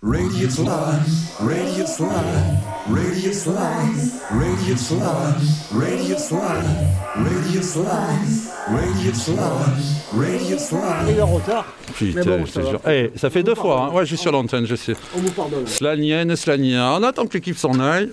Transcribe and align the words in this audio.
Radio 0.00 0.48
Salon, 0.48 0.70
Radio 1.40 1.84
Salon, 1.84 2.12
Radio 2.88 3.32
Salon, 3.32 3.58
Radio 4.30 4.76
Salon, 4.76 5.34
Radio 5.72 6.16
Salon, 6.16 6.62
Radio 7.16 7.62
Salon, 7.62 7.88
Radio 8.70 9.12
Salon, 9.12 9.48
Radio 10.16 10.58
Salon. 10.58 11.08
Et 11.08 11.20
en 11.20 11.26
retard, 11.26 11.64
Putain, 11.96 12.22
bon, 12.24 12.46
je 12.46 12.52
te 12.52 12.60
jure. 12.60 12.80
Eh, 12.88 13.10
ça 13.16 13.28
fait 13.28 13.42
deux 13.42 13.56
fois. 13.56 13.86
hein. 13.90 13.92
Ouais, 13.92 14.02
je 14.04 14.10
suis 14.14 14.16
sur 14.18 14.30
l'antenne, 14.30 14.66
je 14.66 14.76
sais. 14.76 14.94
on 15.16 15.18
vous 15.18 15.30
pardonne. 15.32 15.66
Slanienne, 15.66 16.36
Slania. 16.36 16.92
On 16.92 17.02
attend 17.02 17.26
que 17.26 17.34
l'équipe 17.34 17.58
s'en 17.58 17.80
aille. 17.80 18.10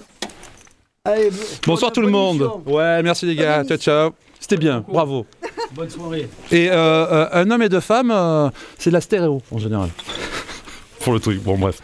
Allez, 1.06 1.30
bo- 1.30 1.38
Bonsoir 1.68 1.92
tout 1.92 2.02
le 2.02 2.10
monde. 2.10 2.50
Ouais, 2.66 3.04
merci 3.04 3.28
les 3.28 3.36
gars. 3.36 3.64
Ciao, 3.64 3.78
ciao. 3.78 4.10
C'était 4.40 4.58
bien, 4.58 4.84
bravo. 4.88 5.28
Bonne 5.76 5.90
soirée. 5.92 6.28
Et 6.52 6.68
euh, 6.72 6.74
euh, 6.76 7.28
un 7.32 7.52
homme 7.52 7.62
et 7.62 7.70
deux 7.70 7.80
femmes, 7.80 8.10
euh, 8.12 8.50
c'est 8.80 8.90
de 8.90 8.96
la 8.96 9.02
stéréo 9.02 9.40
en 9.52 9.60
général. 9.60 9.90
Pour 11.06 11.14
le 11.14 11.20
truc, 11.20 11.40
bon 11.44 11.56
bref. 11.56 11.82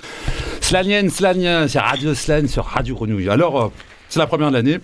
Slanienne, 0.62 1.12
Slanien, 1.12 1.68
c'est 1.68 1.78
Radio 1.78 2.16
Slan 2.16 2.48
sur 2.48 2.66
Radio 2.66 2.95
Grenouille. 2.95 3.30
Alors, 3.30 3.62
euh, 3.62 3.68
c'est 4.09 4.18
la 4.18 4.26
première 4.26 4.50
de 4.50 4.55
l'année. 4.55 4.80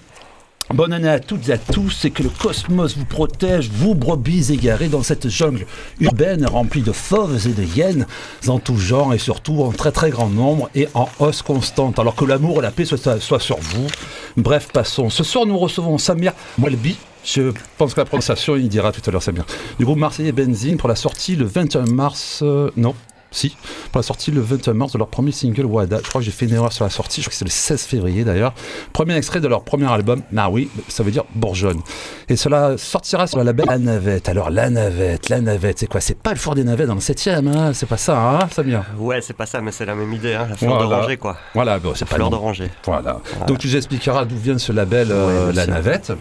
Bonne 0.71 0.93
année 0.93 1.09
à 1.09 1.19
toutes 1.19 1.49
et 1.49 1.53
à 1.53 1.57
tous 1.57 2.05
et 2.05 2.11
que 2.11 2.21
le 2.21 2.29
cosmos 2.29 2.95
vous 2.95 3.05
protège, 3.05 3.71
vous 3.73 3.95
brebis 3.95 4.53
égarés 4.53 4.89
dans 4.89 5.01
cette 5.01 5.27
jungle 5.27 5.65
urbaine 5.99 6.45
remplie 6.45 6.83
de 6.83 6.91
fauves 6.91 7.47
et 7.47 7.53
de 7.53 7.63
hyènes 7.63 8.05
en 8.47 8.59
tout 8.59 8.77
genre 8.77 9.15
et 9.15 9.17
surtout 9.17 9.63
en 9.63 9.71
très 9.71 9.91
très 9.91 10.11
grand 10.11 10.29
nombre 10.29 10.69
et 10.75 10.87
en 10.93 11.09
hausse 11.17 11.41
constante. 11.41 11.97
Alors 11.97 12.13
que 12.15 12.25
l'amour 12.25 12.59
et 12.59 12.61
la 12.61 12.69
paix 12.69 12.85
soient, 12.85 13.39
sur 13.39 13.57
vous. 13.57 13.87
Bref, 14.35 14.67
passons. 14.71 15.09
Ce 15.09 15.23
soir, 15.23 15.47
nous 15.47 15.57
recevons 15.57 15.97
Samir 15.97 16.33
Mwelbi. 16.59 16.95
Je 17.25 17.51
pense 17.79 17.95
que 17.95 18.01
la 18.01 18.05
prononciation, 18.05 18.55
il 18.55 18.69
dira 18.69 18.91
tout 18.91 19.01
à 19.07 19.09
l'heure, 19.09 19.23
Samir. 19.23 19.47
Du 19.79 19.85
groupe 19.85 19.97
Marseillais 19.97 20.31
Benzine 20.31 20.77
pour 20.77 20.89
la 20.89 20.95
sortie 20.95 21.35
le 21.35 21.45
21 21.45 21.85
mars. 21.87 22.41
euh, 22.43 22.69
non. 22.77 22.93
Si, 23.31 23.55
pour 23.91 23.99
la 23.99 24.03
sortie 24.03 24.31
le 24.31 24.41
21 24.41 24.73
mars 24.73 24.93
de 24.93 24.97
leur 24.97 25.07
premier 25.07 25.31
single 25.31 25.65
Wada. 25.65 25.99
Je 26.03 26.07
crois 26.09 26.21
que 26.21 26.25
j'ai 26.25 26.31
fait 26.31 26.45
une 26.45 26.53
erreur 26.53 26.71
sur 26.71 26.83
la 26.85 26.89
sortie, 26.89 27.21
je 27.21 27.27
crois 27.27 27.31
que 27.31 27.37
c'est 27.37 27.45
le 27.45 27.51
16 27.51 27.81
février 27.83 28.23
d'ailleurs. 28.23 28.53
Premier 28.93 29.15
extrait 29.15 29.39
de 29.41 29.47
leur 29.47 29.63
premier 29.63 29.91
album, 29.91 30.21
ah 30.35 30.49
oui, 30.49 30.69
ça 30.87 31.03
veut 31.03 31.11
dire 31.11 31.23
Bourgeonne. 31.35 31.81
Et 32.29 32.35
cela 32.35 32.77
sortira 32.77 33.27
sur 33.27 33.37
le 33.37 33.43
label 33.43 33.65
La 33.67 33.77
Navette. 33.77 34.29
Alors 34.29 34.49
La 34.49 34.69
Navette, 34.69 35.29
La 35.29 35.41
Navette, 35.41 35.79
c'est 35.79 35.87
quoi? 35.87 36.01
C'est 36.01 36.17
pas 36.17 36.31
le 36.31 36.37
four 36.39 36.55
des 36.55 36.63
navets 36.63 36.85
dans 36.85 36.95
le 36.95 37.01
7 37.01 37.27
e 37.27 37.47
hein? 37.47 37.73
C'est 37.73 37.85
pas 37.85 37.97
ça, 37.97 38.17
hein, 38.19 38.47
Samir? 38.51 38.83
Ouais, 38.97 39.21
c'est 39.21 39.33
pas 39.33 39.45
ça, 39.45 39.61
mais 39.61 39.71
c'est 39.71 39.85
la 39.85 39.95
même 39.95 40.13
idée, 40.13 40.33
hein, 40.33 40.47
la 40.49 40.55
fleur 40.55 40.73
Voilà. 40.75 40.89
d'oranger, 40.89 41.17
quoi. 41.17 41.37
Voilà, 41.53 41.79
bon, 41.79 41.93
c'est 41.95 42.05
pas 42.05 42.15
Fleur 42.15 42.29
d'oranger. 42.29 42.69
Voilà. 42.85 43.19
Donc 43.47 43.59
tu 43.59 43.67
nous 43.67 43.75
expliqueras 43.75 44.25
d'où 44.25 44.37
vient 44.37 44.57
ce 44.57 44.71
label 44.71 45.09
euh, 45.11 45.47
Ouais, 45.47 45.53
La. 45.53 45.67
Navette. 45.67 46.13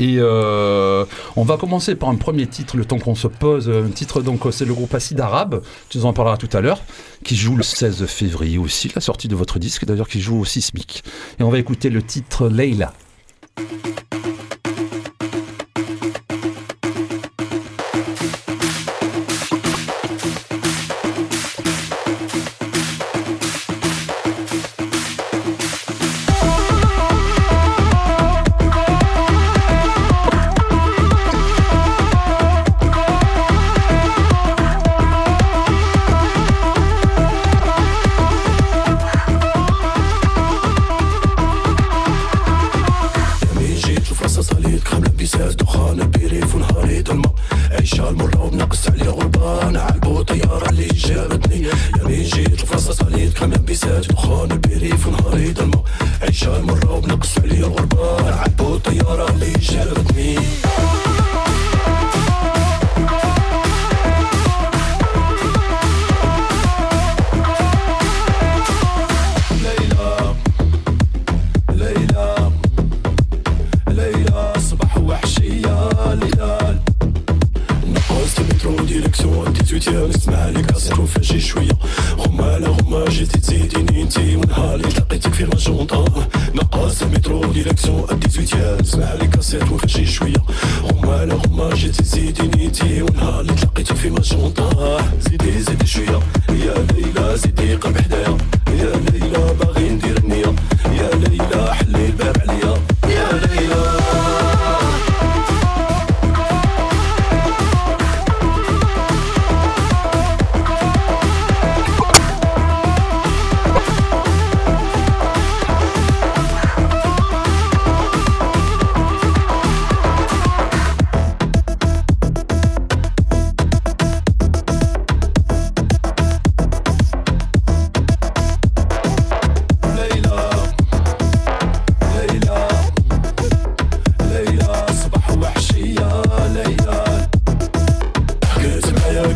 Et 0.00 0.16
euh, 0.18 1.04
on 1.36 1.44
va 1.44 1.56
commencer 1.56 1.94
par 1.94 2.08
un 2.08 2.16
premier 2.16 2.46
titre, 2.46 2.76
le 2.76 2.84
temps 2.84 2.98
qu'on 2.98 3.14
se 3.14 3.28
pose. 3.28 3.68
Un 3.70 3.90
titre, 3.90 4.22
donc, 4.22 4.40
c'est 4.50 4.64
le 4.64 4.74
groupe 4.74 4.94
Acide 4.94 5.20
Arabe, 5.20 5.62
tu 5.88 5.98
nous 5.98 6.06
en 6.06 6.12
parleras 6.12 6.36
tout 6.36 6.50
à 6.52 6.60
l'heure, 6.60 6.80
qui 7.24 7.36
joue 7.36 7.56
le 7.56 7.62
16 7.62 8.06
février 8.06 8.58
aussi, 8.58 8.90
la 8.94 9.00
sortie 9.00 9.28
de 9.28 9.36
votre 9.36 9.58
disque, 9.58 9.84
d'ailleurs, 9.84 10.08
qui 10.08 10.20
joue 10.20 10.40
au 10.40 10.44
Sismic. 10.44 11.04
Et 11.38 11.42
on 11.42 11.50
va 11.50 11.58
écouter 11.58 11.90
le 11.90 12.02
titre 12.02 12.48
Leila. 12.48 12.92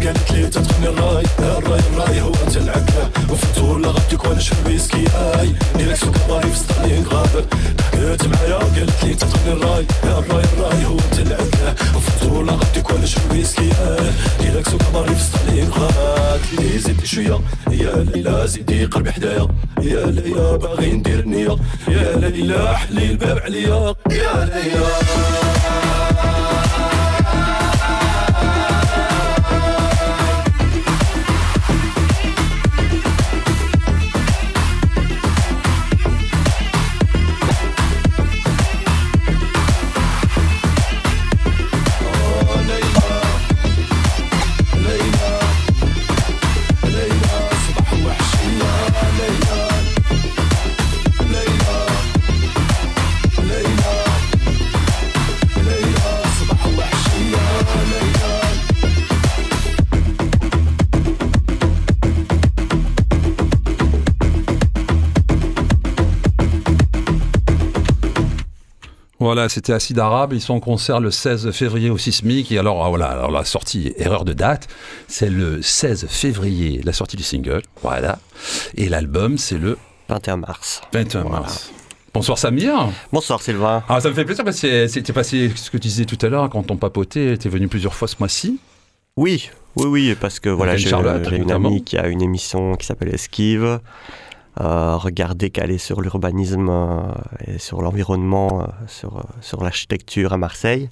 قالت 0.09 0.33
لي 0.33 0.47
تدخلني 0.47 0.89
الراي. 0.89 1.25
الراي 1.39 1.81
الراي 1.81 2.21
هو 2.21 2.33
أنت 2.47 2.57
العكا 2.57 3.11
وفطور 3.31 3.79
لغبتك 3.79 4.25
وأنا 4.25 4.41
شرب 4.41 4.67
ويسكي. 4.67 5.05
أي 5.15 5.53
ديريكس 5.77 6.05
وكباري 6.05 6.51
في 6.51 6.59
ستالين 6.59 7.05
غابر 7.13 7.45
حكيت 7.81 8.27
معايا 8.27 8.55
قالت 8.55 9.05
لي 9.05 9.15
تدخلني 9.15 9.53
الراي. 9.53 9.87
الراي 10.05 10.45
الراي 10.45 10.85
هو 10.85 10.99
أنت 10.99 11.19
العكا 11.19 11.75
وفطور 11.97 12.45
لغبتك 12.45 12.91
وأنا 12.91 13.07
شرب 13.07 13.33
ويسكي. 13.33 13.71
أي 13.81 14.11
ديريكس 14.41 14.75
وكباري 14.75 15.15
في 15.15 15.23
ستالين 15.23 15.71
غابر 15.71 16.41
لي 16.59 16.79
زيدي 16.79 17.07
شوية. 17.07 17.41
يا 17.71 17.97
ليلى 17.97 18.47
زيدي 18.47 18.85
قربي 18.85 19.13
حدايا. 19.13 19.49
يا 19.83 20.07
ليلى 20.07 20.59
باغي 20.59 20.93
ندير 20.93 21.19
النية 21.19 21.57
يا 21.89 22.17
ليلى 22.17 22.77
حلي 22.77 23.11
الباب 23.11 23.39
عليا. 23.39 23.95
يا 24.11 24.45
ليلى. 24.45 25.38
Voilà, 69.49 69.55
c'était 69.55 69.73
Acide 69.73 69.99
Arabe. 69.99 70.35
Ils 70.35 70.43
sont 70.43 70.53
en 70.53 70.61
concert 70.61 71.01
le 71.01 71.11
16 71.11 71.53
février 71.53 71.89
au 71.89 71.97
Sismic. 71.97 72.53
Et 72.53 72.59
alors, 72.59 72.85
ah, 72.85 72.91
voilà, 72.91 73.07
alors 73.07 73.31
la 73.31 73.47
sortie, 73.47 73.95
erreur 73.97 74.27
de 74.27 74.35
date, 74.35 74.69
c'est 75.07 75.31
le 75.31 75.63
16 75.63 76.07
février, 76.07 76.83
la 76.85 76.93
sortie 76.93 77.17
du 77.17 77.23
single. 77.23 77.63
Voilà. 77.83 78.19
Et 78.77 78.91
l'album, 78.91 79.39
c'est 79.39 79.57
le 79.57 79.79
21 80.11 80.37
mars. 80.37 80.83
21 80.93 81.23
Voilà. 81.23 81.41
mars. 81.41 81.73
Bonsoir 82.13 82.37
Samir. 82.37 82.91
Bonsoir 83.11 83.41
Sylvain. 83.41 83.83
Ah, 83.89 84.03
ça 84.03 84.11
me 84.11 84.15
fait 84.15 84.27
plaisir 84.27 84.45
parce 84.45 84.61
que 84.61 84.87
c'était 84.87 85.15
passé 85.15 85.51
ce 85.57 85.71
que 85.71 85.79
tu 85.79 85.89
disais 85.89 86.05
tout 86.05 86.19
à 86.21 86.29
l'heure 86.29 86.51
quand 86.51 86.71
on 86.71 86.77
papotait. 86.77 87.39
Tu 87.39 87.49
es 87.49 87.51
venu 87.51 87.69
plusieurs 87.69 87.95
fois 87.95 88.07
ce 88.07 88.17
mois-ci. 88.19 88.59
Oui, 89.17 89.49
oui, 89.77 89.87
oui, 89.87 90.17
parce 90.21 90.41
que 90.41 90.51
voilà, 90.51 90.77
j'ai 90.77 90.91
une 90.93 91.51
amie 91.53 91.83
qui 91.85 91.97
a 91.97 92.07
une 92.09 92.21
émission 92.21 92.75
qui 92.77 92.85
s'appelle 92.87 93.15
Esquive. 93.15 93.81
Euh, 94.61 94.97
regardez 94.97 95.51
qu'elle 95.51 95.71
est 95.71 95.79
sur 95.79 96.01
l'urbanisme 96.01 96.69
euh, 96.69 97.01
et 97.47 97.59
sur 97.59 97.81
l'environnement, 97.83 98.63
euh, 98.63 98.67
sur, 98.89 99.23
sur 99.41 99.63
l'architecture 99.63 100.33
à 100.33 100.37
Marseille. 100.37 100.89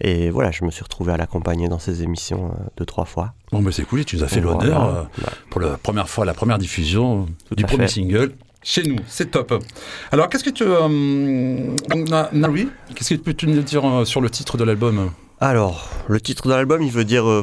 Et 0.00 0.30
voilà, 0.30 0.50
je 0.50 0.64
me 0.64 0.70
suis 0.70 0.82
retrouvé 0.82 1.12
à 1.12 1.16
l'accompagner 1.18 1.68
dans 1.68 1.78
ses 1.78 2.02
émissions 2.02 2.54
deux, 2.78 2.86
trois 2.86 3.04
fois. 3.04 3.34
Bon, 3.52 3.60
bah 3.60 3.70
c'est 3.72 3.84
cool, 3.84 4.04
tu 4.06 4.16
nous 4.16 4.24
as 4.24 4.28
fait 4.28 4.40
l'honneur 4.40 5.08
pour 5.50 5.60
la 5.60 5.76
première 5.76 6.08
fois, 6.08 6.24
la 6.24 6.32
première 6.32 6.56
diffusion 6.56 7.26
Tout 7.48 7.54
du 7.54 7.64
premier 7.64 7.82
fait. 7.86 7.94
single. 8.00 8.32
Chez 8.62 8.82
nous, 8.82 8.96
c'est 9.06 9.30
top. 9.30 9.62
Alors, 10.12 10.28
qu'est-ce 10.28 10.44
que 10.44 10.50
tu. 10.50 10.64
Euh, 10.66 11.74
Na- 12.10 12.28
Naoui, 12.32 12.68
qu'est-ce 12.94 13.14
que 13.14 13.20
tu 13.20 13.34
peux 13.34 13.46
nous 13.46 13.62
dire 13.62 14.06
sur 14.06 14.20
le 14.20 14.28
titre 14.30 14.56
de 14.58 14.64
l'album? 14.64 15.10
Alors, 15.40 15.88
le 16.08 16.20
titre 16.20 16.48
de 16.48 16.52
l'album, 16.52 16.82
il 16.82 16.90
veut 16.92 17.04
dire 17.04 17.26
euh, 17.26 17.42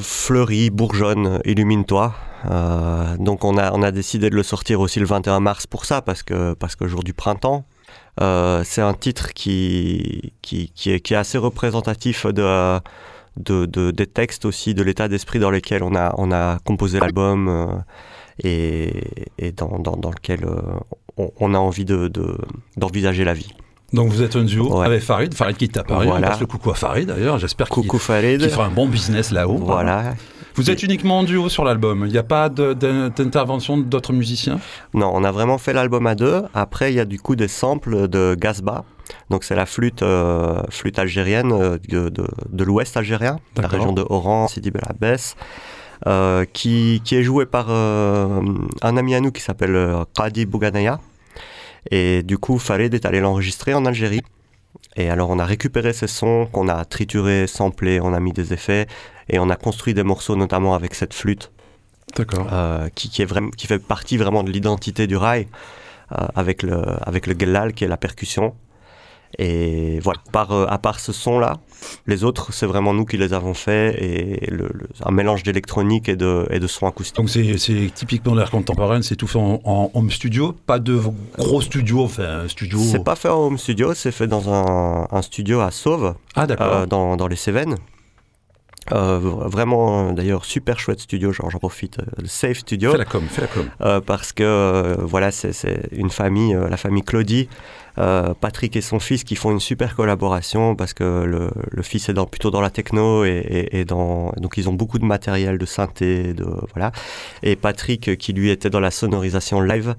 bourgeonne, 0.72 1.42
illumine-toi. 1.46 2.14
Euh, 2.46 3.18
donc 3.18 3.44
on 3.44 3.58
a, 3.58 3.72
on 3.74 3.82
a 3.82 3.92
décidé 3.92 4.30
de 4.30 4.36
le 4.36 4.44
sortir 4.44 4.80
aussi 4.82 5.00
le 5.00 5.08
21 5.08 5.40
mars 5.40 5.66
pour 5.66 5.86
ça, 5.86 6.02
parce 6.04 6.22
que, 6.22 6.54
parce 6.54 6.76
que 6.76 6.88
jour 6.88 7.04
du 7.04 7.14
printemps. 7.14 7.66
Euh, 8.22 8.64
c'est 8.64 8.82
un 8.82 8.94
titre 8.94 9.34
qui, 9.34 10.34
qui, 10.42 10.72
qui, 10.76 10.92
est, 10.92 11.00
qui 11.00 11.14
est 11.14 11.18
assez 11.18 11.38
représentatif 11.40 12.28
de, 12.28 12.80
de, 13.38 13.66
de- 13.66 13.92
des 13.92 14.08
textes 14.08 14.46
aussi, 14.46 14.74
de 14.76 14.84
l'état 14.84 15.08
d'esprit 15.08 15.40
dans 15.40 15.50
lequel 15.52 15.82
on 15.84 15.96
a, 15.96 16.14
on 16.18 16.32
a 16.32 16.60
composé 16.66 17.00
l'album 17.00 17.48
euh, 17.48 17.68
et, 18.44 19.04
et 19.40 19.52
dans, 19.52 19.80
dans, 19.80 19.96
dans 19.98 20.12
lequel 20.12 20.46
euh, 20.46 20.62
on, 21.18 21.32
on 21.40 21.54
a 21.56 21.58
envie 21.58 21.86
de- 21.86 22.12
d'envisager 22.76 23.24
la 23.24 23.34
vie. 23.34 23.52
Donc, 23.94 24.10
vous 24.10 24.22
êtes 24.22 24.36
un 24.36 24.44
duo 24.44 24.80
Ouais. 24.80 24.86
avec 24.86 25.02
Farid. 25.02 25.34
Farid 25.34 25.56
qui 25.58 25.66
est 25.66 25.78
à 25.78 25.84
Paris. 25.84 26.08
Voilà. 26.08 26.28
On 26.28 26.30
passe 26.32 26.40
le 26.42 26.46
coucou 26.46 26.72
à 26.72 26.76
Farid 26.76 27.08
d'ailleurs. 27.08 27.38
J'espère 27.40 27.70
qu'il 27.70 27.88
qu'il 27.88 28.00
fera 28.00 28.66
un 28.66 28.70
bon 28.72 28.88
business 28.88 29.32
là-haut. 29.32 29.58
Voilà. 29.58 30.14
Vous 30.56 30.70
êtes 30.72 30.82
uniquement 30.84 31.20
en 31.20 31.24
duo 31.24 31.50
sur 31.50 31.64
l'album. 31.64 32.04
Il 32.08 32.12
n'y 32.12 32.18
a 32.18 32.24
pas 32.24 32.50
d'intervention 32.50 33.78
d'autres 33.78 34.12
musiciens? 34.14 34.60
Non, 34.94 35.12
on 35.14 35.24
a 35.24 35.32
vraiment 35.32 35.58
fait 35.58 35.72
l'album 35.74 36.08
à 36.08 36.16
deux. 36.16 36.42
Après, 36.54 36.92
il 36.92 36.96
y 36.96 37.00
a 37.00 37.06
du 37.06 37.20
coup 37.20 37.36
des 37.36 37.48
samples 37.48 38.08
de 38.08 38.36
Gazba. 38.38 38.84
Donc 39.30 39.44
c'est 39.46 39.56
la 39.56 39.66
flûte, 39.66 40.02
euh, 40.04 40.62
flûte 40.70 41.00
algérienne 41.00 41.52
euh, 41.54 41.78
de, 41.88 42.10
de- 42.10 42.28
de 42.52 42.64
l'ouest 42.66 42.98
algérien, 42.98 43.38
la 43.56 43.68
région 43.70 43.94
de 43.94 44.04
Oran, 44.10 44.50
Sidi 44.50 44.70
Bel 44.70 44.82
Abbès, 44.86 45.36
euh, 46.08 46.44
qui, 46.52 47.02
qui 47.06 47.16
est 47.16 47.24
jouée 47.24 47.46
par 47.46 47.68
euh, 47.70 48.42
un 48.82 48.98
ami 48.98 49.16
à 49.16 49.22
nous 49.22 49.32
qui 49.32 49.42
s'appelle 49.42 49.78
Qadi 50.14 50.46
Bouganaya. 50.46 51.00
Et 51.92 52.24
du 52.24 52.38
coup, 52.38 52.58
Farid 52.58 52.94
est 52.94 53.06
allé 53.06 53.20
l'enregistrer 53.20 53.74
en 53.74 53.86
Algérie. 53.86 54.22
Et 54.96 55.10
alors, 55.10 55.30
on 55.30 55.40
a 55.40 55.46
récupéré 55.46 55.94
ces 55.94 56.08
sons 56.08 56.48
qu'on 56.52 56.68
a 56.68 56.84
triturés, 56.86 57.48
samplés, 57.48 58.00
on 58.02 58.14
a 58.14 58.20
mis 58.20 58.34
des 58.34 58.54
effets 58.54 58.88
et 59.30 59.40
on 59.40 59.50
a 59.50 59.56
construit 59.56 59.94
des 59.94 60.04
morceaux, 60.04 60.36
notamment 60.36 60.74
avec 60.74 60.96
cette 60.96 61.14
flûte 61.14 61.52
D'accord. 62.16 62.48
euh, 62.52 62.90
qui, 62.96 63.10
qui 63.10 63.22
est 63.22 63.26
vraiment, 63.26 63.50
qui 63.52 63.68
fait 63.68 63.80
partie 63.80 64.18
vraiment 64.18 64.44
de 64.44 64.52
l'identité 64.52 65.08
du 65.08 65.16
rail, 65.16 65.48
euh, 66.14 66.26
avec 66.36 66.64
le, 66.64 66.82
avec 67.02 67.28
le 67.28 67.36
gellal 67.38 67.74
qui 67.74 67.84
est 67.84 67.88
la 67.88 67.98
percussion. 67.98 68.56
Et 69.40 70.00
voilà, 70.00 70.20
par, 70.32 70.52
euh, 70.52 70.66
à 70.70 70.78
part 70.78 71.00
ce 71.00 71.12
son-là, 71.12 71.58
les 72.08 72.24
autres, 72.24 72.54
c'est 72.54 72.66
vraiment 72.66 72.94
nous 72.94 73.06
qui 73.06 73.18
les 73.18 73.34
avons 73.34 73.54
fait, 73.54 73.96
et 74.04 74.50
le, 74.50 74.70
le- 74.74 74.88
un 75.06 75.12
mélange 75.12 75.44
d'électronique 75.44 76.10
et 76.10 76.16
de, 76.16 76.48
et 76.50 76.60
de 76.60 76.68
son 76.68 76.88
acoustique. 76.88 77.18
Donc 77.18 77.30
c'est 77.30 77.92
typiquement 77.94 78.34
l'air 78.36 78.50
contemporaine, 78.50 79.04
c'est 79.04 79.16
tout 79.16 79.28
fait 79.28 79.38
en, 79.40 79.60
en 79.64 79.92
home 79.94 80.10
studio, 80.12 80.54
pas 80.66 80.80
de 80.80 81.00
gros 81.38 81.62
studio, 81.62 82.04
enfin 82.04 82.44
un 82.46 82.48
studio. 82.48 82.80
C'est 82.80 83.04
pas 83.04 83.16
fait 83.16 83.30
en 83.30 83.40
home 83.48 83.58
studio, 83.58 83.94
c'est 83.94 84.12
fait 84.12 84.28
dans 84.28 84.52
un, 84.52 85.08
un 85.12 85.22
studio 85.22 85.60
à 85.60 85.72
Sauve, 85.72 86.16
Ah 86.36 86.48
euh, 86.60 86.86
dans, 86.86 87.16
dans 87.18 87.28
les 87.28 87.36
Cévennes. 87.36 87.76
Euh, 88.94 89.20
vraiment, 89.20 90.14
d'ailleurs, 90.14 90.46
super 90.46 90.80
chouette 90.80 91.02
studio, 91.02 91.34
genre 91.34 91.50
j'en 91.52 91.60
profite, 91.60 91.98
le 92.22 92.26
Safe 92.28 92.60
Studio. 92.60 92.92
fais 92.92 92.98
la 92.98 93.04
com, 93.06 93.22
fais 93.30 93.42
la 93.42 93.48
com. 93.48 93.66
Euh, 93.82 94.00
parce 94.00 94.32
que 94.32 94.44
euh, 94.44 94.96
voilà, 95.02 95.32
c'est- 95.32 95.90
une 95.92 96.10
famille, 96.10 96.58
la 96.70 96.78
famille 96.78 97.04
Claudie, 97.04 97.50
euh, 98.00 98.34
Patrick 98.40 98.76
et 98.76 98.82
son 98.82 99.00
fils 99.00 99.24
qui 99.24 99.36
font 99.36 99.52
une 99.52 99.60
super 99.60 99.96
collaboration 99.96 100.76
parce 100.76 100.94
que 100.94 101.24
le, 101.24 101.82
fils 101.82 102.10
est 102.10 102.14
plutôt 102.30 102.52
dans 102.52 102.62
la 102.62 102.70
techno 102.70 103.26
et, 103.26 103.86
donc 103.88 104.58
ils 104.58 104.70
ont 104.70 104.74
beaucoup 104.74 105.00
de 105.00 105.06
matériel 105.06 105.58
de 105.58 105.66
synthé, 105.66 106.34
de 106.34 106.46
voilà. 106.74 106.92
Et 107.44 107.56
Patrick 107.56 108.18
qui 108.18 108.34
lui 108.34 108.50
était 108.50 108.70
dans 108.70 108.80
la 108.80 108.92
sonorisation 108.92 109.62
live 109.62 109.96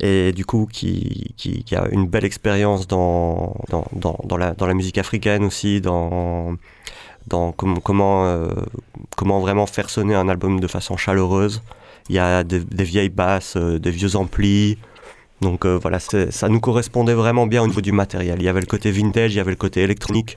et 0.00 0.32
du 0.32 0.44
coup 0.44 0.68
qui, 0.70 1.34
a 1.72 1.88
une 1.90 2.06
belle 2.06 2.24
expérience 2.24 2.86
dans, 2.86 3.56
dans, 3.68 4.36
la, 4.36 4.74
musique 4.74 4.98
africaine 4.98 5.44
aussi, 5.44 5.80
dans 5.80 6.56
dans 7.26 7.52
com- 7.52 7.80
comment, 7.82 8.26
euh, 8.26 8.48
comment 9.16 9.40
vraiment 9.40 9.66
faire 9.66 9.90
sonner 9.90 10.14
un 10.14 10.28
album 10.28 10.60
de 10.60 10.66
façon 10.66 10.96
chaleureuse. 10.96 11.62
Il 12.08 12.14
y 12.14 12.18
a 12.18 12.44
des, 12.44 12.60
des 12.60 12.84
vieilles 12.84 13.08
basses, 13.08 13.56
euh, 13.56 13.78
des 13.78 13.90
vieux 13.90 14.16
amplis. 14.16 14.78
Donc 15.40 15.64
euh, 15.64 15.78
voilà, 15.80 15.98
ça 16.00 16.48
nous 16.48 16.60
correspondait 16.60 17.14
vraiment 17.14 17.46
bien 17.46 17.62
au 17.62 17.66
niveau 17.66 17.80
du 17.80 17.92
matériel. 17.92 18.36
Il 18.40 18.44
y 18.44 18.48
avait 18.48 18.60
le 18.60 18.66
côté 18.66 18.90
vintage, 18.90 19.34
il 19.34 19.36
y 19.36 19.40
avait 19.40 19.50
le 19.50 19.56
côté 19.56 19.82
électronique. 19.82 20.36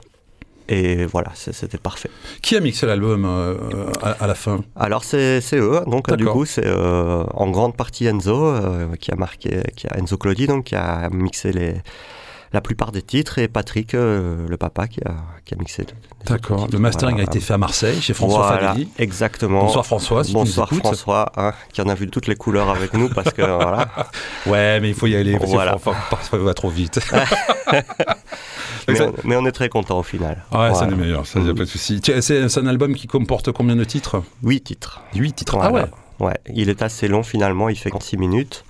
Et 0.68 1.04
voilà, 1.04 1.32
c'était 1.34 1.78
parfait. 1.78 2.10
Qui 2.42 2.54
a 2.56 2.60
mixé 2.60 2.86
l'album 2.86 3.24
euh, 3.24 3.56
à, 4.02 4.10
à 4.10 4.26
la 4.28 4.36
fin? 4.36 4.60
Alors 4.76 5.02
c'est 5.02 5.40
eux, 5.54 5.80
donc 5.88 6.12
euh, 6.12 6.16
du 6.16 6.26
coup 6.26 6.44
c'est 6.44 6.64
euh, 6.64 7.24
en 7.34 7.50
grande 7.50 7.76
partie 7.76 8.06
Enzo 8.06 8.54
qui 9.00 9.10
a 9.10 9.16
marqué, 9.16 9.62
qui 9.74 9.88
a 9.88 9.98
Enzo 9.98 10.16
Claudi 10.16 10.46
donc 10.46 10.66
qui 10.66 10.76
a 10.76 11.08
mixé 11.10 11.50
les, 11.52 11.74
la 12.52 12.60
plupart 12.60 12.90
des 12.90 13.02
titres 13.02 13.38
et 13.38 13.46
Patrick, 13.46 13.94
euh, 13.94 14.46
le 14.48 14.56
papa, 14.56 14.88
qui 14.88 15.00
a, 15.04 15.14
qui 15.44 15.54
a 15.54 15.56
mixé. 15.56 15.86
D'accord. 16.26 16.66
Le 16.72 16.78
mastering 16.78 17.14
Voilà. 17.16 17.28
a 17.28 17.30
été 17.32 17.40
fait 17.40 17.54
à 17.54 17.58
Marseille, 17.58 18.00
chez 18.00 18.12
François 18.12 18.46
Voilà, 18.48 18.74
exactement. 18.98 19.60
Bonsoir 19.62 19.86
François, 19.86 20.24
si 20.24 20.32
Bonsoir 20.32 20.68
tu 20.68 20.74
nous. 20.74 20.80
François, 20.80 21.30
hein, 21.36 21.52
qui 21.72 21.80
en 21.80 21.88
a 21.88 21.94
vu 21.94 22.08
toutes 22.08 22.26
les 22.26 22.34
couleurs 22.36 22.68
avec 22.68 22.92
nous 22.94 23.08
parce 23.08 23.32
que 23.32 23.42
voilà. 23.42 23.88
Ouais, 24.46 24.80
mais 24.80 24.88
il 24.88 24.94
faut 24.94 25.06
y 25.06 25.14
aller, 25.14 25.38
parce 25.38 25.50
Voilà. 25.50 25.74
que 25.74 25.78
parfois, 26.10 26.38
va 26.40 26.54
trop 26.54 26.70
vite. 26.70 26.98
Mais 28.88 29.00
on, 29.02 29.14
mais 29.24 29.36
on 29.36 29.46
est 29.46 29.52
très 29.52 29.68
content 29.68 29.98
au 30.00 30.02
final. 30.02 30.42
Ouais, 30.52 30.70
c'est 30.74 30.86
le 30.86 30.96
meilleur, 30.96 31.24
ça, 31.26 31.38
y 31.38 31.48
a 31.48 31.54
pas 31.54 31.60
de 31.60 31.64
souci. 31.66 32.00
C'est 32.20 32.58
un 32.58 32.66
album 32.66 32.94
qui 32.94 33.06
comporte 33.06 33.52
combien 33.52 33.76
de 33.76 33.84
titres? 33.84 34.22
Huit 34.42 34.62
titres. 34.62 35.00
8 35.14 35.32
titres. 35.34 35.58
Ah 35.60 35.70
ouais 35.70 35.84
Ouais, 36.18 36.34
il 36.52 36.68
est 36.70 36.82
assez 36.82 37.06
long 37.06 37.22
finalement, 37.22 37.68
il 37.68 37.76
fait 37.76 37.90
6 37.98 38.16
minutes. 38.16 38.64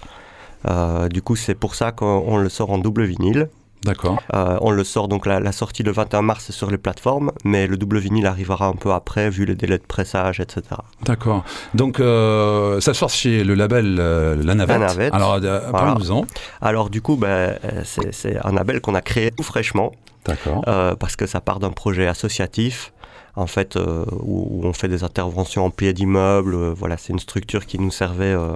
Euh, 0.68 1.08
du 1.08 1.22
coup, 1.22 1.36
c'est 1.36 1.54
pour 1.54 1.74
ça 1.74 1.90
qu'on 1.92 2.22
on 2.26 2.36
le 2.36 2.48
sort 2.50 2.70
en 2.70 2.78
double 2.78 3.04
vinyle. 3.04 3.48
D'accord. 3.84 4.22
Euh, 4.34 4.58
on 4.60 4.70
le 4.70 4.84
sort 4.84 5.08
donc 5.08 5.24
la, 5.26 5.40
la 5.40 5.52
sortie 5.52 5.82
le 5.82 5.90
21 5.92 6.22
mars 6.22 6.50
sur 6.50 6.70
les 6.70 6.76
plateformes, 6.78 7.32
mais 7.44 7.66
le 7.66 7.76
double 7.76 7.98
vinyle 7.98 8.26
arrivera 8.26 8.66
un 8.66 8.74
peu 8.74 8.92
après 8.92 9.30
vu 9.30 9.46
les 9.46 9.54
délais 9.54 9.78
de 9.78 9.82
pressage, 9.84 10.38
etc. 10.40 10.62
D'accord. 11.04 11.44
Donc, 11.74 11.98
euh, 11.98 12.80
ça 12.80 12.92
sort 12.92 13.08
chez 13.10 13.42
le 13.42 13.54
label 13.54 13.96
euh, 13.98 14.36
La 14.44 14.54
Navette. 14.54 14.78
La 14.80 14.86
Navette. 14.88 15.14
Alors, 15.14 15.34
euh, 15.34 15.38
Voilà. 15.40 15.70
parle-nous-en. 15.72 16.26
Alors 16.60 16.90
du 16.90 17.00
coup, 17.00 17.16
ben, 17.16 17.28
euh, 17.64 17.82
c'est 17.84 18.36
un 18.44 18.52
label 18.52 18.80
qu'on 18.80 18.94
a 18.94 19.00
créé 19.02 19.30
tout 19.30 19.42
fraîchement. 19.42 19.92
D'accord. 20.26 20.62
Parce 20.98 21.16
que 21.16 21.26
ça 21.26 21.40
part 21.40 21.60
d'un 21.60 21.70
projet 21.70 22.06
associatif, 22.06 22.92
en 23.36 23.46
fait, 23.46 23.76
euh, 23.76 24.04
où, 24.22 24.60
où 24.62 24.66
on 24.66 24.74
fait 24.74 24.88
des 24.88 25.02
interventions 25.04 25.64
en 25.64 25.70
pied 25.70 25.94
d'immeuble. 25.94 26.54
euh, 26.54 26.74
voilà, 26.76 26.98
c'est 26.98 27.14
une 27.14 27.18
structure 27.18 27.64
qui 27.64 27.78
nous 27.78 27.90
servait 27.90 28.24
euh, 28.34 28.50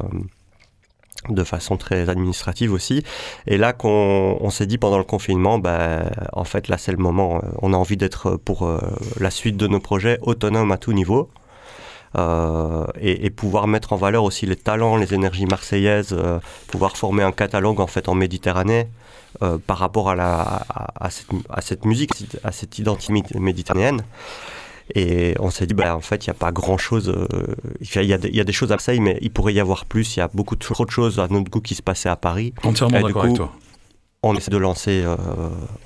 de 1.29 1.45
façon 1.45 1.77
très 1.77 2.09
administrative 2.09 2.73
aussi. 2.73 3.03
Et 3.47 3.57
là, 3.57 3.73
qu'on 3.73 4.39
on 4.41 4.51
s'est 4.51 4.67
dit 4.67 4.79
pendant 4.79 4.99
le 4.99 5.05
confinement, 5.05 5.59
ben, 5.59 6.11
en 6.33 6.45
fait, 6.45 6.69
là, 6.69 6.79
c'est 6.79 6.93
le 6.93 6.99
moment. 6.99 7.37
euh, 7.37 7.49
On 7.63 7.73
a 7.73 7.77
envie 7.77 7.97
d'être 7.97 8.37
pour 8.37 8.67
euh, 8.67 8.79
la 9.19 9.31
suite 9.31 9.57
de 9.57 9.67
nos 9.67 9.81
projets 9.81 10.19
autonome 10.23 10.73
à 10.73 10.79
tout 10.79 10.93
niveau. 10.93 11.31
Euh, 12.17 12.87
et, 13.01 13.29
pouvoir 13.31 13.67
mettre 13.67 13.93
en 13.93 13.97
valeur 13.97 14.23
aussi 14.23 14.47
les 14.47 14.55
talents, 14.55 14.97
les 14.97 15.15
énergies 15.15 15.47
marseillaises, 15.47 16.17
pouvoir 16.69 16.97
former 16.97 17.25
un 17.25 17.33
catalogue 17.33 17.81
en 17.81 17.89
fait 17.89 18.09
en 18.09 18.15
Méditerranée 18.15 18.87
par 19.67 19.79
rapport 19.79 20.11
à 20.11 21.11
cette 21.61 21.85
musique, 21.85 22.13
à 22.45 22.53
cette 22.53 22.79
identité 22.79 23.13
méditerranéenne. 23.41 24.05
Et 24.95 25.35
on 25.41 25.51
s'est 25.51 25.67
dit, 25.67 25.75
bah, 25.75 25.97
en 25.97 26.01
fait, 26.01 26.27
il 26.27 26.31
n'y 26.31 26.33
a 26.33 26.39
pas 26.39 26.53
grand-chose. 26.53 27.09
euh, 27.09 27.27
Il 27.81 28.05
y, 28.05 28.13
a 28.13 28.19
des- 28.19 28.29
il 28.29 28.37
y 28.37 28.41
a 28.41 28.45
des 28.45 28.53
choses 28.53 28.71
à 28.71 28.75
Marseille, 28.75 29.01
mais 29.01 29.19
il 29.23 29.31
pourrait 29.31 29.55
y 29.55 29.61
avoir 29.61 29.87
plus. 29.87 30.17
Il 30.17 30.19
y 30.19 30.23
a 30.23 30.29
beaucoup 30.35 30.57
de- 30.57 30.61
trop 30.65 30.85
de 30.85 30.91
choses 30.91 31.19
à 31.19 31.27
notre 31.29 31.51
goût 31.51 31.61
qui 31.61 31.75
se 31.75 31.83
passaient 31.83 32.09
à 32.11 32.17
Paris. 32.17 32.53
Entièrement 32.63 32.99
d'accord 33.01 33.23
avec 33.25 33.37
toi. 33.37 33.53
On 34.27 34.35
essaie 34.35 34.51
de 34.51 34.57
lancer, 34.57 35.03
euh, 35.05 35.17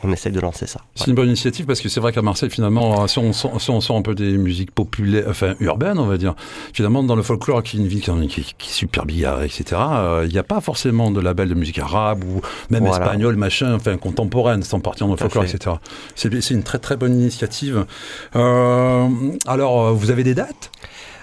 on 0.05 0.13
essaie 0.13 0.31
de 0.31 0.39
lancer 0.39 0.67
ça. 0.67 0.81
C'est 0.95 1.09
une 1.09 1.15
bonne 1.15 1.27
initiative 1.27 1.67
parce 1.67 1.81
que 1.81 1.89
c'est 1.89 1.99
vrai 1.99 2.13
qu'à 2.13 2.23
Marseille, 2.23 2.51
finalement, 2.51 3.03
euh, 3.03 3.07
si 3.09 3.19
on, 3.19 3.33
sent, 3.33 3.49
si 3.59 3.71
on 3.71 3.81
sent 3.81 3.93
un 3.95 4.03
peu 4.03 4.15
des 4.15 4.39
musiques 4.39 4.71
populaires, 4.71 5.25
enfin 5.29 5.55
urbaines, 5.59 5.99
on 5.99 6.07
va 6.07 6.19
dire, 6.19 6.35
finalement, 6.73 7.03
dans 7.03 7.17
le 7.17 7.23
folklore, 7.23 7.63
qui 7.65 7.77
est 7.77 7.81
une 7.81 7.89
ville 7.89 8.01
qui, 8.01 8.11
qui- 8.29 8.55
qui 8.57 8.71
est 8.71 8.73
super 8.73 9.07
bigarrée, 9.07 9.47
etc., 9.47 9.65
euh, 9.91 10.23
il 10.27 10.33
n'y 10.33 10.39
a 10.39 10.45
pas 10.45 10.61
forcément 10.61 11.11
de 11.11 11.21
label 11.21 11.49
de 11.49 11.55
musique 11.55 11.79
arabe 11.81 12.23
ou 12.25 12.41
même 12.71 12.85
Voilà. 12.87 13.05
espagnol, 13.05 13.35
machin, 13.37 13.75
enfin 13.75 13.97
contemporaine, 13.97 14.63
sans 14.63 14.79
partir 14.81 15.07
dans 15.09 15.15
le 15.15 15.19
folklore, 15.19 15.45
fait. 15.45 15.57
etc. 15.57 15.77
C'est 16.15 16.55
une 16.55 16.63
très 16.63 16.79
très 16.79 16.97
bonne 16.97 17.15
initiative. 17.21 17.87
Euh, 18.37 19.09
alors, 19.47 19.95
vous 19.95 20.11
avez 20.11 20.23
des 20.23 20.35
dates? 20.35 20.71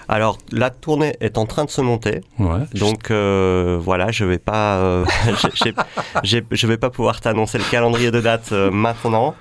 Alors, 0.08 0.38
la 0.52 0.70
tournée 0.70 1.16
est 1.20 1.38
en 1.38 1.46
train 1.46 1.64
de 1.64 1.70
se 1.70 1.80
monter. 1.80 2.20
Ouais. 2.38 2.60
Donc 2.74 3.10
euh, 3.10 3.78
voilà, 3.80 4.10
je 4.12 4.24
vais 4.24 4.38
pas, 4.38 4.76
euh, 4.76 5.04
je 6.22 6.66
vais 6.66 6.76
pas 6.76 6.90
pouvoir 6.90 7.20
t'annoncer 7.20 7.58
le 7.58 7.64
calendrier 7.70 8.10
de 8.10 8.20
date 8.20 8.50
euh, 8.52 8.70
maintenant. 8.70 9.34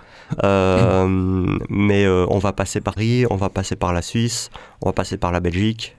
Mais 1.69 2.07
on 2.07 2.39
va 2.39 2.53
passer 2.53 2.81
par 2.81 2.95
Paris, 2.95 3.25
on 3.29 3.35
va 3.35 3.49
passer 3.49 3.75
par 3.75 3.93
la 3.93 4.01
Suisse, 4.01 4.49
on 4.81 4.89
va 4.89 4.93
passer 4.93 5.17
par 5.17 5.31
la 5.31 5.39
Belgique, 5.39 5.95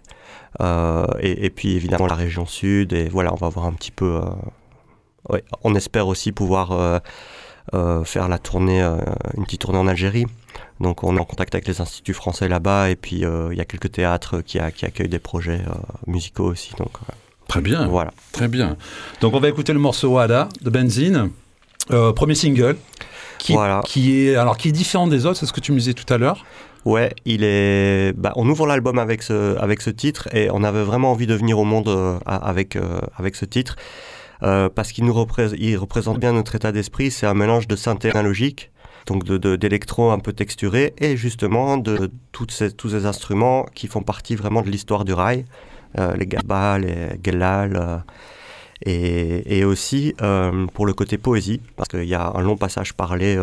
et, 0.60 1.46
et 1.46 1.50
puis 1.50 1.76
évidemment 1.76 2.06
la 2.06 2.14
région 2.14 2.46
sud. 2.46 2.92
Et 2.92 3.08
voilà, 3.08 3.32
on 3.32 3.36
va 3.36 3.48
voir 3.48 3.66
un 3.66 3.72
petit 3.72 3.92
peu. 3.92 4.20
ouais, 5.28 5.44
on 5.62 5.76
espère 5.76 6.08
aussi 6.08 6.32
pouvoir 6.32 7.00
faire 8.04 8.28
la 8.28 8.38
tournée, 8.38 8.82
une 9.36 9.44
petite 9.44 9.60
tournée 9.60 9.78
en 9.78 9.86
Algérie. 9.86 10.26
Donc 10.80 11.04
on 11.04 11.16
est 11.16 11.20
en 11.20 11.24
contact 11.24 11.54
avec 11.54 11.66
les 11.68 11.80
instituts 11.80 12.14
français 12.14 12.48
là-bas, 12.48 12.90
et 12.90 12.96
puis 12.96 13.24
euh, 13.24 13.48
il 13.52 13.58
y 13.58 13.60
a 13.60 13.64
quelques 13.64 13.92
théâtres 13.92 14.40
qui, 14.42 14.58
a- 14.58 14.70
qui 14.70 14.84
accueillent 14.84 15.08
des 15.08 15.18
projets 15.18 15.60
euh, 15.68 15.72
musicaux 16.06 16.44
aussi. 16.44 16.72
Donc 16.78 16.90
euh, 17.08 17.12
Très 17.48 17.60
bien. 17.60 17.86
voilà. 17.86 18.12
Très 18.32 18.48
bien. 18.48 18.76
Donc 19.20 19.34
on 19.34 19.40
va 19.40 19.48
écouter 19.48 19.72
le 19.72 19.78
morceau 19.78 20.18
Ada 20.18 20.48
de 20.62 20.70
Benzine, 20.70 21.30
premier 22.16 22.34
single, 22.34 22.76
qui, 23.38 23.52
Voilà. 23.52 23.80
qui 23.86 24.26
est 24.26 24.34
alors 24.36 24.56
qui 24.56 24.68
est 24.68 24.72
différent 24.72 25.06
des 25.06 25.26
autres, 25.26 25.38
c'est 25.38 25.46
ce 25.46 25.52
que 25.52 25.60
tu 25.60 25.72
me 25.72 25.78
disais 25.78 25.94
tout 25.94 26.12
à 26.12 26.18
l'heure. 26.18 26.44
Ouais, 26.84 27.12
il 27.24 27.42
est. 27.42 28.12
Bah, 28.16 28.32
on 28.36 28.48
ouvre 28.48 28.66
l'album 28.66 28.98
avec 28.98 29.22
ce, 29.22 29.56
avec 29.58 29.82
ce 29.82 29.90
titre 29.90 30.28
et 30.34 30.50
on 30.52 30.62
avait 30.62 30.84
vraiment 30.84 31.10
envie 31.10 31.26
de 31.26 31.34
venir 31.34 31.58
au 31.58 31.64
monde 31.64 31.88
euh, 31.88 32.18
avec, 32.26 32.76
euh, 32.76 33.00
avec 33.16 33.34
ce 33.34 33.44
titre 33.44 33.74
euh, 34.44 34.68
parce 34.68 34.92
qu'il 34.92 35.04
nous 35.04 35.12
représente, 35.12 35.58
il 35.58 35.76
représente 35.76 36.18
bien 36.20 36.32
notre 36.32 36.54
état 36.54 36.70
d'esprit. 36.72 37.10
C'est 37.10 37.26
un 37.26 37.34
mélange 37.34 37.66
de 37.66 37.74
synthé 37.74 38.10
analogique, 38.10 38.70
donc 39.06 39.24
de, 39.24 39.38
de- 39.38 39.56
d'électro 39.56 40.10
un 40.10 40.18
peu 40.18 40.32
texturé 40.32 40.94
et 40.98 41.16
justement 41.16 41.76
de 41.76 42.10
toutes 42.32 42.50
ces, 42.50 42.72
tous 42.72 42.90
ces 42.90 43.06
instruments 43.06 43.64
qui 43.74 43.86
font 43.86 44.02
partie 44.02 44.34
vraiment 44.36 44.62
de 44.62 44.70
l'histoire 44.70 45.04
du 45.04 45.12
rail, 45.12 45.44
euh, 45.98 46.14
les 46.16 46.26
gabas, 46.26 46.78
les 46.78 47.18
gelal. 47.24 47.76
euh, 47.76 47.98
et, 48.84 49.58
et 49.58 49.64
aussi 49.64 50.14
euh, 50.20 50.66
pour 50.74 50.84
le 50.84 50.92
côté 50.92 51.16
poésie, 51.16 51.62
parce 51.76 51.88
qu'il 51.88 52.04
y 52.04 52.14
a 52.14 52.30
un 52.34 52.42
long 52.42 52.58
passage 52.58 52.92
parlé 52.92 53.38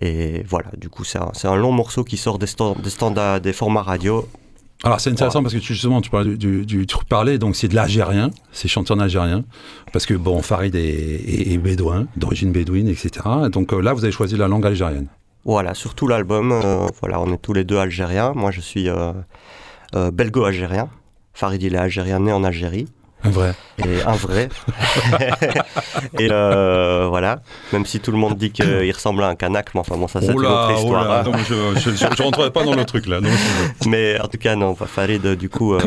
et 0.00 0.42
voilà, 0.48 0.70
du 0.76 0.88
coup, 0.88 1.04
c'est 1.04 1.18
un, 1.18 1.30
un 1.44 1.56
long 1.56 1.72
morceau 1.72 2.04
qui 2.04 2.16
sort 2.16 2.38
des, 2.38 2.46
des 2.82 2.90
standards, 2.90 3.40
des 3.40 3.52
formats 3.52 3.82
radio. 3.82 4.28
Alors 4.82 5.00
c'est 5.00 5.10
intéressant 5.10 5.42
parce 5.42 5.54
que 5.54 5.60
justement 5.60 6.00
tu 6.02 6.10
parlais 6.10 6.36
du, 6.36 6.36
du, 6.36 6.66
du 6.66 6.86
truc 6.86 7.08
parlé, 7.08 7.38
donc 7.38 7.56
c'est 7.56 7.68
de 7.68 7.74
l'algérien, 7.74 8.30
c'est 8.52 8.68
chanté 8.68 8.92
en 8.92 8.98
algérien, 8.98 9.44
parce 9.92 10.04
que 10.04 10.12
bon 10.14 10.42
Farid 10.42 10.74
est, 10.74 10.80
est- 10.80 11.52
est 11.54 11.58
bédouin, 11.58 12.06
d'origine 12.16 12.52
bédouine, 12.52 12.88
etc. 12.88 13.10
Donc 13.50 13.72
euh, 13.72 13.80
là 13.80 13.94
vous 13.94 14.04
avez 14.04 14.12
choisi 14.12 14.36
la 14.36 14.46
langue 14.48 14.66
algérienne. 14.66 15.06
Voilà, 15.46 15.74
sur 15.74 15.94
tout 15.94 16.06
l'album, 16.08 16.52
euh, 16.52 16.86
voilà, 17.00 17.20
on 17.20 17.32
est 17.32 17.38
tous 17.38 17.52
les 17.52 17.64
deux 17.64 17.76
algériens. 17.78 18.32
Moi, 18.34 18.50
je 18.50 18.60
suis 18.62 18.88
euh, 18.88 19.12
euh, 19.94 20.10
belgo-algérien. 20.10 20.88
Farid, 21.34 21.62
il 21.62 21.74
est 21.74 21.78
algérien, 21.78 22.18
né 22.20 22.32
en 22.32 22.44
Algérie. 22.44 22.86
Un 23.24 23.30
vrai. 23.30 23.54
Et 23.78 24.02
un 24.02 24.12
vrai. 24.12 24.48
et 26.18 26.28
euh, 26.30 27.06
voilà, 27.08 27.40
même 27.72 27.86
si 27.86 28.00
tout 28.00 28.12
le 28.12 28.18
monde 28.18 28.36
dit 28.36 28.50
qu'il 28.52 28.92
ressemble 28.92 29.22
à 29.24 29.28
un 29.28 29.34
Kanak, 29.34 29.74
mais 29.74 29.80
enfin 29.80 29.96
bon, 29.96 30.08
ça 30.08 30.20
c'est 30.20 30.32
une 30.32 30.38
autre 30.38 30.72
histoire. 30.76 31.10
hein. 31.10 31.32
je, 31.48 31.80
je, 31.80 31.90
je- 31.90 32.16
je 32.16 32.22
rentrerai 32.22 32.50
pas 32.50 32.64
dans 32.64 32.74
le 32.74 32.84
truc 32.84 33.06
là. 33.06 33.20
non, 33.20 33.30
Mais 33.86 34.20
en 34.20 34.28
tout 34.28 34.38
cas, 34.38 34.56
non, 34.56 34.74
Farid, 34.74 35.26
du 35.36 35.48
coup, 35.48 35.74
euh, 35.74 35.80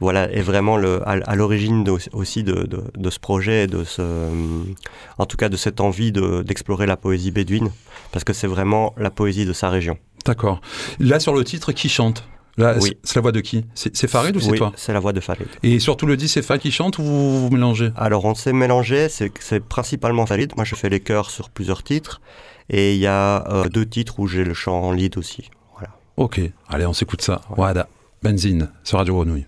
voilà, 0.00 0.30
est 0.32 0.40
vraiment 0.42 0.76
le, 0.76 1.06
à, 1.08 1.12
à 1.24 1.34
l'origine 1.36 1.84
de- 1.84 1.92
aussi 2.12 2.42
de, 2.42 2.64
de- 2.66 2.84
de 2.96 3.10
ce 3.10 3.18
projet, 3.20 3.64
et 3.64 3.66
de 3.66 3.84
ce, 3.84 4.02
en 5.18 5.26
tout 5.26 5.36
cas 5.36 5.48
de 5.48 5.56
cette 5.56 5.80
envie 5.80 6.12
de- 6.12 6.42
d'explorer 6.42 6.86
la 6.86 6.96
poésie 6.96 7.30
bédouine, 7.30 7.70
parce 8.10 8.24
que 8.24 8.32
c'est 8.32 8.46
vraiment 8.48 8.94
la 8.96 9.10
poésie 9.10 9.44
de 9.46 9.52
sa 9.52 9.68
région. 9.68 9.98
D'accord. 10.24 10.60
Là 10.98 11.20
sur 11.20 11.34
le 11.34 11.44
titre, 11.44 11.72
qui 11.72 11.88
chante? 11.88 12.24
Là, 12.58 12.74
Oui. 12.80 12.96
c'est- 13.02 13.14
la 13.16 13.22
voix 13.22 13.32
de 13.32 13.40
qui? 13.40 13.64
C'est 13.74 14.06
Farid 14.08 14.36
ou 14.36 14.40
c'est 14.40 14.50
oui, 14.50 14.58
toi? 14.58 14.72
c'est 14.76 14.92
la 14.92 15.00
voix 15.00 15.12
de 15.14 15.20
Farid. 15.20 15.46
Et 15.62 15.78
surtout 15.78 16.04
le 16.06 16.16
dit 16.18 16.28
c'est 16.28 16.42
Farid 16.42 16.60
qui 16.60 16.70
chante 16.70 16.98
ou 16.98 17.02
vous, 17.02 17.40
vous 17.40 17.50
mélangez? 17.50 17.90
Alors, 17.96 18.24
on 18.26 18.34
s'est 18.34 18.52
mélangé, 18.52 19.08
c'est 19.08 19.32
c'est 19.40 19.60
principalement 19.60 20.26
Farid. 20.26 20.52
Moi, 20.56 20.64
je 20.64 20.74
fais 20.74 20.90
les 20.90 21.00
chœurs 21.00 21.30
sur 21.30 21.48
plusieurs 21.48 21.82
titres, 21.82 22.20
et 22.68 22.94
il 22.94 23.00
y 23.00 23.06
a 23.06 23.48
euh, 23.50 23.68
deux 23.68 23.86
titres 23.86 24.20
où 24.20 24.26
j'ai 24.26 24.44
le 24.44 24.52
chant 24.54 24.82
en 24.82 24.92
lead 24.92 25.16
aussi. 25.16 25.50
Voilà. 25.72 25.94
Ok, 26.18 26.40
allez 26.68 26.84
on 26.84 26.92
s'écoute 26.92 27.22
ça. 27.22 27.40
Wada, 27.56 27.88
Benzine, 28.22 28.70
sur 28.84 28.98
Radio 28.98 29.14
Grenouille. 29.14 29.46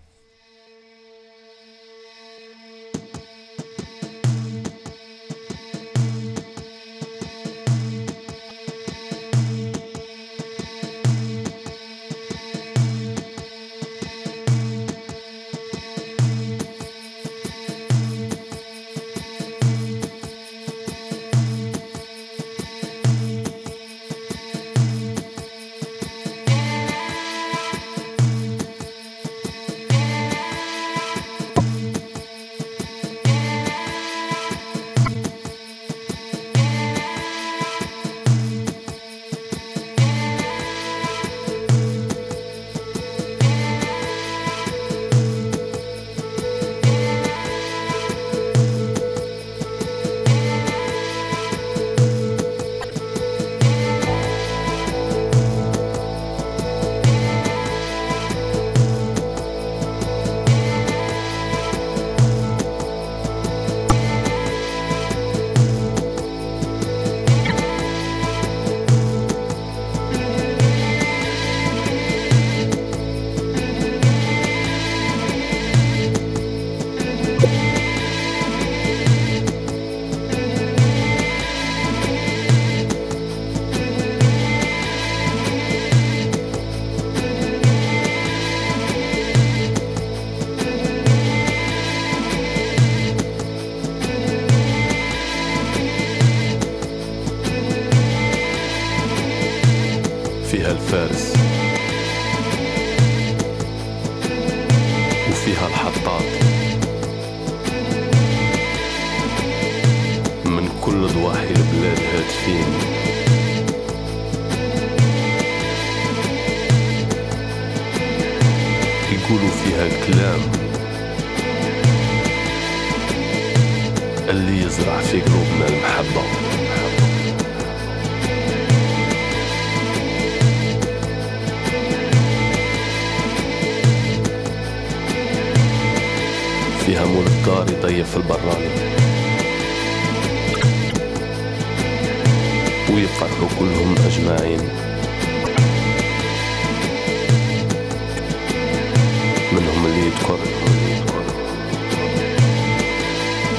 يذكر 150.25 150.38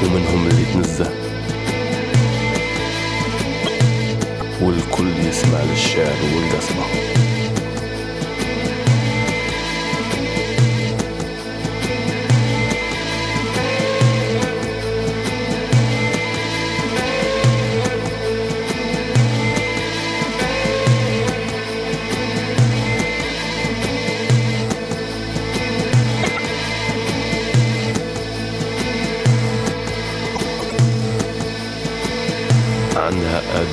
ومنهم 0.04 0.48
اللي 0.48 0.62
يتنزه 0.62 1.12
والكل 4.62 5.28
يسمع 5.30 5.60
للشعر 5.64 6.16
والقصبة. 6.36 7.25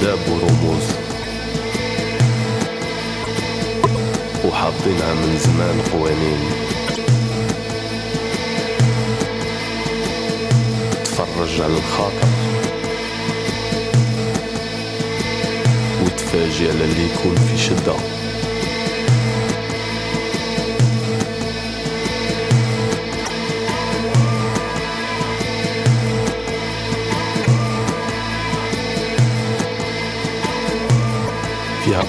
آداب 0.03 0.19
ورموز 0.29 0.85
وحاطينها 4.45 5.15
من 5.15 5.39
زمان 5.39 5.83
قوانين. 5.93 6.41
تفرج 11.05 11.61
على 11.61 11.77
الخاطر. 11.77 12.29
وتفاجئ 16.05 16.73
للي 16.73 17.05
يكون 17.05 17.35
في 17.35 17.59
شدة. 17.59 18.12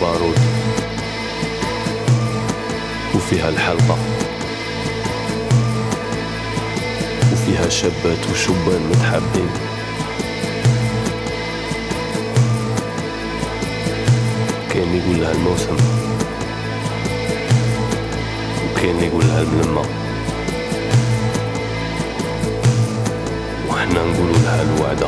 بارود. 0.03 0.39
وفيها 3.15 3.49
الحلقة. 3.49 3.97
وفيها 7.33 7.69
شابات 7.69 8.29
وشبان 8.31 8.81
متحابين. 8.89 9.49
كاين 14.73 14.95
يقول 14.95 15.21
لها 15.21 15.31
الموسم. 15.31 15.77
وكاين 18.65 18.99
يقول 19.03 19.25
لها 19.27 19.41
الملمة. 19.41 19.85
وحنا 23.69 24.05
نقولوا 24.05 24.37
لها 24.43 24.61
الوعدة. 24.61 25.07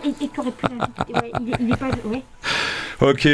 Pu. 0.00 0.66
Ouais, 1.14 1.32
il, 1.40 1.48
est- 1.50 1.56
il 1.60 1.72
est 1.72 1.76
pas. 1.76 1.90
Ouais. 2.04 2.22
Ok. 3.00 3.28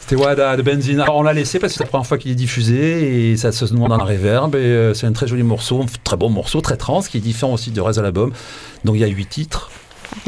C'était 0.00 0.22
Wada 0.22 0.56
de 0.56 0.62
Benzina. 0.62 1.02
Alors, 1.02 1.16
on 1.16 1.22
l'a 1.22 1.32
laissé 1.32 1.58
parce 1.58 1.72
que 1.72 1.78
c'est 1.78 1.84
la 1.84 1.88
première 1.90 2.06
fois 2.06 2.16
qu'il 2.16 2.30
est 2.30 2.36
diffusé 2.36 3.30
et 3.32 3.36
ça 3.36 3.50
se 3.50 3.64
demande 3.66 3.88
dans 3.88 3.96
un 3.98 4.04
reverb. 4.04 4.54
Et 4.54 4.58
euh, 4.58 4.94
c'est 4.94 5.06
un 5.06 5.12
très 5.12 5.26
joli 5.26 5.42
morceau, 5.42 5.82
un 5.82 5.86
très 6.04 6.16
bon 6.16 6.30
morceau, 6.30 6.60
très 6.60 6.76
trans, 6.76 7.00
qui 7.02 7.16
est 7.18 7.20
différent 7.20 7.54
aussi 7.54 7.72
du 7.72 7.80
reste 7.80 7.98
de 7.98 8.04
l'album. 8.04 8.32
Donc 8.84 8.94
il 8.94 9.00
y 9.00 9.04
a 9.04 9.08
8 9.08 9.26
titres, 9.26 9.68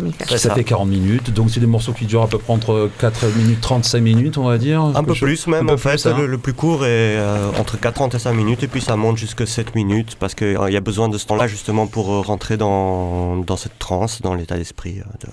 Ah, 0.00 0.02
ça. 0.30 0.38
Ça, 0.38 0.54
fait 0.56 0.64
40 0.64 0.88
minutes. 0.88 1.32
Donc 1.32 1.50
c'est 1.50 1.60
des 1.60 1.66
morceaux 1.68 1.92
qui 1.92 2.06
durent 2.06 2.22
à 2.24 2.26
peu 2.26 2.38
près 2.38 2.52
entre 2.52 2.90
4 2.98 3.26
minutes 3.36 3.60
35 3.60 4.00
minutes, 4.00 4.36
on 4.36 4.48
va 4.48 4.58
dire. 4.58 4.82
Un 4.82 5.04
peu 5.04 5.14
plus 5.14 5.46
même 5.46 5.70
en 5.70 5.76
fait, 5.76 5.90
plus, 5.90 6.06
hein. 6.06 6.16
le, 6.18 6.26
le 6.26 6.38
plus 6.38 6.54
court 6.54 6.84
est 6.84 7.16
euh, 7.16 7.48
entre 7.60 7.78
40 7.78 8.16
et 8.16 8.18
5 8.18 8.32
minutes 8.32 8.64
et 8.64 8.68
puis 8.68 8.80
ça 8.80 8.96
monte 8.96 9.16
jusque 9.16 9.46
7 9.46 9.76
minutes 9.76 10.16
parce 10.18 10.34
qu'il 10.34 10.58
y 10.70 10.76
a 10.76 10.80
besoin 10.80 11.08
de 11.08 11.16
ce 11.18 11.26
temps-là 11.26 11.46
justement 11.46 11.86
pour 11.86 12.12
euh, 12.12 12.20
rentrer 12.20 12.56
dans, 12.56 13.36
dans 13.36 13.56
cette 13.56 13.78
transe, 13.78 14.22
dans 14.22 14.34
l'état 14.34 14.56
d'esprit. 14.56 14.98
euh, 14.98 15.04
de- 15.24 15.28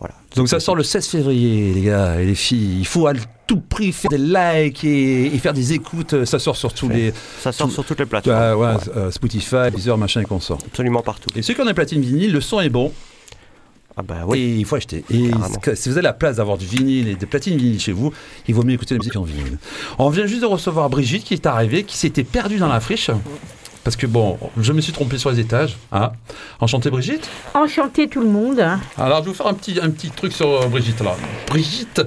voilà. 0.00 0.14
Donc 0.36 0.48
ça 0.48 0.60
sort 0.60 0.76
le 0.76 0.82
16 0.84 1.06
février, 1.08 1.72
les 1.74 1.80
gars 1.82 2.20
et 2.20 2.26
les 2.26 2.34
filles. 2.34 2.76
Il 2.78 2.86
faut 2.86 3.06
à 3.08 3.12
tout 3.46 3.60
prix 3.60 3.90
faire 3.92 4.10
des 4.10 4.18
likes 4.18 4.84
et, 4.84 5.26
et 5.26 5.38
faire 5.38 5.54
des 5.54 5.72
écoutes. 5.72 6.24
Ça 6.24 6.38
sort 6.38 6.56
sur 6.56 6.72
tous 6.72 6.88
les 6.88 7.12
Ça 7.40 7.50
sort 7.50 7.66
Tout- 7.68 7.74
sur 7.74 7.84
toutes 7.84 7.98
les 7.98 8.06
plateformes. 8.06 8.36
ah, 8.40 8.56
ouais, 8.56 8.66
Ouais, 8.74 8.76
euh, 8.96 9.10
Spotify, 9.10 9.70
Deezer, 9.74 9.98
machin 9.98 10.20
et 10.20 10.24
consort. 10.24 10.58
absolument 10.66 11.02
partout. 11.02 11.30
Et 11.34 11.42
ceux 11.42 11.54
qui 11.54 11.60
ont 11.60 11.64
des 11.66 11.74
platines 11.74 12.00
vinyle, 12.02 12.32
le 12.32 12.40
son 12.40 12.60
est 12.60 12.68
bon. 12.68 12.92
Ah 13.96 14.02
bah 14.02 14.18
oui. 14.28 14.38
Et 14.38 14.54
il 14.58 14.64
faut 14.64 14.76
acheter. 14.76 15.04
Et 15.10 15.30
Carrément. 15.30 15.48
si 15.74 15.88
vous 15.88 15.96
avez 15.96 16.02
la 16.02 16.12
place 16.12 16.36
d'avoir 16.36 16.56
du 16.56 16.66
vinyle 16.66 17.08
et 17.08 17.16
des 17.16 17.26
platines 17.26 17.56
vinyle 17.56 17.80
chez 17.80 17.90
vous, 17.90 18.12
il 18.46 18.54
vaut 18.54 18.62
mieux 18.62 18.74
écouter 18.74 18.94
la 18.94 18.98
musique 18.98 19.16
en 19.16 19.22
vinyle. 19.22 19.58
On 19.98 20.08
vient 20.10 20.26
juste 20.26 20.42
de 20.42 20.46
recevoir 20.46 20.88
Brigitte 20.88 21.24
qui 21.24 21.34
est 21.34 21.46
arrivée, 21.46 21.82
qui 21.82 21.96
s'était 21.96 22.22
perdue 22.22 22.58
dans 22.58 22.68
la 22.68 22.78
friche. 22.78 23.10
Parce 23.84 23.96
que 23.96 24.06
bon, 24.06 24.38
je 24.58 24.72
me 24.72 24.80
suis 24.80 24.92
trompé 24.92 25.18
sur 25.18 25.30
les 25.30 25.40
étages. 25.40 25.76
Hein. 25.92 26.12
Enchantée 26.60 26.90
Brigitte 26.90 27.28
Enchanté 27.54 28.08
tout 28.08 28.20
le 28.20 28.28
monde. 28.28 28.60
Alors 28.96 29.18
je 29.18 29.24
vais 29.24 29.28
vous 29.28 29.34
faire 29.34 29.46
un 29.46 29.54
petit, 29.54 29.78
un 29.80 29.90
petit 29.90 30.10
truc 30.10 30.32
sur 30.32 30.48
euh, 30.48 30.66
Brigitte 30.66 31.00
là. 31.00 31.14
Brigitte, 31.48 32.02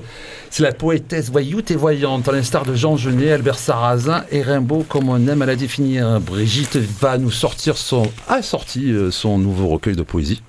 c'est 0.50 0.64
la 0.64 0.74
poétesse 0.74 1.32
voyoute 1.32 1.72
et 1.72 1.76
voyante, 1.76 2.28
à 2.28 2.32
l'instar 2.32 2.66
de 2.66 2.76
Jean 2.76 2.98
Genet, 2.98 3.32
Albert 3.32 3.58
Sarrazin 3.58 4.26
et 4.32 4.42
Rimbaud, 4.42 4.84
comme 4.88 5.10
on 5.10 5.28
aime 5.28 5.42
à 5.42 5.46
la 5.46 5.56
définir. 5.56 6.20
Brigitte 6.20 6.78
va 6.78 7.18
nous 7.18 7.32
sortir 7.32 7.78
son, 7.78 8.04
a 8.28 8.42
sorti 8.42 8.92
euh, 8.92 9.12
son 9.12 9.38
nouveau 9.38 9.68
recueil 9.68 9.96
de 9.96 10.04
poésie 10.04 10.42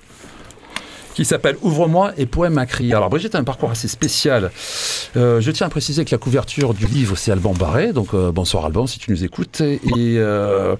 qui 1.13 1.25
s'appelle 1.25 1.57
Ouvre-moi 1.61 2.11
et 2.17 2.25
poème 2.25 2.57
à 2.57 2.65
crier. 2.65 2.93
Alors 2.93 3.09
Brigitte 3.09 3.35
a 3.35 3.39
un 3.39 3.43
parcours 3.43 3.71
assez 3.71 3.87
spécial. 3.87 4.51
Euh, 5.15 5.41
je 5.41 5.51
tiens 5.51 5.67
à 5.67 5.69
préciser 5.69 6.05
que 6.05 6.11
la 6.11 6.17
couverture 6.17 6.73
du 6.73 6.85
livre 6.85 7.15
c'est 7.15 7.31
Alban 7.31 7.53
Barret, 7.53 7.93
donc 7.93 8.13
euh, 8.13 8.31
bonsoir 8.31 8.65
Alban 8.65 8.87
si 8.87 8.99
tu 8.99 9.11
nous 9.11 9.23
écoutes. 9.23 9.61
Et 9.61 9.79
euh, 10.17 10.75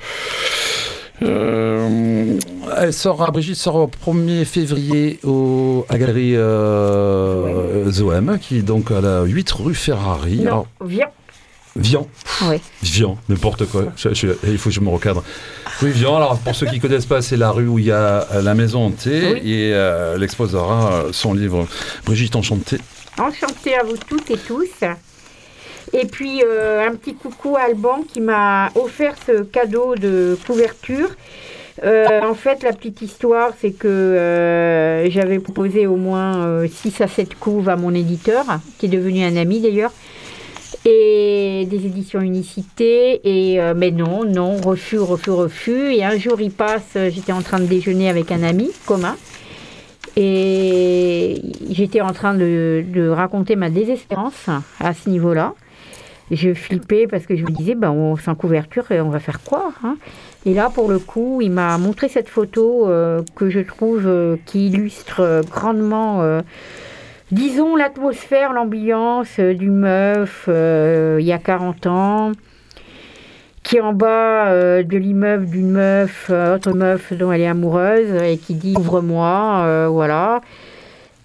elle 1.21 2.93
sort, 2.93 3.31
Brigitte 3.31 3.55
sort 3.55 3.75
au 3.75 3.87
1er 3.87 4.45
février 4.45 5.19
au, 5.23 5.85
à 5.87 5.97
Galerie 5.97 6.35
Zoem, 7.91 8.39
qui 8.39 8.57
est 8.57 8.63
donc 8.63 8.91
à 8.91 8.99
la 8.99 9.23
8 9.23 9.51
rue 9.51 9.75
Ferrari. 9.75 10.37
Non, 10.37 10.47
Alors, 10.47 10.67
viens. 10.83 11.07
Vian, 11.75 12.07
Ouais. 12.47 12.61
Vian, 12.83 13.17
n'importe 13.29 13.65
quoi. 13.65 13.85
Je- 13.95 14.13
je- 14.13 14.27
il 14.47 14.57
faut 14.59 14.69
que 14.69 14.75
je 14.75 14.79
me 14.79 14.89
recadre. 14.89 15.23
Rue 15.79 15.89
Vian, 15.89 16.17
alors 16.17 16.37
pour 16.37 16.53
ceux 16.55 16.67
qui 16.67 16.75
ne 16.75 16.81
connaissent 16.81 17.07
pas, 17.07 17.21
c'est 17.23 17.37
la 17.37 17.49
rue 17.51 17.67
où 17.67 17.79
il 17.79 17.85
y 17.85 17.91
a 17.91 18.27
euh, 18.31 18.41
la 18.43 18.53
maison 18.53 18.85
hantée 18.85 19.33
Oui. 19.41 19.51
et 19.51 19.71
euh, 19.73 20.13
elle 20.15 20.23
exposera 20.23 20.93
euh, 20.93 21.09
son 21.11 21.33
livre 21.33 21.65
Brigitte 22.05 22.35
Enchantée. 22.35 22.77
Enchanté 23.17 23.75
à 23.75 23.83
vous 23.83 23.97
toutes 24.07 24.29
et 24.29 24.37
tous. 24.37 24.69
Et 25.93 26.05
puis 26.05 26.43
euh, 26.45 26.87
un 26.87 26.95
petit 26.95 27.15
coucou 27.15 27.55
à 27.57 27.61
Alban 27.61 28.01
qui 28.11 28.21
m'a 28.21 28.69
offert 28.75 29.15
ce 29.25 29.41
cadeau 29.43 29.95
de 29.95 30.37
couverture. 30.45 31.09
Euh, 31.83 32.21
en 32.21 32.35
fait, 32.35 32.61
la 32.61 32.71
petite 32.71 33.01
histoire, 33.01 33.49
c'est 33.59 33.71
que 33.71 33.87
euh, 33.87 35.09
j'avais 35.09 35.39
proposé 35.39 35.87
au 35.87 35.95
moins 35.95 36.65
6 36.67 37.01
à 37.01 37.07
7 37.07 37.33
couves 37.39 37.67
à 37.67 37.75
mon 37.75 37.93
éditeur, 37.95 38.45
qui 38.77 38.85
est 38.85 38.89
devenu 38.89 39.23
un 39.23 39.35
ami 39.35 39.59
d'ailleurs, 39.59 39.91
et 40.85 41.65
des 41.69 41.85
éditions 41.85 42.21
Unicité. 42.21 43.21
Et, 43.23 43.61
euh, 43.61 43.73
mais 43.75 43.91
non, 43.91 44.25
non, 44.25 44.57
refus, 44.57 44.99
refus, 44.99 45.31
refus. 45.31 45.93
Et 45.93 46.03
un 46.03 46.17
jour, 46.17 46.41
il 46.41 46.51
passe, 46.51 46.97
j'étais 47.09 47.31
en 47.31 47.41
train 47.41 47.59
de 47.59 47.65
déjeuner 47.65 48.09
avec 48.09 48.31
un 48.31 48.43
ami 48.43 48.71
commun. 48.85 49.15
Et 50.15 51.41
j'étais 51.69 52.01
en 52.01 52.11
train 52.11 52.35
de, 52.35 52.83
de 52.87 53.07
raconter 53.07 53.55
ma 53.55 53.69
désespérance 53.69 54.49
à 54.79 54.93
ce 54.93 55.09
niveau-là. 55.09 55.55
Je 56.31 56.53
flippais 56.53 57.07
parce 57.07 57.25
que 57.25 57.35
je 57.35 57.43
me 57.43 57.51
disais, 57.51 57.75
ben, 57.75 57.91
on, 57.91 58.15
sans 58.15 58.35
couverture, 58.35 58.85
on 58.91 59.09
va 59.09 59.19
faire 59.19 59.41
quoi 59.41 59.73
hein? 59.83 59.97
Et 60.45 60.53
là, 60.53 60.69
pour 60.73 60.89
le 60.89 60.99
coup, 60.99 61.39
il 61.41 61.51
m'a 61.51 61.77
montré 61.77 62.09
cette 62.09 62.27
photo 62.27 62.87
euh, 62.87 63.21
que 63.35 63.49
je 63.49 63.59
trouve 63.59 64.05
euh, 64.05 64.35
qui 64.45 64.67
illustre 64.67 65.21
euh, 65.21 65.41
grandement, 65.41 66.21
euh, 66.21 66.41
disons, 67.33 67.75
l'atmosphère, 67.75 68.53
l'ambiance 68.53 69.39
euh, 69.39 69.53
d'une 69.53 69.75
meuf 69.75 70.45
euh, 70.47 71.17
il 71.19 71.25
y 71.25 71.33
a 71.33 71.37
40 71.37 71.87
ans 71.87 72.31
qui 73.63 73.77
est 73.77 73.81
en 73.81 73.93
bas 73.93 74.47
euh, 74.47 74.83
de 74.83 74.97
l'immeuble 74.97 75.45
d'une 75.45 75.71
meuf, 75.71 76.27
euh, 76.29 76.55
autre 76.55 76.73
meuf 76.73 77.13
dont 77.13 77.31
elle 77.31 77.41
est 77.41 77.47
amoureuse, 77.47 78.21
et 78.21 78.37
qui 78.37 78.55
dit 78.55 78.75
ouvre-moi, 78.77 79.87
voilà. 79.87 80.41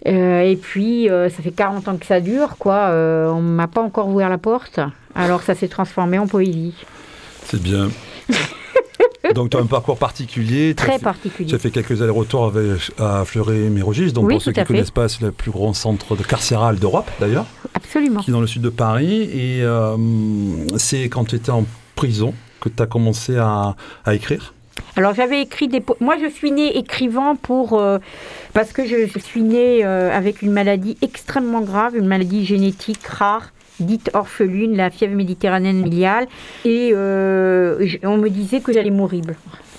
Et 0.07 0.57
puis, 0.63 1.09
ça 1.09 1.43
fait 1.43 1.51
40 1.51 1.89
ans 1.89 1.97
que 1.97 2.07
ça 2.07 2.21
dure, 2.21 2.57
quoi. 2.57 2.91
On 2.93 3.41
m'a 3.41 3.67
pas 3.67 3.83
encore 3.83 4.09
ouvert 4.09 4.29
la 4.29 4.39
porte. 4.39 4.79
Alors, 5.17 5.43
ça 5.43 5.57
s'est 5.57 5.67
transformé 5.67 6.19
en 6.21 6.29
poésie. 6.29 6.75
C'est 7.45 7.61
bien. 7.61 7.89
donc 9.35 9.51
tu 9.51 9.57
as 9.57 9.61
un 9.61 9.67
parcours 9.67 9.99
particulier. 9.99 10.75
Très 10.75 10.99
fait- 10.99 11.05
particulier. 11.05 11.49
Tu 11.49 11.55
as 11.55 11.59
fait 11.59 11.71
quelques 11.71 12.01
allers-retours 12.03 12.45
avec- 12.47 12.91
à 12.99 13.25
Fleury-Mérogis. 13.25 14.13
Donc 14.13 14.27
Oui, 14.27 14.35
pour 14.35 14.43
ceux 14.43 14.53
qui 14.53 14.61
ne 14.61 14.65
connaissent 14.65 14.91
pas, 14.91 15.09
c'est 15.09 15.23
le 15.23 15.33
plus 15.33 15.51
grand 15.51 15.73
centre 15.73 16.17
de 16.17 16.23
carcéral 16.23 16.79
d'Europe 16.79 17.11
d'ailleurs. 17.21 17.47
Absolument. 17.75 18.21
qui 18.21 18.31
est 18.31 18.33
dans 18.33 18.41
le 18.41 18.47
sud 18.47 18.63
de 18.63 18.69
Paris. 18.71 19.23
Et 19.33 19.63
euh, 19.63 19.97
c'est 20.77 21.05
quand 21.09 21.25
tu 21.25 21.37
étais 21.37 21.51
en 21.51 21.65
prison 21.95 22.35
que 22.61 22.69
tu 22.69 22.83
as 22.83 22.87
commencé 22.87 23.37
à, 23.37 23.75
à 24.05 24.15
écrire. 24.15 24.55
Alors 24.97 25.15
j'avais 25.15 25.43
écrit 25.43 25.67
des... 25.69 25.83
Moi 26.01 26.17
je 26.23 26.29
suis 26.31 26.53
née 26.53 26.77
écrivant 26.79 27.35
pour... 27.37 27.75
euh, 27.81 27.99
parce 28.53 28.73
que 28.73 28.87
je, 28.87 29.07
je 29.13 29.19
suis 29.19 29.43
née 29.43 29.85
euh, 29.85 30.17
avec 30.17 30.43
une 30.43 30.53
maladie 30.53 30.97
extrêmement 31.03 31.61
grave, 31.61 31.97
une 31.97 32.07
maladie 32.07 32.45
génétique 32.45 33.05
rare, 33.07 33.51
dite 33.81 34.11
orpheline, 34.15 34.77
la 34.77 34.91
fièvre 34.91 35.15
méditerranéenne 35.15 35.83
miliale. 35.83 36.27
Et 36.65 36.91
euh, 36.93 37.87
on 38.03 38.17
me 38.17 38.29
disait 38.29 38.61
que 38.61 38.73
j'allais 38.73 38.91
mourir. 38.91 39.25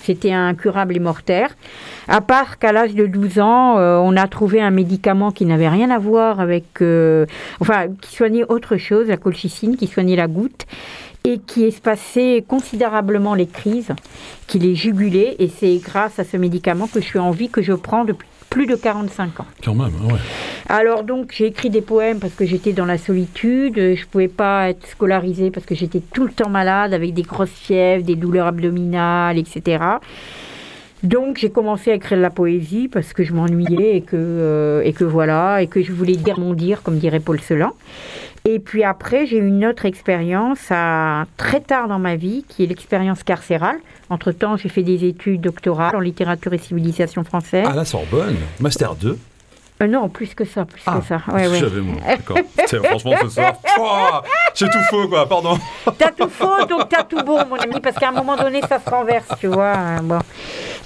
C'était 0.02 0.32
incurable 0.32 0.96
et 0.96 1.00
mortel. 1.00 1.48
À 2.08 2.20
part 2.20 2.58
qu'à 2.58 2.72
l'âge 2.72 2.94
de 2.94 3.06
12 3.06 3.38
ans, 3.38 3.78
euh, 3.78 3.98
on 3.98 4.16
a 4.16 4.26
trouvé 4.28 4.60
un 4.60 4.70
médicament 4.70 5.30
qui 5.30 5.44
n'avait 5.44 5.68
rien 5.68 5.90
à 5.90 5.98
voir 5.98 6.40
avec... 6.40 6.80
euh, 6.80 7.26
enfin, 7.60 7.86
qui 8.00 8.14
soignait 8.14 8.44
autre 8.48 8.76
chose, 8.76 9.08
la 9.08 9.18
colchicine, 9.18 9.76
qui 9.76 9.86
soignait 9.86 10.16
la 10.16 10.26
goutte 10.26 10.66
et 11.24 11.38
qui 11.38 11.64
espacait 11.64 12.42
considérablement 12.48 13.34
les 13.34 13.46
crises 13.46 13.92
qui 14.46 14.58
les 14.58 14.74
jugulait. 14.74 15.36
Et 15.38 15.48
c'est 15.48 15.76
grâce 15.76 16.18
à 16.18 16.24
ce 16.24 16.38
médicament 16.38 16.86
que 16.86 17.00
je 17.00 17.04
suis 17.04 17.18
en 17.18 17.30
vie, 17.30 17.50
que 17.50 17.60
je 17.60 17.74
prends 17.74 18.04
depuis 18.04 18.29
plus 18.50 18.66
de 18.66 18.74
45 18.74 19.40
ans. 19.40 19.46
Quand 19.64 19.74
même, 19.74 19.94
ouais. 20.04 20.18
Alors 20.68 21.04
donc 21.04 21.32
j'ai 21.34 21.46
écrit 21.46 21.70
des 21.70 21.80
poèmes 21.80 22.18
parce 22.18 22.34
que 22.34 22.44
j'étais 22.44 22.72
dans 22.72 22.84
la 22.84 22.98
solitude, 22.98 23.76
je 23.76 24.04
pouvais 24.06 24.28
pas 24.28 24.70
être 24.70 24.86
scolarisée 24.86 25.50
parce 25.50 25.64
que 25.64 25.74
j'étais 25.74 26.00
tout 26.00 26.24
le 26.24 26.32
temps 26.32 26.50
malade 26.50 26.92
avec 26.92 27.14
des 27.14 27.22
grosses 27.22 27.48
fièvres, 27.50 28.04
des 28.04 28.16
douleurs 28.16 28.48
abdominales, 28.48 29.38
etc. 29.38 29.78
Donc 31.02 31.38
j'ai 31.38 31.50
commencé 31.50 31.90
à 31.92 31.94
écrire 31.94 32.18
de 32.18 32.22
la 32.22 32.30
poésie 32.30 32.88
parce 32.88 33.14
que 33.14 33.24
je 33.24 33.32
m'ennuyais 33.32 33.96
et 33.96 34.02
que 34.02 34.16
euh, 34.16 34.82
et 34.82 34.92
que 34.92 35.04
voilà 35.04 35.62
et 35.62 35.66
que 35.66 35.82
je 35.82 35.92
voulais 35.92 36.16
dire 36.16 36.38
mon 36.38 36.52
dire 36.52 36.82
comme 36.82 36.98
dirait 36.98 37.20
Paul 37.20 37.40
Celan. 37.40 37.72
Et 38.44 38.58
puis 38.58 38.84
après 38.84 39.26
j'ai 39.26 39.36
eu 39.38 39.46
une 39.46 39.64
autre 39.66 39.84
expérience 39.84 40.72
très 41.36 41.60
tard 41.60 41.88
dans 41.88 41.98
ma 41.98 42.16
vie 42.16 42.44
qui 42.48 42.64
est 42.64 42.66
l'expérience 42.66 43.22
carcérale. 43.22 43.76
Entre 44.08 44.32
temps 44.32 44.56
j'ai 44.56 44.68
fait 44.68 44.82
des 44.82 45.04
études 45.04 45.40
doctorales 45.40 45.94
en 45.94 46.00
littérature 46.00 46.52
et 46.52 46.58
civilisation 46.58 47.22
française. 47.24 47.66
À 47.66 47.74
la 47.74 47.84
Sorbonne, 47.84 48.36
Master 48.58 48.94
2. 48.94 49.18
Euh, 49.82 49.86
non 49.86 50.08
plus 50.10 50.34
que 50.34 50.44
ça, 50.44 50.64
plus 50.66 50.82
Ah, 50.86 50.98
que 51.00 51.06
ça. 51.06 51.20
Ouais, 51.32 51.48
ouais. 51.48 51.60
D'accord. 52.06 52.36
Franchement, 52.84 53.14
ce 53.22 53.28
soir, 53.30 54.24
j'ai 54.54 54.66
tout 54.68 54.78
faux, 54.90 55.08
quoi, 55.08 55.26
pardon. 55.26 55.58
T'as 55.96 56.10
tout 56.10 56.28
faux, 56.28 56.64
donc 56.68 56.88
t'as 56.90 57.02
tout 57.04 57.22
bon, 57.24 57.38
mon 57.48 57.56
ami, 57.56 57.80
parce 57.80 57.96
qu'à 57.96 58.08
un 58.08 58.12
moment 58.12 58.36
donné, 58.36 58.60
ça 58.68 58.78
se 58.78 58.90
renverse, 58.90 59.28
tu 59.40 59.46
vois. 59.46 59.72
hein, 59.72 60.02
Bon. 60.02 60.18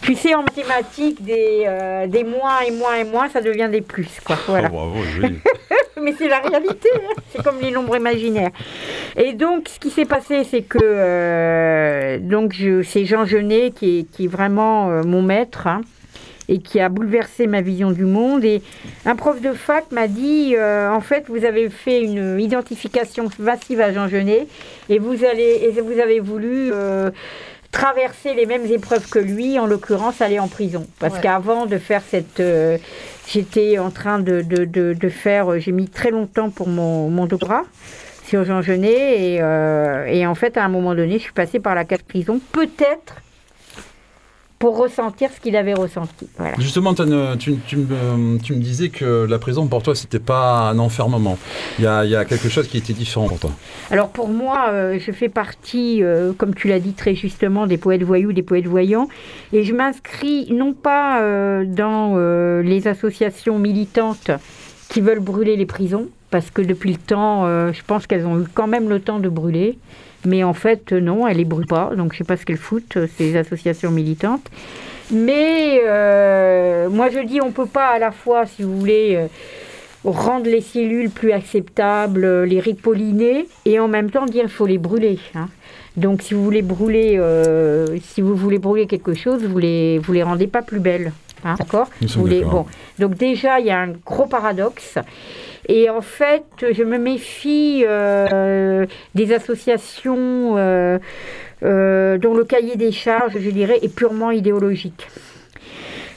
Puis 0.01 0.17
c'est 0.17 0.35
en 0.35 0.43
mathématiques, 0.43 1.25
des, 1.25 1.65
euh, 1.67 2.07
des 2.07 2.23
moins 2.25 2.61
et 2.61 2.71
moins 2.71 2.95
et 2.97 3.05
moins, 3.05 3.29
ça 3.31 3.41
devient 3.41 3.69
des 3.71 3.81
plus, 3.81 4.21
quoi. 4.25 4.37
Voilà. 4.47 4.69
Oh, 4.71 4.75
bravo, 4.77 4.95
oui. 5.23 5.39
Mais 6.03 6.15
c'est 6.19 6.29
la 6.29 6.41
réalité, 6.41 6.89
hein. 6.95 7.21
c'est 7.31 7.43
comme 7.43 7.59
les 7.61 7.71
nombres 7.71 7.97
imaginaires. 7.97 8.51
Et 9.17 9.33
donc, 9.33 9.69
ce 9.69 9.79
qui 9.81 9.91
s'est 9.91 10.05
passé, 10.05 10.45
c'est 10.45 10.63
que 10.63 10.79
euh, 10.83 12.19
donc 12.21 12.55
c'est 12.85 13.05
Jean 13.07 13.25
Genet 13.25 13.71
qui 13.71 14.01
est, 14.01 14.03
qui 14.11 14.25
est 14.25 14.29
vraiment 14.29 14.91
euh, 14.91 15.03
mon 15.05 15.23
maître. 15.23 15.67
hein, 15.67 15.81
et 16.49 16.59
qui 16.59 16.81
a 16.81 16.89
bouleversé 16.89 17.47
ma 17.47 17.61
vision 17.63 17.91
du 17.91 18.05
monde. 18.05 18.45
Et 18.45 18.63
un 19.07 19.17
prof 19.17 19.41
de 19.41 19.53
fac 19.53 19.91
m'a 19.93 20.09
dit, 20.09 20.55
euh, 20.57 20.91
en 20.91 21.01
fait, 21.01 21.25
vous 21.29 21.45
avez 21.45 21.71
fait 21.71 22.03
une 22.03 22.39
identification 22.41 23.29
massive 23.39 23.81
à 23.81 23.93
Jean 23.93 24.09
Genet 24.09 24.47
et 24.89 24.99
vous, 24.99 25.25
allez, 25.25 25.61
et 25.63 25.81
vous 25.81 25.99
avez 26.01 26.21
voulu 26.21 26.71
euh, 26.73 27.11
traverser 27.73 28.35
les 28.35 28.47
mêmes 28.47 28.67
épreuves 28.67 29.09
que 29.09 29.19
lui, 29.19 29.59
en 29.59 29.67
l'occurrence 29.67 30.21
aller 30.21 30.39
en 30.39 30.49
prison. 30.49 30.87
Parce 31.01 31.15
Ouais. 31.15 31.21
qu'avant 31.23 31.67
de 31.67 31.79
faire 31.79 32.03
cette... 32.09 32.41
euh, 32.41 32.79
J'étais 33.27 33.79
en 33.79 33.91
train 33.91 34.19
de, 34.19 34.43
de- 34.43 34.67
de- 34.67 34.93
de 34.93 35.09
faire... 35.09 35.59
J'ai 35.59 35.73
mis 35.73 35.89
très 35.89 36.11
longtemps 36.11 36.51
pour 36.51 36.69
mon, 36.69 37.09
mon 37.09 37.25
doctorat 37.25 37.63
sur 38.27 38.45
Jean 38.45 38.61
Genet. 38.61 39.35
Et, 39.35 39.39
euh, 39.41 40.05
et 40.07 40.27
en 40.27 40.35
fait, 40.35 40.59
à 40.59 40.65
un 40.65 40.69
moment 40.69 40.95
donné, 40.95 41.15
je 41.15 41.23
suis 41.25 41.33
passée 41.33 41.59
par 41.59 41.75
la 41.75 41.85
case 41.85 42.03
prison. 42.07 42.39
Peut-être 42.53 43.17
pour 44.59 44.79
ressentir 44.79 45.29
ce 45.35 45.41
qu'il 45.41 45.57
avait 45.57 45.75
ressenti. 45.75 46.27
Voilà. 46.39 46.55
Justement, 46.59 46.95
une- 46.95 47.37
tu, 47.39 47.57
tu 47.67 47.77
me, 47.77 48.39
tu 48.39 48.55
me 48.55 48.61
disais 48.61 48.89
que 48.89 49.27
la 49.29 49.39
prison 49.39 49.67
pour 49.67 49.83
toi, 49.83 49.95
c'était 49.95 50.19
pas 50.21 50.71
un 50.71 50.79
enfermement. 50.79 51.37
Il 51.79 51.85
y 51.85 51.87
a, 51.87 52.05
il 52.05 52.11
y 52.11 52.17
a 52.17 52.25
quelque 52.25 52.49
chose 52.49 52.67
qui 52.69 52.79
était 52.79 52.95
différent 52.95 53.29
pour 53.29 53.39
toi. 53.39 53.51
Alors 53.91 54.09
pour 54.09 54.29
moi, 54.29 54.69
euh, 54.71 54.99
je 54.99 55.13
fais 55.13 55.29
partie, 55.29 56.03
euh, 56.03 56.33
comme 56.33 56.55
tu 56.55 56.69
l'as 56.69 56.81
dit 56.81 56.93
très 56.95 57.15
justement, 57.15 57.67
des 57.67 57.77
poètes 57.77 58.05
voyous, 58.05 58.33
des 58.33 58.43
poètes 58.43 58.67
voyants, 58.67 59.09
et 59.53 59.65
je 59.65 59.75
m'inscris 59.75 60.51
non 60.53 60.73
pas 60.73 61.21
euh, 61.21 61.65
dans 61.67 62.15
euh, 62.17 62.63
les 62.63 62.89
associations 62.89 63.59
militantes 63.59 64.31
qui 64.89 65.01
veulent 65.03 65.21
brûler 65.21 65.57
les 65.57 65.67
prisons, 65.67 66.07
parce 66.31 66.51
que 66.51 66.63
depuis 66.63 66.93
le 66.93 66.99
temps, 66.99 67.45
euh, 67.47 67.73
je 67.73 67.83
pense 67.87 68.07
qu'elles 68.07 68.27
ont 68.27 68.41
eu 68.41 68.45
quand 68.55 68.67
même 68.67 68.89
le 68.89 69.01
temps 69.01 69.19
de 69.19 69.29
brûler, 69.29 69.79
mais 70.27 70.43
en 70.45 70.55
fait 70.55 70.93
euh, 70.93 71.01
non, 71.01 71.27
les 71.27 71.45
brûlent 71.45 71.67
pas, 71.67 71.91
donc 71.97 72.13
je 72.13 72.19
sais 72.19 72.25
pas 72.25 72.37
ce 72.37 72.45
qu'elles 72.45 72.57
foutent 72.57 72.97
euh, 72.97 73.07
ces 73.17 73.37
associations 73.37 73.91
militantes. 73.91 74.47
Mais 75.13 75.81
euh, 75.85 76.89
moi 76.89 77.09
je 77.11 77.21
dis 77.21 77.41
on 77.41 77.51
peut 77.53 77.67
pas 77.67 77.89
à 77.89 77.99
la 77.99 78.11
fois, 78.11 78.47
si 78.47 78.63
vous 78.63 78.79
voulez. 78.79 79.17
euh, 79.17 79.27
rendre 80.07 80.45
les 80.51 80.61
cellules 80.61 81.09
plus 81.09 81.33
acceptables, 81.33 82.43
les 82.45 82.61
ripolliner, 82.61 83.47
et 83.65 83.81
en 83.81 83.89
même 83.89 84.11
temps 84.11 84.27
dire 84.27 84.43
qu'il 84.43 84.51
faut 84.51 84.67
les 84.67 84.77
brûler. 84.77 85.19
hein. 85.35 85.49
Donc 85.97 86.21
si 86.21 86.35
vous 86.35 86.45
voulez 86.45 86.61
brûler, 86.61 87.17
euh, 87.19 87.87
si 88.03 88.21
vous 88.21 88.35
voulez 88.37 88.59
brûler 88.59 88.87
quelque 88.87 89.15
chose, 89.15 89.43
vous 89.45 89.59
les 89.59 89.99
vous 90.01 90.13
les 90.13 90.23
rendez 90.23 90.47
pas 90.47 90.61
plus 90.61 90.79
belles, 90.81 91.13
hein, 91.43 91.55
d'accord? 91.59 91.89
Vous 92.19 92.27
les- 92.27 92.43
bon. 92.51 92.67
Donc 92.99 93.15
déjà 93.15 93.61
il 93.61 93.67
y 93.67 93.71
a 93.71 93.79
un 93.81 93.93
gros 94.05 94.27
paradoxe. 94.27 94.99
Et 95.69 95.89
en 95.89 96.03
fait, 96.03 96.45
je 96.73 96.83
me 96.83 96.99
méfie 96.99 97.85
euh, 97.87 98.87
des 99.15 99.33
associations 99.33 100.57
euh, 100.57 100.99
euh, 101.63 102.19
dont 102.19 102.35
le 102.35 102.45
cahier 102.45 102.77
des 102.77 102.93
charges, 102.93 103.39
je 103.39 103.51
dirais, 103.51 103.79
est 103.83 103.95
purement 103.95 104.31
idéologique. 104.31 105.09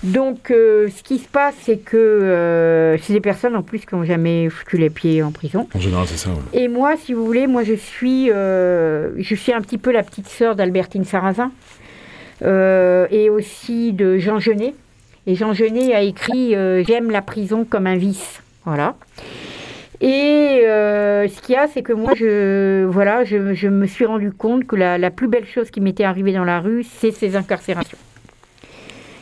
Donc, 0.03 0.49
ce 0.49 1.03
qui 1.03 1.17
se 1.17 1.27
passe, 1.27 1.55
c'est 1.61 1.77
que 1.77 2.95
c'est 3.01 3.13
des 3.13 3.19
personnes 3.19 3.55
en 3.55 3.63
plus 3.63 3.79
qui 3.79 3.95
n'ont 3.95 4.03
jamais 4.03 4.47
foutu 4.47 4.77
les 4.77 4.91
pieds 4.91 5.23
en 5.23 5.31
prison. 5.31 5.67
En 5.73 5.79
général, 5.79 6.05
c'est 6.07 6.17
ça. 6.17 6.29
ouais. 6.29 6.35
Et 6.53 6.67
moi, 6.67 6.95
si 6.97 7.13
vous 7.13 7.25
voulez, 7.25 7.47
moi 7.47 7.63
je 7.63 7.73
suis, 7.73 8.27
je 8.27 9.35
suis 9.35 9.51
un 9.51 9.61
petit 9.61 9.79
peu 9.79 9.91
la 9.91 10.03
petite 10.03 10.27
sœur 10.27 10.55
d'Albertine 10.55 11.03
Sarrazin 11.03 11.51
et 12.43 13.29
aussi 13.31 13.91
de 13.91 14.19
Jean 14.19 14.39
Genet. 14.39 14.75
Et 15.25 15.33
Jean 15.33 15.53
Genet 15.53 15.95
a 15.95 16.03
écrit 16.03 16.51
J'aime 16.85 17.09
la 17.09 17.23
prison 17.23 17.65
comme 17.67 17.87
un 17.87 17.97
vice. 17.97 18.43
Voilà. 18.67 18.95
Et 20.01 20.59
euh, 20.65 21.25
ce 21.29 21.41
qu'il 21.41 21.55
y 21.55 21.57
a, 21.57 21.69
c'est 21.69 21.83
que 21.83 21.93
moi, 21.93 22.11
je, 22.15 22.83
voilà, 22.83 23.23
je, 23.23 23.37
me 23.37 23.85
suis 23.85 24.05
rendu 24.05 24.33
compte 24.33 24.67
que 24.67 24.75
la, 24.75 25.09
plus 25.09 25.29
belle 25.29 25.45
chose 25.45 25.71
qui 25.71 25.79
m'était 25.79 26.03
arrivée 26.03 26.33
dans 26.33 26.43
la 26.43 26.59
rue, 26.59 26.83
c'est 26.83 27.11
ces 27.11 27.37
incarcérations. 27.37 27.97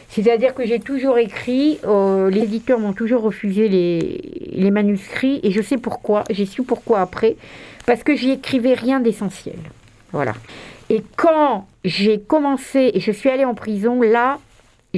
C'est-à-dire 0.09 0.55
que 0.55 0.65
j'ai 0.65 0.79
toujours 0.79 1.19
écrit, 1.19 1.77
euh, 1.85 2.31
les 2.31 2.41
éditeurs 2.41 2.79
m'ont 2.79 2.93
toujours 2.93 3.21
refusé 3.21 3.67
les, 3.67 4.49
les 4.51 4.71
manuscrits, 4.71 5.41
et 5.43 5.51
je 5.51 5.61
sais 5.61 5.77
pourquoi, 5.77 6.23
j'ai 6.31 6.47
su 6.47 6.63
pourquoi 6.63 7.01
après, 7.01 7.35
parce 7.85 8.01
que 8.01 8.15
j'y 8.15 8.31
écrivais 8.31 8.73
rien 8.73 8.99
d'essentiel. 8.99 9.59
Voilà. 10.11 10.33
Et 10.89 11.03
quand 11.17 11.67
j'ai 11.83 12.19
commencé, 12.19 12.89
et 12.95 12.99
je 12.99 13.11
suis 13.11 13.29
allée 13.29 13.45
en 13.45 13.53
prison, 13.53 14.01
là, 14.01 14.39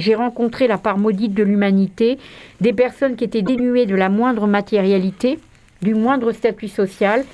j'ai 0.00 0.14
rencontré 0.14 0.66
la 0.66 0.78
part 0.78 0.98
maudite 0.98 1.34
de 1.34 1.42
l'humanité, 1.42 2.18
des 2.60 2.72
personnes 2.72 3.16
qui 3.16 3.24
étaient 3.24 3.42
dénuées 3.42 3.86
de 3.86 3.94
la 3.94 4.08
moindre 4.08 4.46
matérialité, 4.46 5.38
du 5.82 5.94
moindre 5.94 6.32
statut 6.32 6.68
social, 6.68 7.24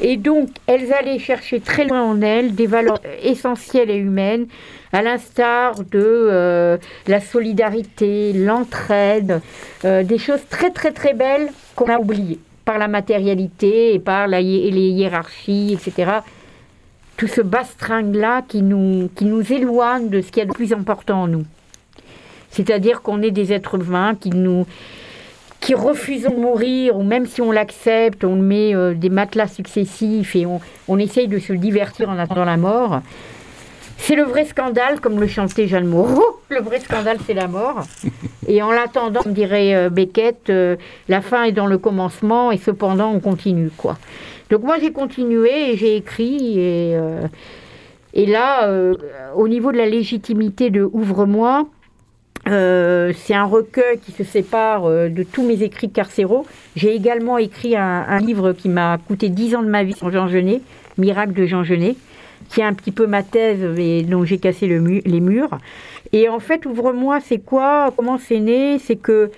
et 0.00 0.16
donc 0.16 0.48
elles 0.66 0.92
allaient 0.92 1.18
chercher 1.18 1.60
très 1.60 1.84
loin 1.84 2.02
en 2.02 2.22
elles 2.22 2.54
des 2.54 2.66
valeurs 2.66 3.00
essentielles 3.22 3.90
et 3.90 3.96
humaines, 3.96 4.46
à 4.92 5.02
l'instar 5.02 5.74
de 5.84 6.00
euh, 6.02 6.78
la 7.06 7.20
solidarité, 7.20 8.32
l'entraide, 8.32 9.40
euh, 9.84 10.02
des 10.02 10.18
choses 10.18 10.40
très 10.48 10.70
très 10.70 10.92
très 10.92 11.14
belles 11.14 11.48
qu'on 11.76 11.86
a 11.86 11.98
oubliées 11.98 12.40
par 12.64 12.78
la 12.78 12.88
matérialité 12.88 13.94
et 13.94 13.98
par 13.98 14.28
les 14.28 14.42
hiérarchies, 14.42 15.72
etc. 15.74 16.12
Tout 17.16 17.26
ce 17.26 17.40
bastringue-là 17.40 18.42
qui 18.42 18.62
nous, 18.62 19.10
qui 19.14 19.26
nous 19.26 19.52
éloigne 19.52 20.08
de 20.08 20.20
ce 20.20 20.28
qu'il 20.30 20.38
y 20.38 20.42
a 20.42 20.46
de 20.46 20.52
plus 20.52 20.72
important 20.72 21.22
en 21.22 21.28
nous. 21.28 21.44
C'est-à-dire 22.50 23.02
qu'on 23.02 23.22
est 23.22 23.30
des 23.30 23.52
êtres 23.52 23.76
humains 23.80 24.14
qui 24.14 24.30
nous 24.30 24.66
qui 25.60 25.74
refusons 25.74 26.30
de 26.30 26.36
mourir, 26.40 26.96
ou 26.96 27.02
même 27.02 27.26
si 27.26 27.42
on 27.42 27.52
l'accepte, 27.52 28.24
on 28.24 28.34
met 28.34 28.74
euh, 28.74 28.94
des 28.94 29.10
matelas 29.10 29.46
successifs 29.46 30.34
et 30.34 30.46
on, 30.46 30.60
on 30.88 30.98
essaye 30.98 31.28
de 31.28 31.38
se 31.38 31.52
divertir 31.52 32.08
en 32.08 32.18
attendant 32.18 32.46
la 32.46 32.56
mort. 32.56 33.02
C'est 33.98 34.16
le 34.16 34.22
vrai 34.22 34.46
scandale, 34.46 35.00
comme 35.00 35.20
le 35.20 35.26
chantait 35.26 35.68
Jeanne 35.68 35.86
Moreau. 35.86 36.40
Le 36.48 36.62
vrai 36.62 36.80
scandale, 36.80 37.18
c'est 37.26 37.34
la 37.34 37.46
mort. 37.46 37.82
Et 38.48 38.60
en 38.60 38.72
l'attendant, 38.72 39.20
on 39.24 39.30
dirait 39.30 39.74
euh, 39.74 39.90
Beckett, 39.90 40.48
euh, 40.48 40.76
la 41.08 41.20
fin 41.20 41.44
est 41.44 41.52
dans 41.52 41.66
le 41.66 41.78
commencement 41.78 42.50
et 42.50 42.56
cependant 42.56 43.12
on 43.12 43.20
continue. 43.20 43.70
quoi. 43.76 43.98
Donc 44.48 44.62
moi 44.64 44.78
j'ai 44.80 44.90
continué 44.90 45.70
et 45.70 45.76
j'ai 45.76 45.94
écrit 45.94 46.58
et, 46.58 46.96
et 48.14 48.26
là, 48.26 48.68
au 49.36 49.46
niveau 49.46 49.70
de 49.70 49.76
la 49.76 49.86
légitimité 49.86 50.70
de 50.70 50.82
Ouvre-moi, 50.82 51.68
euh, 52.50 53.12
c'est 53.24 53.34
un 53.34 53.44
recueil 53.44 53.98
qui 53.98 54.12
se 54.12 54.24
sépare 54.24 54.86
euh, 54.86 55.08
de 55.08 55.22
tous 55.22 55.42
mes 55.42 55.62
écrits 55.62 55.90
carcéraux. 55.90 56.46
J'ai 56.76 56.94
également 56.94 57.38
écrit 57.38 57.76
un, 57.76 58.18
livre 58.18 58.52
qui 58.52 58.68
m'a 58.68 58.98
coûté 58.98 59.28
10 59.28 59.56
ans 59.56 59.62
de 59.62 59.68
ma 59.68 59.84
vie 59.84 59.94
sur 59.94 60.10
Jean 60.10 60.28
Genet, 60.28 60.60
Miracle 60.98 61.32
de 61.32 61.46
Jean 61.46 61.64
Genet, 61.64 61.96
qui 62.48 62.60
est 62.60 62.64
un 62.64 62.74
petit 62.74 62.92
peu 62.92 63.06
ma 63.06 63.22
thèse 63.22 63.78
et 63.78 64.02
dont 64.02 64.24
j'ai 64.24 64.38
cassé 64.38 64.66
les 64.66 65.20
murs. 65.20 65.58
Et 66.12 66.28
en 66.28 66.40
fait, 66.40 66.66
Ouvre-moi, 66.66 67.20
c'est 67.20 67.38
quoi 67.38 67.92
Comment 67.96 68.18
c'est 68.18 68.40
né? 68.40 68.78
C'est 68.78 68.96
que 68.96 69.30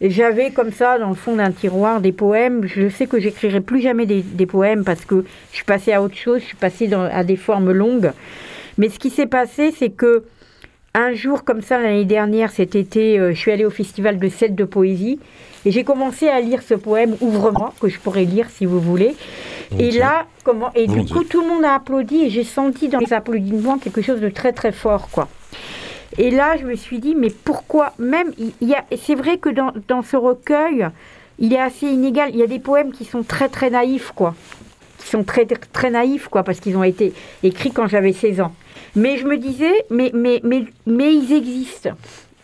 j'avais 0.00 0.50
comme 0.50 0.72
ça 0.72 0.98
dans 0.98 1.08
le 1.08 1.14
fond 1.14 1.36
d'un 1.36 1.50
tiroir 1.50 2.00
des 2.00 2.12
poèmes. 2.12 2.66
Je 2.66 2.88
sais 2.88 3.06
que 3.06 3.20
j'écrirai 3.20 3.60
plus 3.60 3.80
jamais 3.80 4.06
des, 4.06 4.46
poèmes 4.46 4.84
parce 4.84 5.04
que 5.04 5.24
je 5.50 5.56
suis 5.56 5.64
passée 5.64 5.92
à 5.92 6.02
autre 6.02 6.16
chose, 6.16 6.40
je 6.40 6.46
suis 6.46 6.56
passée 6.56 6.90
à 6.92 7.24
des 7.24 7.36
formes 7.36 7.72
longues. 7.72 8.12
Mais 8.78 8.88
ce 8.88 8.98
qui 8.98 9.10
s'est 9.10 9.26
passé, 9.26 9.72
c'est 9.76 9.90
que 9.90 10.24
un 10.94 11.14
jour 11.14 11.44
comme 11.44 11.62
ça 11.62 11.78
l'année 11.78 12.04
dernière, 12.04 12.50
cet 12.50 12.74
été, 12.74 13.18
euh, 13.18 13.32
je 13.32 13.38
suis 13.38 13.52
allée 13.52 13.64
au 13.64 13.70
festival 13.70 14.18
de 14.18 14.28
Sète 14.28 14.54
de 14.54 14.64
poésie 14.64 15.20
et 15.64 15.70
j'ai 15.70 15.84
commencé 15.84 16.28
à 16.28 16.40
lire 16.40 16.62
ce 16.62 16.74
poème 16.74 17.16
Ouvre-moi 17.20 17.72
que 17.80 17.88
je 17.88 17.98
pourrais 18.00 18.24
lire 18.24 18.48
si 18.50 18.66
vous 18.66 18.80
voulez. 18.80 19.14
Et 19.78 19.92
là, 19.92 20.26
comment 20.42 20.72
Et 20.74 20.88
du 20.88 21.04
coup, 21.04 21.22
tout 21.22 21.42
le 21.42 21.48
monde 21.48 21.64
a 21.64 21.74
applaudi 21.74 22.22
et 22.22 22.30
j'ai 22.30 22.42
senti 22.42 22.88
dans 22.88 22.98
les 22.98 23.12
applaudissements 23.12 23.78
quelque 23.78 24.02
chose 24.02 24.20
de 24.20 24.28
très 24.28 24.52
très 24.52 24.72
fort, 24.72 25.08
quoi. 25.10 25.28
Et 26.18 26.32
là, 26.32 26.56
je 26.56 26.66
me 26.66 26.74
suis 26.74 26.98
dit, 26.98 27.14
mais 27.14 27.30
pourquoi 27.30 27.92
Même, 28.00 28.32
il 28.36 28.52
il 28.60 28.68
y 28.68 28.74
a, 28.74 28.84
c'est 29.00 29.14
vrai 29.14 29.38
que 29.38 29.48
dans, 29.48 29.72
dans 29.86 30.02
ce 30.02 30.16
recueil, 30.16 30.88
il 31.38 31.52
est 31.52 31.60
assez 31.60 31.86
inégal. 31.86 32.30
Il 32.32 32.40
y 32.40 32.42
a 32.42 32.48
des 32.48 32.58
poèmes 32.58 32.90
qui 32.90 33.04
sont 33.04 33.22
très 33.22 33.48
très 33.48 33.70
naïfs, 33.70 34.10
quoi. 34.12 34.34
Qui 34.98 35.06
sont 35.06 35.22
très 35.22 35.46
très 35.46 35.90
naïfs, 35.90 36.26
quoi, 36.26 36.42
parce 36.42 36.58
qu'ils 36.58 36.76
ont 36.76 36.82
été 36.82 37.12
écrits 37.44 37.70
quand 37.70 37.86
j'avais 37.86 38.12
16 38.12 38.40
ans. 38.40 38.52
Mais 38.96 39.16
je 39.18 39.26
me 39.26 39.36
disais, 39.36 39.84
mais, 39.90 40.10
mais, 40.14 40.40
mais, 40.44 40.64
mais 40.86 41.14
ils 41.14 41.32
existent. 41.32 41.90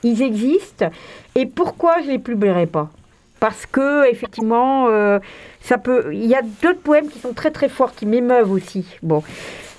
Ils 0.02 0.22
existent. 0.22 0.90
Et 1.34 1.46
pourquoi 1.46 1.96
je 2.04 2.10
les 2.10 2.18
publierai 2.18 2.66
pas? 2.66 2.90
Parce 3.40 3.66
que, 3.66 4.08
effectivement, 4.10 4.88
euh, 4.88 5.18
ça 5.60 5.78
peut. 5.78 6.10
Il 6.12 6.24
y 6.26 6.34
a 6.34 6.42
d'autres 6.62 6.80
poèmes 6.80 7.08
qui 7.08 7.18
sont 7.18 7.32
très 7.34 7.50
très 7.50 7.68
forts, 7.68 7.94
qui 7.94 8.06
m'émeuvent 8.06 8.50
aussi. 8.50 8.86
Bon. 9.02 9.22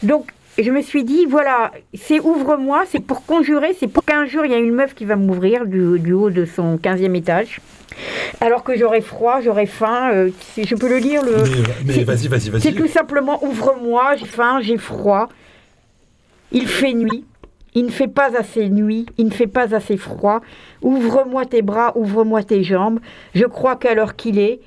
Donc, 0.03 0.27
je 0.59 0.69
me 0.71 0.81
suis 0.81 1.03
dit, 1.03 1.25
voilà, 1.25 1.71
c'est 1.93 2.19
ouvre-moi, 2.19 2.83
c'est 2.89 2.99
pour 2.99 3.25
conjurer, 3.25 3.75
c'est 3.79 3.87
pour 3.87 4.03
qu'un 4.03 4.25
jour 4.25 4.43
il 4.45 4.51
y 4.51 4.55
a 4.55 4.59
une 4.59 4.73
meuf 4.73 4.93
qui 4.95 5.05
va 5.05 5.15
m'ouvrir 5.15 5.65
du, 5.65 5.99
du 5.99 6.13
haut 6.13 6.29
de 6.29 6.45
son 6.45 6.77
15e 6.77 7.15
étage. 7.15 7.61
Alors 8.41 8.63
que 8.63 8.77
j'aurai 8.77 9.01
froid, 9.01 9.39
j'aurai 9.41 9.65
faim, 9.65 10.11
euh, 10.13 10.29
je 10.57 10.75
peux 10.75 10.89
le 10.89 10.97
lire 10.97 11.23
le. 11.23 11.31
Mais, 11.43 11.43
mais 11.85 11.93
c'est- 11.93 12.03
vas-y, 12.03 12.27
vas-y, 12.27 12.41
C'est 12.41 12.49
vas-y. 12.51 12.73
tout 12.75 12.87
simplement 12.87 13.43
ouvre-moi, 13.43 14.15
j'ai 14.17 14.25
faim, 14.25 14.59
j'ai 14.61 14.77
froid. 14.77 15.29
Il 16.51 16.67
fait 16.67 16.93
nuit. 16.93 17.25
Il 17.73 17.85
ne 17.85 17.91
fait 17.91 18.07
pas 18.07 18.35
assez 18.35 18.69
nuit, 18.69 19.05
il 19.19 19.27
ne 19.27 19.31
fait 19.31 19.45
pas 19.45 19.75
assez 19.75 19.97
froid. 19.97 20.41
Ouvre-moi 20.81 21.45
tes 21.45 21.61
bras, 21.61 21.95
ouvre-moi 21.95 22.41
tes 22.41 22.63
jambes. 22.63 22.99
Je 23.35 23.45
crois 23.45 23.75
qu'à 23.75 23.93
l'heure 23.93 24.15
qu'il 24.15 24.39
est, 24.39 24.61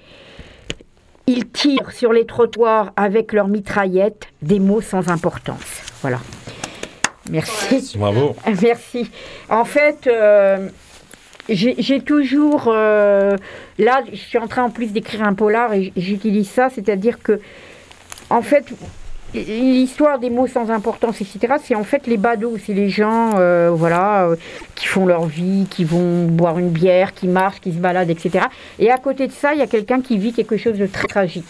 ils 1.26 1.48
tirent 1.48 1.90
sur 1.90 2.12
les 2.12 2.24
trottoirs 2.24 2.92
avec 2.94 3.32
leurs 3.32 3.48
mitraillettes 3.48 4.28
des 4.42 4.60
mots 4.60 4.80
sans 4.80 5.08
importance. 5.08 5.82
Voilà. 6.02 6.20
Merci. 7.30 7.94
Bravo. 7.96 8.36
Merci. 8.62 9.10
En 9.48 9.64
fait, 9.64 10.06
euh, 10.06 10.68
j'ai 11.48 12.00
toujours... 12.02 12.68
euh, 12.68 13.36
là, 13.78 14.02
je 14.08 14.16
suis 14.16 14.38
en 14.38 14.46
train 14.46 14.62
en 14.64 14.70
plus 14.70 14.92
d'écrire 14.92 15.24
un 15.24 15.34
polar 15.34 15.72
et 15.74 15.92
j'utilise 15.96 16.48
ça, 16.48 16.68
c'est-à-dire 16.70 17.20
que, 17.20 17.40
en 18.28 18.42
fait, 18.42 18.66
l'histoire 19.34 20.18
des 20.18 20.30
mots 20.30 20.46
sans 20.46 20.70
importance, 20.70 21.20
etc., 21.20 21.54
c'est 21.62 21.74
en 21.74 21.84
fait 21.84 22.06
les 22.06 22.16
badauds, 22.16 22.56
c'est 22.64 22.72
les 22.72 22.88
gens 22.88 23.32
euh, 23.38 23.70
voilà, 23.72 24.26
euh, 24.26 24.36
qui 24.74 24.86
font 24.86 25.06
leur 25.06 25.26
vie, 25.26 25.66
qui 25.70 25.84
vont 25.84 26.26
boire 26.26 26.58
une 26.58 26.70
bière, 26.70 27.14
qui 27.14 27.28
marchent, 27.28 27.60
qui 27.60 27.72
se 27.72 27.78
baladent, 27.78 28.10
etc. 28.10 28.46
Et 28.78 28.90
à 28.90 28.98
côté 28.98 29.26
de 29.26 29.32
ça, 29.32 29.52
il 29.54 29.60
y 29.60 29.62
a 29.62 29.66
quelqu'un 29.66 30.00
qui 30.00 30.18
vit 30.18 30.32
quelque 30.32 30.56
chose 30.56 30.78
de 30.78 30.86
très 30.86 31.06
tragique. 31.06 31.44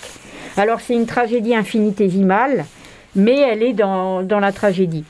Alors 0.56 0.80
c'est 0.80 0.94
une 0.94 1.06
tragédie 1.06 1.54
infinitésimale, 1.54 2.66
mais 3.16 3.38
elle 3.38 3.62
est 3.62 3.72
dans, 3.72 4.22
dans 4.22 4.40
la 4.40 4.52
tragédie. 4.52 5.04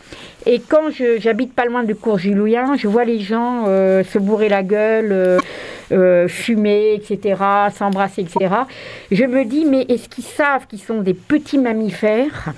Et 0.47 0.61
quand 0.61 0.91
j'habite 1.19 1.53
pas 1.55 1.67
loin 1.67 1.85
de 1.85 1.93
cours 1.93 2.19
Julien, 2.19 2.75
je 2.77 2.89
vois 2.89 3.05
les 3.05 3.21
gens 3.21 3.65
euh, 3.69 4.03
se 4.03 4.19
bourrer 4.19 4.49
la 4.49 4.63
gueule, 4.63 5.13
euh, 5.13 5.39
euh, 5.93 6.29
fumer, 6.29 6.95
etc., 6.95 7.43
s'embrasser, 7.77 8.23
etc. 8.23 8.55
Je 9.11 9.25
me 9.25 9.45
dis, 9.45 9.67
mais 9.67 9.83
est-ce 9.83 10.09
qu'ils 10.09 10.25
savent 10.25 10.67
qu'ils 10.67 10.81
sont 10.81 11.03
des 11.03 11.15
petits 11.15 11.59
mammifères 11.59 12.53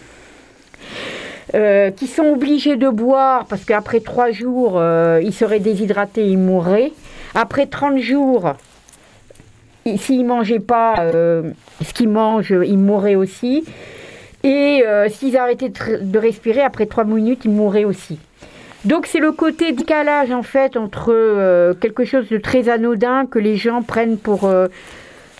qui 1.96 2.06
sont 2.06 2.32
obligés 2.32 2.76
de 2.76 2.88
boire 2.88 3.44
parce 3.44 3.66
qu'après 3.66 4.00
trois 4.00 4.30
jours, 4.30 4.82
ils 5.22 5.34
seraient 5.34 5.60
déshydratés, 5.60 6.24
ils 6.24 6.38
mourraient. 6.38 6.92
Après 7.34 7.66
30 7.66 7.98
jours, 7.98 8.54
s'ils 9.84 10.22
ne 10.22 10.28
mangeaient 10.28 10.60
pas 10.60 10.94
ce 11.12 11.92
qu'ils 11.92 12.08
mangent, 12.08 12.54
ils 12.64 12.78
mourraient 12.78 13.16
aussi. 13.16 13.64
Et 14.44 14.82
euh, 14.86 15.08
s'ils 15.08 15.36
arrêtaient 15.36 15.70
de, 15.70 16.18
respirer, 16.18 16.62
après 16.62 16.86
trois 16.86 17.04
minutes, 17.04 17.44
ils 17.44 17.50
mourraient 17.50 17.84
aussi. 17.84 18.18
Donc 18.84 19.06
c'est 19.06 19.20
le 19.20 19.30
côté 19.30 19.70
décalage 19.70 20.32
en 20.32 20.42
fait 20.42 20.76
entre 20.76 21.12
euh, 21.14 21.72
quelque 21.72 22.04
chose 22.04 22.28
de 22.28 22.38
très 22.38 22.68
anodin 22.68 23.26
que 23.26 23.38
les 23.38 23.54
gens 23.56 23.82
prennent 23.82 24.18
pour 24.18 24.44
euh, 24.44 24.66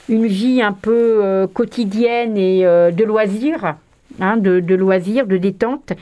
une 0.08 0.26
vie 0.26 0.62
un 0.62 0.72
peu 0.72 1.48
quotidienne 1.52 2.36
et 2.36 2.62
de 2.62 3.04
loisirs, 3.04 3.76
hein, 4.20 4.36
de, 4.36 4.60
de 4.60 4.76
de 4.76 5.36
détente, 5.36 5.92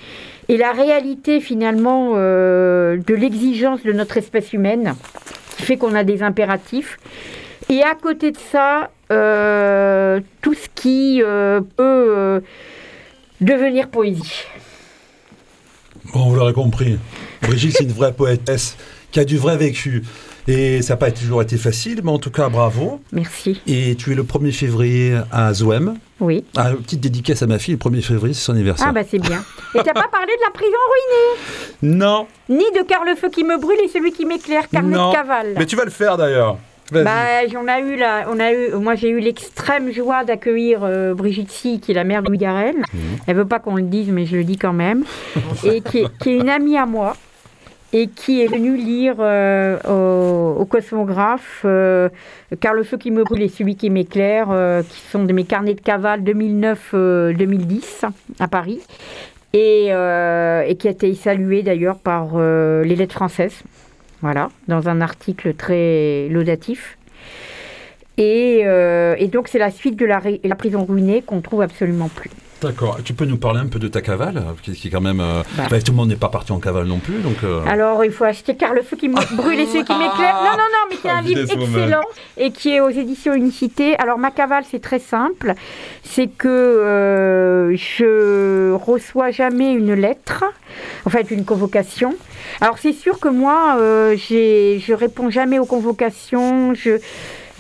et 0.48 0.56
la 0.56 0.72
réalité 0.72 1.40
finalement 1.40 2.14
de 2.14 3.14
l'exigence 3.14 3.82
de 3.82 3.92
notre 3.92 4.16
espèce 4.16 4.52
humaine, 4.52 4.94
qui 5.56 5.62
fait 5.62 5.76
qu'on 5.76 5.94
a 5.94 6.02
des 6.02 6.22
impératifs. 6.22 6.98
Et 7.68 7.82
à 7.82 7.94
côté 7.94 8.32
de 8.32 8.38
ça, 8.38 8.90
tout 10.40 10.54
ce 10.54 10.68
qui 10.74 11.22
peut 11.76 12.42
devenir 13.40 13.88
poésie. 13.88 14.44
Bon, 16.12 16.28
vous 16.28 16.34
l'aurez 16.36 16.52
compris. 16.52 16.98
Brigitte, 17.42 17.76
c'est 17.76 17.84
une 17.84 17.92
vraie 17.92 18.12
poétesse 18.12 18.76
qui 19.10 19.20
a 19.20 19.24
du 19.24 19.36
vrai 19.38 19.56
vécu. 19.56 20.02
Et 20.48 20.82
ça 20.82 20.94
n'a 20.94 20.96
pas 20.96 21.10
toujours 21.10 21.42
été 21.42 21.56
facile, 21.56 22.00
mais 22.02 22.10
en 22.10 22.18
tout 22.18 22.30
cas, 22.30 22.48
bravo. 22.48 23.00
Merci. 23.12 23.60
Et 23.66 23.94
tu 23.96 24.12
es 24.12 24.14
le 24.14 24.24
1er 24.24 24.52
février 24.52 25.18
à 25.30 25.52
Zoem. 25.52 25.96
Oui. 26.18 26.44
Ah, 26.56 26.72
petite 26.72 27.00
dédicace 27.00 27.42
à 27.42 27.46
ma 27.46 27.58
fille, 27.58 27.74
le 27.74 27.78
1er 27.90 28.02
février, 28.02 28.34
c'est 28.34 28.40
son 28.44 28.52
anniversaire. 28.52 28.88
Ah 28.90 28.92
bah 28.92 29.02
c'est 29.08 29.18
bien. 29.18 29.44
Et 29.74 29.78
t'as 29.82 29.92
pas 29.92 30.08
parlé 30.12 30.26
de 30.26 30.42
la 30.44 30.50
prison 30.52 30.76
ruinée? 30.90 31.96
Non, 31.96 32.26
Ni 32.48 32.64
de 32.76 32.82
Car 32.86 33.04
le 33.04 33.14
feu 33.14 33.28
qui 33.30 33.44
me 33.44 33.58
brûle 33.60 33.78
et 33.84 33.88
celui 33.88 34.12
qui 34.12 34.24
m'éclaire, 34.24 34.68
carnet 34.68 34.96
de 34.96 35.12
cavale. 35.12 35.54
mais 35.56 35.66
tu 35.66 35.76
vas 35.76 35.84
le 35.84 35.90
faire 35.90 36.16
d'ailleurs. 36.16 36.58
Bah, 36.92 37.46
j'en 37.50 37.66
ai 37.66 37.80
eu 37.80 37.96
là, 37.96 38.26
on 38.28 38.40
a 38.40 38.52
eu, 38.52 38.74
moi 38.74 38.94
j'ai 38.94 39.10
eu 39.10 39.20
l'extrême 39.20 39.92
joie 39.92 40.24
d'accueillir 40.24 40.80
euh, 40.82 41.14
Brigitte 41.14 41.50
Si, 41.50 41.80
qui 41.80 41.92
est 41.92 41.94
la 41.94 42.04
mère 42.04 42.22
de 42.22 42.28
Louis 42.28 42.38
Garel. 42.38 42.76
Mhm. 42.76 43.00
Elle 43.26 43.36
veut 43.36 43.46
pas 43.46 43.58
qu'on 43.58 43.76
le 43.76 43.82
dise, 43.82 44.08
mais 44.10 44.26
je 44.26 44.36
le 44.36 44.44
dis 44.44 44.56
quand 44.56 44.72
même. 44.72 45.04
et 45.64 45.80
qui 45.80 45.98
est, 45.98 46.18
qui 46.18 46.30
est 46.30 46.36
une 46.36 46.48
amie 46.48 46.76
à 46.76 46.86
moi 46.86 47.16
et 47.92 48.06
qui 48.06 48.40
est 48.40 48.46
venue 48.46 48.76
lire 48.76 49.16
euh, 49.18 49.76
au, 49.88 50.60
au 50.60 50.64
cosmographe 50.64 51.62
euh, 51.64 52.08
Car 52.60 52.72
le 52.72 52.84
feu 52.84 52.96
qui 52.96 53.10
me 53.10 53.24
brûle 53.24 53.42
et 53.42 53.48
celui 53.48 53.74
qui 53.74 53.90
m'éclaire, 53.90 54.48
qui 54.88 55.00
sont 55.10 55.24
de 55.24 55.32
mes 55.32 55.44
carnets 55.44 55.74
de 55.74 55.80
cavale 55.80 56.22
2009-2010 56.22 58.08
à 58.38 58.48
Paris. 58.48 58.80
Et, 59.52 59.86
et 59.86 60.76
qui 60.76 60.86
a 60.86 60.90
été 60.90 61.12
saluée 61.14 61.64
d'ailleurs 61.64 61.98
par 61.98 62.38
les 62.38 62.94
lettres 62.94 63.14
françaises. 63.14 63.64
Voilà, 64.22 64.50
dans 64.68 64.88
un 64.88 65.00
article 65.00 65.54
très 65.54 66.28
laudatif. 66.28 66.98
Et, 68.18 68.62
euh, 68.64 69.16
donc, 69.28 69.48
c'est 69.48 69.58
la 69.58 69.70
suite 69.70 69.96
de 69.96 70.04
la, 70.04 70.20
la 70.44 70.54
prison 70.54 70.84
ruinée 70.84 71.22
qu'on 71.22 71.40
trouve 71.40 71.62
absolument 71.62 72.08
plus. 72.08 72.30
D'accord. 72.62 72.98
Tu 73.04 73.14
peux 73.14 73.24
nous 73.24 73.38
parler 73.38 73.60
un 73.60 73.66
peu 73.66 73.78
de 73.78 73.88
ta 73.88 74.02
cavale 74.02 74.42
qui, 74.62 74.72
qui 74.72 74.88
est 74.88 74.90
quand 74.90 75.00
même. 75.00 75.20
euh, 75.20 75.42
Bah. 75.56 75.64
bah, 75.70 75.80
tout 75.80 75.92
le 75.92 75.96
monde 75.96 76.08
n'est 76.10 76.16
pas 76.16 76.28
parti 76.28 76.52
en 76.52 76.58
cavale 76.58 76.86
non 76.86 76.98
plus, 76.98 77.18
donc. 77.20 77.36
euh, 77.42 77.60
Alors, 77.66 78.04
il 78.04 78.12
faut 78.12 78.24
acheter 78.24 78.54
Car 78.56 78.74
le 78.74 78.82
feu 78.82 78.96
qui 78.96 79.08
me 79.08 79.14
brûle 79.36 79.58
et 79.60 79.66
celui 79.66 79.84
qui 79.84 79.92
m'éclaire. 79.94 80.36
Non, 80.44 80.50
non, 80.52 80.58
non, 80.58 80.86
mais 80.90 80.96
c'est 81.00 81.08
un 81.08 81.16
Ah, 81.18 81.22
livre 81.22 81.40
excellent 81.40 82.04
et 82.36 82.50
qui 82.52 82.70
est 82.74 82.80
aux 82.80 82.90
éditions 82.90 83.32
Unicité. 83.34 83.96
Alors, 83.98 84.18
ma 84.18 84.30
cavale, 84.30 84.64
c'est 84.70 84.80
très 84.82 84.98
simple. 84.98 85.54
C'est 86.02 86.26
que 86.28 86.48
euh, 86.48 87.76
je 87.76 88.72
reçois 88.72 89.30
jamais 89.30 89.72
une 89.72 89.94
lettre, 89.94 90.44
en 91.06 91.10
fait, 91.10 91.30
une 91.30 91.44
convocation. 91.44 92.14
Alors, 92.60 92.78
c'est 92.78 92.92
sûr 92.92 93.18
que 93.20 93.28
moi, 93.28 93.78
j'ai- 94.16 94.78
je 94.86 94.92
réponds 94.92 95.30
jamais 95.30 95.58
aux 95.58 95.64
convocations. 95.66 96.74
Je. 96.74 96.98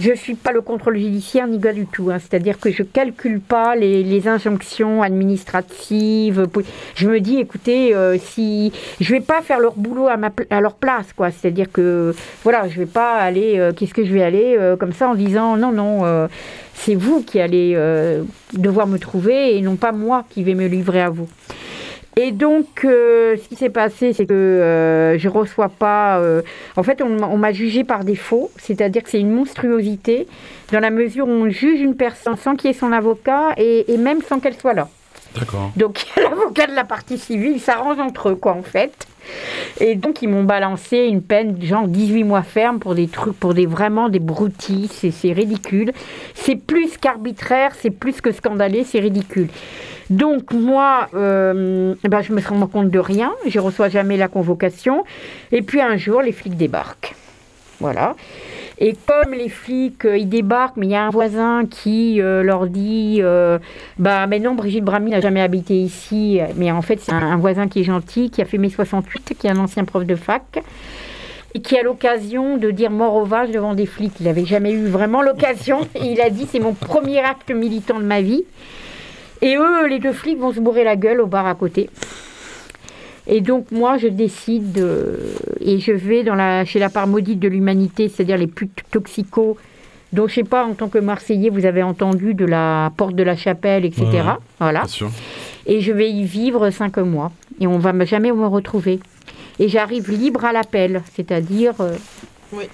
Je 0.00 0.12
ne 0.12 0.14
suis 0.16 0.34
pas 0.34 0.50
le 0.52 0.62
contrôle 0.62 0.96
judiciaire 0.96 1.46
ni 1.46 1.58
gars 1.58 1.74
du 1.74 1.84
tout. 1.84 2.10
hein. 2.10 2.18
C'est-à-dire 2.18 2.58
que 2.58 2.70
je 2.70 2.82
calcule 2.82 3.38
pas 3.38 3.76
les, 3.76 4.26
injonctions 4.28 5.02
administratives. 5.02 6.46
Je 6.94 7.08
me 7.08 7.20
dis, 7.20 7.38
écoutez, 7.38 7.94
euh, 7.94 8.16
si 8.18 8.72
je 8.98 9.12
vais 9.12 9.20
pas 9.20 9.42
faire 9.42 9.60
leur 9.60 9.74
boulot 9.74 10.08
à, 10.08 10.16
ma 10.16 10.30
à 10.48 10.60
leur 10.62 10.74
place, 10.74 11.12
quoi. 11.14 11.30
C'est-à-dire 11.30 11.70
que, 11.70 12.14
voilà, 12.42 12.66
je 12.68 12.78
vais 12.78 12.86
pas 12.86 13.16
aller. 13.16 13.58
euh, 13.58 13.72
Qu'est-ce 13.72 13.92
que 13.92 14.04
je 14.06 14.12
vais 14.14 14.22
aller 14.22 14.56
euh, 14.58 14.74
comme 14.76 14.92
ça 14.92 15.06
en 15.10 15.14
disant, 15.14 15.56
non, 15.58 15.70
non, 15.70 16.28
c'est 16.74 16.94
vous 16.94 17.22
qui 17.22 17.38
allez 17.38 17.74
devoir 18.54 18.86
me 18.86 18.98
trouver 18.98 19.56
et 19.56 19.60
non 19.60 19.76
pas 19.76 19.92
moi 19.92 20.24
qui 20.30 20.42
vais 20.44 20.54
me 20.54 20.66
livrer 20.66 21.02
à 21.02 21.10
vous. 21.10 21.28
Et 22.22 22.32
donc, 22.32 22.84
euh, 22.84 23.36
ce 23.42 23.48
qui 23.48 23.56
s'est 23.56 23.70
passé, 23.70 24.12
c'est 24.12 24.26
que 24.26 24.34
euh, 24.34 25.16
je 25.18 25.26
reçois 25.30 25.70
pas. 25.70 26.18
euh, 26.18 26.42
en 26.76 26.82
fait, 26.82 27.00
on, 27.00 27.08
m'a- 27.08 27.28
on 27.28 27.38
m'a 27.38 27.52
jugé 27.52 27.82
par 27.82 28.04
défaut, 28.04 28.50
c'est-à-dire 28.58 29.02
que 29.02 29.08
c'est 29.08 29.20
une 29.20 29.30
monstruosité 29.30 30.28
dans 30.70 30.80
la 30.80 30.90
mesure 30.90 31.26
où 31.26 31.30
on 31.30 31.48
juge 31.48 31.80
une 31.80 31.96
personne 31.96 32.36
sans 32.36 32.56
qu'il 32.56 32.68
y 32.70 32.74
ait 32.74 32.76
son 32.78 32.92
avocat 32.92 33.54
et, 33.56 33.90
et 33.90 33.96
même 33.96 34.20
sans 34.22 34.38
qu'elle 34.38 34.54
soit 34.54 34.74
là. 34.74 34.88
D'accord. 35.38 35.70
Donc, 35.76 36.04
l'avocat 36.18 36.66
de 36.66 36.74
la 36.74 36.84
partie 36.84 37.16
civile 37.16 37.52
ils 37.54 37.60
s'arrangent 37.60 38.00
entre 38.00 38.28
eux, 38.28 38.34
quoi, 38.34 38.52
en 38.52 38.62
fait. 38.62 38.92
Et 39.80 39.94
donc, 39.94 40.22
ils 40.22 40.28
m'ont 40.28 40.44
balancé 40.44 40.98
une 40.98 41.22
peine, 41.22 41.60
genre 41.62 41.86
18 41.86 42.24
mois 42.24 42.42
ferme 42.42 42.78
pour 42.78 42.94
des 42.94 43.08
trucs, 43.08 43.38
pour 43.38 43.54
des 43.54 43.66
vraiment 43.66 44.08
des 44.08 44.18
broutilles. 44.18 44.88
C'est 44.88 45.32
ridicule. 45.32 45.92
C'est 46.34 46.56
plus 46.56 46.96
qu'arbitraire, 46.96 47.72
c'est 47.78 47.90
plus 47.90 48.20
que 48.20 48.32
scandaleux, 48.32 48.84
c'est 48.84 49.00
ridicule. 49.00 49.48
Donc, 50.10 50.52
moi, 50.52 51.08
euh, 51.14 51.94
ben, 52.02 52.20
je 52.20 52.32
me 52.32 52.40
rends 52.40 52.66
compte 52.66 52.90
de 52.90 52.98
rien. 52.98 53.32
Je 53.46 53.60
reçois 53.60 53.88
jamais 53.88 54.16
la 54.16 54.28
convocation. 54.28 55.04
Et 55.52 55.62
puis, 55.62 55.80
un 55.80 55.96
jour, 55.96 56.20
les 56.20 56.32
flics 56.32 56.56
débarquent. 56.56 57.14
Voilà. 57.78 58.16
Et 58.82 58.96
comme 59.06 59.34
les 59.34 59.50
flics, 59.50 60.06
euh, 60.06 60.16
ils 60.16 60.28
débarquent, 60.28 60.78
mais 60.78 60.86
il 60.86 60.92
y 60.92 60.94
a 60.94 61.04
un 61.04 61.10
voisin 61.10 61.66
qui 61.66 62.20
euh, 62.22 62.42
leur 62.42 62.66
dit 62.66 63.18
euh, 63.20 63.58
Bah, 63.98 64.26
mais 64.26 64.38
non, 64.38 64.54
Brigitte 64.54 64.84
Bramy 64.84 65.10
n'a 65.10 65.20
jamais 65.20 65.42
habité 65.42 65.74
ici. 65.74 66.40
Mais 66.56 66.72
en 66.72 66.80
fait, 66.80 66.98
c'est 66.98 67.12
un, 67.12 67.36
voisin 67.36 67.68
qui 67.68 67.80
est 67.80 67.84
gentil, 67.84 68.30
qui 68.30 68.40
a 68.40 68.46
fait 68.46 68.56
mai 68.56 68.70
68, 68.70 69.36
qui 69.38 69.46
est 69.46 69.50
un 69.50 69.58
ancien 69.58 69.84
prof 69.84 70.06
de 70.06 70.14
fac. 70.14 70.62
Et 71.52 71.60
qui 71.60 71.76
a 71.76 71.82
l'occasion 71.82 72.56
de 72.56 72.70
dire 72.70 72.90
mort 72.90 73.16
au 73.16 73.24
vache 73.24 73.50
devant 73.50 73.74
des 73.74 73.86
flics. 73.86 74.14
Il 74.20 74.26
n'avait 74.26 74.46
jamais 74.46 74.72
eu 74.72 74.86
vraiment 74.86 75.20
l'occasion. 75.20 75.80
Il 76.02 76.20
a 76.22 76.30
dit 76.30 76.46
C'est 76.50 76.60
mon 76.60 76.72
premier 76.72 77.18
acte 77.18 77.50
militant 77.50 77.98
de 77.98 78.04
ma 78.04 78.22
vie. 78.22 78.44
Et 79.42 79.56
eux, 79.56 79.88
les 79.88 79.98
deux 79.98 80.12
flics, 80.12 80.38
vont 80.38 80.52
se 80.52 80.60
bourrer 80.60 80.84
la 80.84 80.96
gueule 80.96 81.20
au 81.20 81.26
bar 81.26 81.46
à 81.46 81.54
côté. 81.54 81.90
Et 83.32 83.40
donc 83.40 83.70
moi, 83.70 83.96
je 83.96 84.08
décide 84.08 84.72
de- 84.72 85.18
et 85.60 85.78
je 85.78 85.92
vais 85.92 86.24
dans 86.24 86.34
la, 86.34 86.64
chez 86.64 86.78
la 86.80 86.90
part 86.90 87.06
maudite 87.06 87.38
de 87.38 87.46
l'humanité, 87.48 88.08
c'est-à-dire 88.08 88.36
les 88.36 88.48
plus 88.48 88.68
toxicos, 88.90 89.56
dont 90.12 90.26
je 90.26 90.34
sais 90.34 90.42
pas, 90.44 90.64
en 90.66 90.74
tant 90.74 90.88
que 90.88 90.98
Marseillais, 90.98 91.48
vous 91.48 91.64
avez 91.64 91.84
entendu 91.84 92.34
de 92.34 92.44
la 92.44 92.90
porte 92.96 93.14
de 93.14 93.22
la 93.22 93.36
chapelle, 93.36 93.84
etc. 93.84 94.04
Ouais. 94.12 94.20
Voilà. 94.58 94.80
Bien 94.80 94.88
sûr. 94.88 95.10
Et 95.66 95.80
je 95.80 95.92
vais 95.92 96.10
y 96.10 96.24
vivre 96.24 96.70
cinq 96.70 96.96
mois. 96.98 97.30
Et 97.60 97.66
on 97.68 97.78
va 97.78 97.92
me- 97.92 98.04
jamais 98.04 98.32
me 98.32 98.46
retrouver. 98.46 98.98
Et 99.60 99.68
j'arrive 99.68 100.10
libre 100.10 100.44
à 100.44 100.52
l'appel, 100.52 101.02
c'est-à-dire, 101.14 101.74
euh, 101.80 101.94
Oui, 102.52 102.64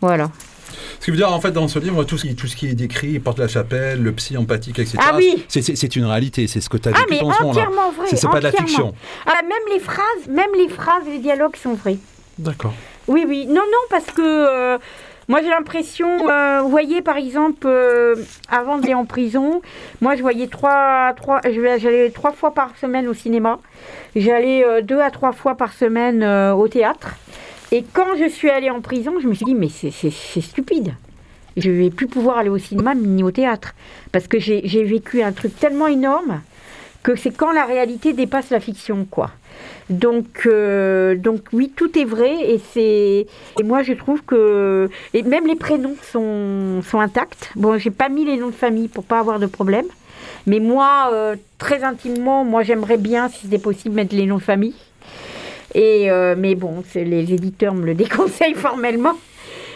voilà. 0.00 0.28
Ce 1.00 1.04
qui 1.04 1.10
veut 1.10 1.16
dire, 1.16 1.32
en 1.32 1.40
fait, 1.40 1.50
dans 1.52 1.68
ce 1.68 1.78
livre, 1.78 2.04
tout 2.04 2.18
ce 2.18 2.26
qui, 2.26 2.34
tout 2.34 2.46
ce 2.46 2.56
qui 2.56 2.68
est 2.68 2.74
décrit, 2.74 3.18
porte 3.18 3.38
la 3.38 3.48
chapelle, 3.48 4.02
le 4.02 4.12
psy 4.12 4.36
empathique, 4.36 4.78
etc. 4.78 4.98
Ah 5.00 5.12
oui 5.16 5.44
c'est- 5.48 5.96
une 5.96 6.04
réalité, 6.06 6.46
c'est 6.46 6.60
ce 6.60 6.68
que 6.68 6.76
tu 6.78 6.88
as 6.88 6.92
Ah, 6.94 7.00
vécu 7.08 7.10
mais 7.24 7.32
ce 7.34 7.42
entièrement 7.42 7.90
vrai. 7.92 8.06
C'est 8.14 8.28
pas 8.30 8.38
de 8.38 8.44
la 8.44 8.52
fiction. 8.52 8.94
Ah, 9.26 9.42
même 9.42 9.52
les 9.72 9.80
phrases, 9.80 10.26
même 10.28 10.50
les 10.56 10.68
phrases, 10.68 11.04
les 11.06 11.18
dialogues 11.18 11.56
sont 11.56 11.74
vrais. 11.74 11.96
D'accord. 12.38 12.72
Oui, 13.08 13.24
oui. 13.28 13.46
Non, 13.46 13.54
non, 13.62 13.84
parce 13.90 14.06
que 14.06 14.22
euh, 14.22 14.78
moi 15.28 15.42
j'ai 15.42 15.48
l'impression, 15.50 16.08
euh, 16.30 16.60
vous 16.62 16.68
voyez 16.70 17.02
par 17.02 17.16
exemple, 17.16 17.66
euh, 17.66 18.14
avant 18.50 18.78
d'aller 18.78 18.94
en 18.94 19.04
prison, 19.04 19.60
moi 20.00 20.14
je 20.16 20.22
voyais 20.22 20.46
trois, 20.46 21.12
trois, 21.16 21.40
je 21.44 21.60
vais- 21.60 21.78
j'allais 21.78 22.10
trois 22.10 22.32
fois 22.32 22.54
par 22.54 22.70
semaine 22.80 23.08
au 23.08 23.14
cinéma, 23.14 23.58
j'allais 24.16 24.64
euh, 24.64 24.80
deux 24.82 25.00
à 25.00 25.10
trois 25.10 25.32
fois 25.32 25.56
par 25.56 25.72
semaine 25.72 26.22
euh, 26.22 26.52
au 26.52 26.68
théâtre. 26.68 27.08
Et 27.72 27.84
quand 27.94 28.16
je 28.18 28.28
suis 28.28 28.50
allée 28.50 28.70
en 28.70 28.82
prison, 28.82 29.14
je 29.20 29.26
me 29.26 29.34
suis 29.34 29.46
dit, 29.46 29.54
mais 29.54 29.68
c'est- 29.70 29.90
stupide. 30.40 30.94
Je 31.56 31.70
vais 31.70 31.90
plus 31.90 32.06
pouvoir 32.06 32.38
aller 32.38 32.48
au 32.50 32.58
cinéma 32.58 32.94
ni 32.94 33.22
au 33.22 33.30
théâtre. 33.30 33.74
Parce 34.12 34.26
que 34.26 34.38
j'ai 34.38 34.62
j'ai 34.64 34.84
vécu 34.84 35.22
un 35.22 35.32
truc 35.32 35.58
tellement 35.58 35.86
énorme 35.86 36.40
que 37.02 37.16
c'est 37.16 37.30
quand 37.36 37.52
la 37.52 37.64
réalité 37.64 38.12
dépasse 38.12 38.50
la 38.50 38.60
fiction, 38.60 39.06
quoi. 39.10 39.30
Donc, 39.90 40.42
euh, 40.46 41.14
donc 41.14 41.40
oui, 41.52 41.70
tout 41.74 41.98
est 41.98 42.04
vrai 42.04 42.32
et 42.52 42.60
c'est 42.72 43.26
et 43.58 43.62
moi 43.64 43.82
je 43.82 43.92
trouve 43.92 44.22
que 44.22 44.88
et 45.12 45.22
même 45.22 45.46
les 45.46 45.56
prénoms 45.56 45.96
sont, 46.12 46.80
sont 46.82 47.00
intacts. 47.00 47.50
Bon, 47.56 47.76
j'ai 47.78 47.90
pas 47.90 48.08
mis 48.08 48.24
les 48.24 48.36
noms 48.38 48.48
de 48.48 48.52
famille 48.54 48.88
pour 48.88 49.04
pas 49.04 49.18
avoir 49.18 49.38
de 49.38 49.46
problème, 49.46 49.86
mais 50.46 50.60
moi 50.60 51.10
euh, 51.12 51.36
très 51.58 51.82
intimement, 51.84 52.44
moi 52.44 52.62
j'aimerais 52.62 52.96
bien 52.98 53.28
si 53.28 53.40
c'était 53.42 53.58
possible 53.58 53.94
mettre 53.94 54.14
les 54.14 54.24
noms 54.26 54.38
de 54.38 54.42
famille. 54.42 54.74
Et 55.74 56.10
euh, 56.10 56.34
mais 56.36 56.54
bon, 56.54 56.82
les 56.94 57.32
éditeurs 57.32 57.74
me 57.74 57.86
le 57.86 57.94
déconseillent 58.02 58.54
formellement. 58.54 59.14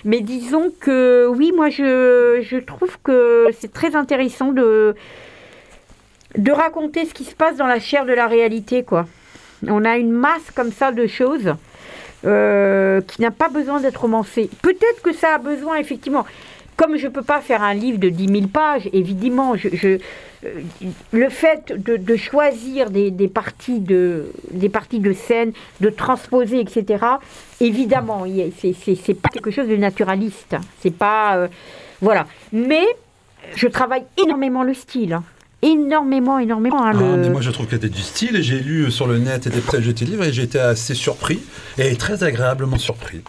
Mais 0.05 0.20
disons 0.20 0.70
que 0.78 1.26
oui, 1.26 1.53
moi 1.55 1.68
je, 1.68 2.40
je 2.42 2.59
trouve 2.59 2.97
que 3.03 3.47
c'est 3.59 3.72
très 3.72 3.97
intéressant 3.97 4.53
de 4.53 4.94
de 6.36 6.53
raconter 6.53 7.07
ce 7.07 7.14
qui 7.14 7.24
se 7.24 7.34
passe 7.34 7.57
dans 7.57 7.66
la 7.66 7.80
chair 7.80 8.05
de 8.05 8.12
la 8.12 8.26
réalité, 8.26 8.82
quoi. 8.82 9.07
On 9.66 9.84
a 9.84 9.97
une 9.97 10.12
masse 10.12 10.51
comme 10.55 10.70
ça 10.70 10.92
de 10.92 11.07
choses 11.07 11.55
euh, 12.24 13.01
qui 13.03 13.22
n'a 13.22 13.30
pas 13.30 13.49
besoin 13.49 13.80
d'être 13.80 14.03
romancée. 14.03 14.51
Peut-être 14.62 15.03
que 15.03 15.12
ça 15.12 15.34
a 15.34 15.38
besoin, 15.38 15.76
effectivement. 15.76 16.26
Comme 16.77 16.97
je 16.99 17.07
ne 17.07 17.12
peux 17.12 17.22
pas 17.22 17.41
faire 17.41 17.62
un 17.62 17.72
livre 17.74 17.99
de 17.99 18.09
10 18.11 18.29
000 18.29 18.47
pages, 18.49 18.89
évidemment, 18.93 19.57
je, 19.57 19.68
je- 19.72 19.99
euh, 20.45 20.51
le 21.12 21.29
fait 21.31 21.72
de, 21.74 21.97
de 21.97 22.16
choisir 22.16 22.91
des, 22.91 23.11
des 23.11 23.29
parties 23.29 23.81
de, 23.81 24.27
des 24.51 24.68
parties 24.68 25.01
de 25.01 25.12
scène, 25.14 25.53
de 25.81 25.89
transposer, 25.89 26.61
etc., 26.61 27.05
évidemment, 27.61 28.24
c'est- 28.61 29.14
pas 29.14 29.31
quelque 29.31 29.51
chose 29.51 29.68
de 29.68 29.77
naturaliste. 29.77 30.57
C'est 30.83 30.95
pas. 30.95 31.37
euh, 31.37 31.49
voilà. 32.03 32.27
Mais 32.53 32.85
je 33.55 33.66
travaille 33.68 34.05
énormément 34.22 34.62
le 34.62 34.74
style. 34.74 35.14
hein. 35.14 35.24
Énormément, 35.62 36.39
énormément. 36.39 36.85
hein, 36.85 36.93
Ah, 36.95 36.99
le- 37.16 37.16
mais 37.16 37.31
moi 37.31 37.41
je 37.41 37.51
trouve 37.51 37.66
que 37.66 37.77
tu 37.77 37.89
du 37.89 38.03
style 38.03 38.37
et 38.37 38.43
j'ai 38.43 38.61
lu 38.61 38.91
sur 38.91 39.07
le 39.07 39.18
net 39.18 39.49
des 39.49 39.61
pages 39.62 39.87
de 39.87 40.05
livres 40.05 40.24
et 40.24 40.33
été 40.43 40.59
assez 40.59 40.95
surpris 40.95 41.41
et 41.79 41.97
très 41.97 42.22
agréablement 42.22 42.77
surpris. 42.77 43.22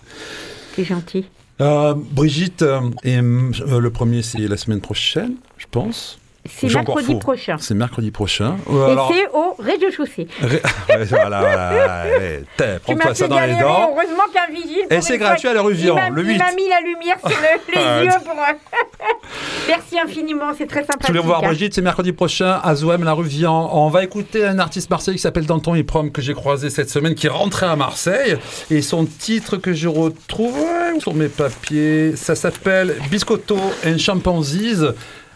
C'est 0.75 0.83
gentil. 0.83 1.25
Euh, 1.59 1.95
Brigitte, 1.95 2.61
euh, 2.61 2.81
et, 3.03 3.17
euh, 3.17 3.79
le 3.79 3.89
premier 3.89 4.21
c'est 4.21 4.47
la 4.47 4.57
semaine 4.57 4.81
prochaine, 4.81 5.35
je 5.57 5.65
pense. 5.69 6.19
C'est 6.49 6.73
mercredi 6.73 7.15
prochain. 7.15 7.55
C'est 7.59 7.73
mercredi 7.75 8.11
prochain. 8.11 8.57
Euh, 8.69 8.87
Et 8.87 8.91
alors- 8.91 9.13
c'est 9.13 9.27
au 9.33 9.55
rez-de-chaussée. 9.59 10.27
Ré- 10.41 10.61
voilà, 11.09 11.39
voilà, 11.39 12.79
prends-toi 12.83 13.15
ça 13.15 13.27
dans 13.27 13.39
les 13.39 13.55
dents. 13.55 13.91
Heureusement 13.91 14.23
qu'un 14.33 14.51
vigile. 14.53 14.85
Et 14.89 15.01
c'est 15.01 15.17
gratuit 15.17 15.47
à 15.47 15.53
la 15.53 15.61
rue 15.61 15.73
m'a- 15.75 16.09
le 16.09 16.21
Il 16.23 16.27
8. 16.29 16.37
m'a 16.37 16.51
mis 16.53 16.67
la 16.69 16.81
lumière 16.81 17.17
sur 17.19 17.29
le- 17.29 17.73
les 17.75 18.05
yeux 18.05 18.11
pour. 18.25 18.35
Merci 19.67 19.99
infiniment, 19.99 20.51
c'est 20.57 20.67
très 20.67 20.81
sympathique. 20.81 21.05
Tu 21.05 21.11
voulais 21.11 21.23
voir 21.23 21.39
hein. 21.43 21.47
Brigitte, 21.47 21.73
c'est 21.73 21.81
mercredi 21.81 22.13
prochain 22.13 22.59
à 22.63 22.73
Zouem, 22.75 23.03
la 23.03 23.13
rue 23.13 23.25
Vian. 23.25 23.69
On 23.73 23.89
va 23.89 24.03
écouter 24.03 24.45
un 24.45 24.59
artiste 24.59 24.89
marseillais 24.89 25.17
qui 25.17 25.21
s'appelle 25.21 25.45
Danton 25.45 25.75
Iprom 25.75 26.11
que 26.11 26.21
j'ai 26.21 26.33
croisé 26.33 26.69
cette 26.69 26.89
semaine, 26.89 27.15
qui 27.15 27.27
est 27.27 27.31
rentré 27.31 27.65
à 27.65 27.75
Marseille. 27.75 28.37
Et 28.71 28.81
son 28.81 29.05
titre 29.05 29.57
que 29.57 29.73
je 29.73 29.87
retrouve 29.87 30.55
sur 30.99 31.13
mes 31.13 31.27
papiers, 31.27 32.15
ça 32.15 32.35
s'appelle 32.35 32.95
Biscotto 33.11 33.57
and 33.85 33.97
Chimpanzees 33.97 34.81
euh, 34.83 34.91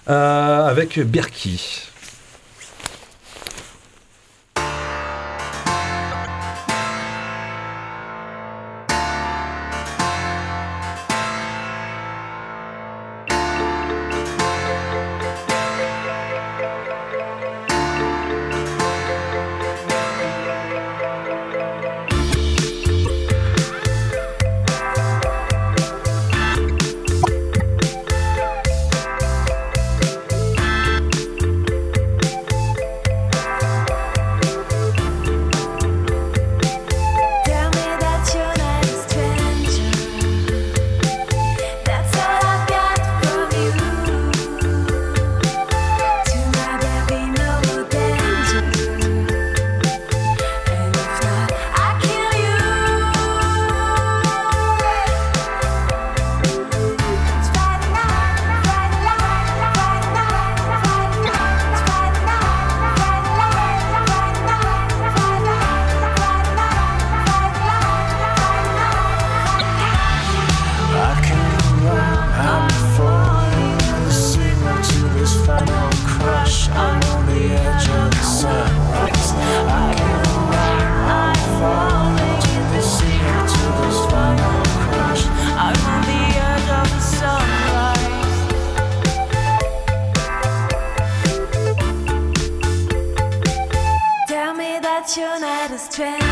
avec 0.08 0.99
Berky. 0.99 1.91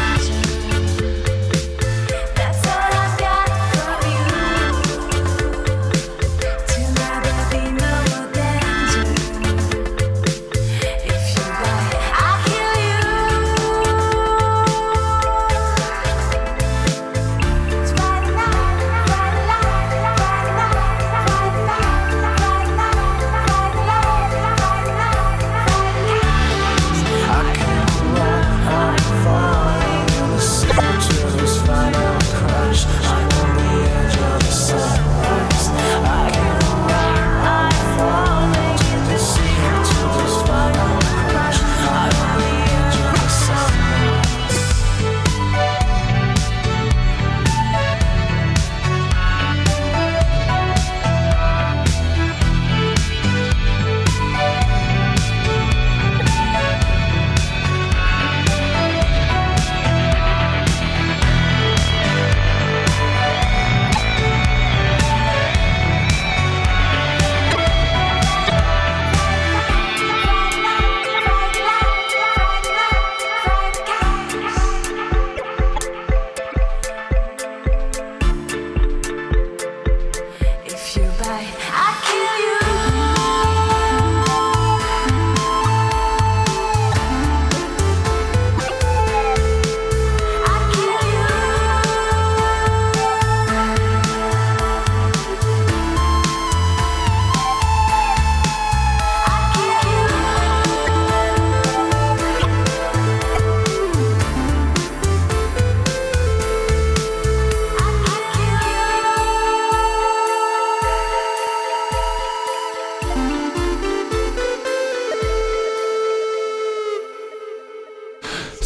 eyes. 0.10 0.49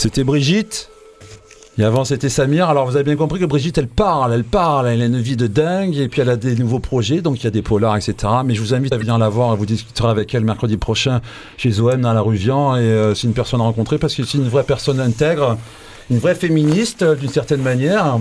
C'était 0.03 0.25
Brigitte. 0.25 0.89
Et 1.77 1.83
avant, 1.85 2.03
c'était 2.03 2.27
Samir. 2.27 2.67
Alors, 2.67 2.85
vous 2.85 2.97
avez 2.97 3.05
bien 3.05 3.15
compris 3.15 3.39
que 3.39 3.45
Brigitte, 3.45 3.77
elle 3.77 3.87
parle, 3.87 4.33
elle 4.33 4.43
parle, 4.43 4.89
elle 4.89 5.01
a 5.01 5.05
une 5.05 5.21
vie 5.21 5.37
de 5.37 5.47
dingue, 5.47 5.95
et 5.95 6.09
puis 6.09 6.19
elle 6.19 6.29
a 6.29 6.35
des 6.35 6.57
nouveaux 6.57 6.79
projets, 6.79 7.21
donc 7.21 7.39
il 7.39 7.45
y 7.45 7.47
a 7.47 7.51
des 7.51 7.61
polars, 7.61 7.95
etc. 7.95 8.15
Mais 8.43 8.53
je 8.53 8.59
vous 8.59 8.73
invite 8.73 8.91
à 8.91 8.97
venir 8.97 9.17
la 9.17 9.29
voir, 9.29 9.55
vous 9.55 9.65
discuterez 9.65 10.09
avec 10.09 10.35
elle 10.35 10.43
mercredi 10.43 10.75
prochain 10.75 11.21
chez 11.55 11.71
Zoem 11.71 12.01
dans 12.01 12.11
la 12.11 12.19
rue 12.19 12.35
Vian, 12.35 12.75
et 12.75 12.81
euh, 12.81 13.15
c'est 13.15 13.27
une 13.27 13.33
personne 13.33 13.61
à 13.61 13.63
rencontrer 13.63 13.97
parce 13.97 14.13
que 14.13 14.25
c'est 14.25 14.39
une 14.39 14.49
vraie 14.49 14.65
personne 14.65 14.99
intègre, 14.99 15.57
une 16.11 16.17
vraie 16.17 16.35
féministe, 16.35 17.03
euh, 17.03 17.15
d'une 17.15 17.29
certaine 17.29 17.61
manière, 17.61 18.19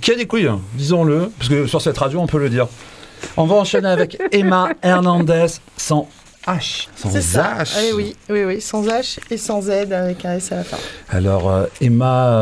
qui 0.00 0.12
a 0.12 0.14
des 0.14 0.24
couilles, 0.24 0.46
hein, 0.46 0.60
disons-le, 0.72 1.30
parce 1.36 1.50
que 1.50 1.66
sur 1.66 1.82
cette 1.82 1.98
radio, 1.98 2.18
on 2.20 2.26
peut 2.28 2.38
le 2.38 2.48
dire. 2.48 2.66
On 3.36 3.44
va 3.44 3.56
enchaîner 3.56 3.88
avec 3.88 4.16
Emma 4.32 4.70
Hernandez, 4.82 5.48
sans 5.76 6.08
H, 6.46 6.88
sans. 6.96 7.10
H. 7.10 7.72
Ah 7.76 7.80
oui, 7.94 8.16
oui, 8.30 8.44
oui, 8.44 8.60
sans 8.60 8.82
H 8.86 9.18
et 9.30 9.36
sans 9.36 9.62
Z 9.62 9.70
avec 9.92 10.24
un 10.24 10.34
S 10.34 10.52
à 10.52 10.56
la 10.56 10.64
fin. 10.64 10.78
Alors, 11.10 11.50
euh, 11.50 11.66
Emma 11.80 12.32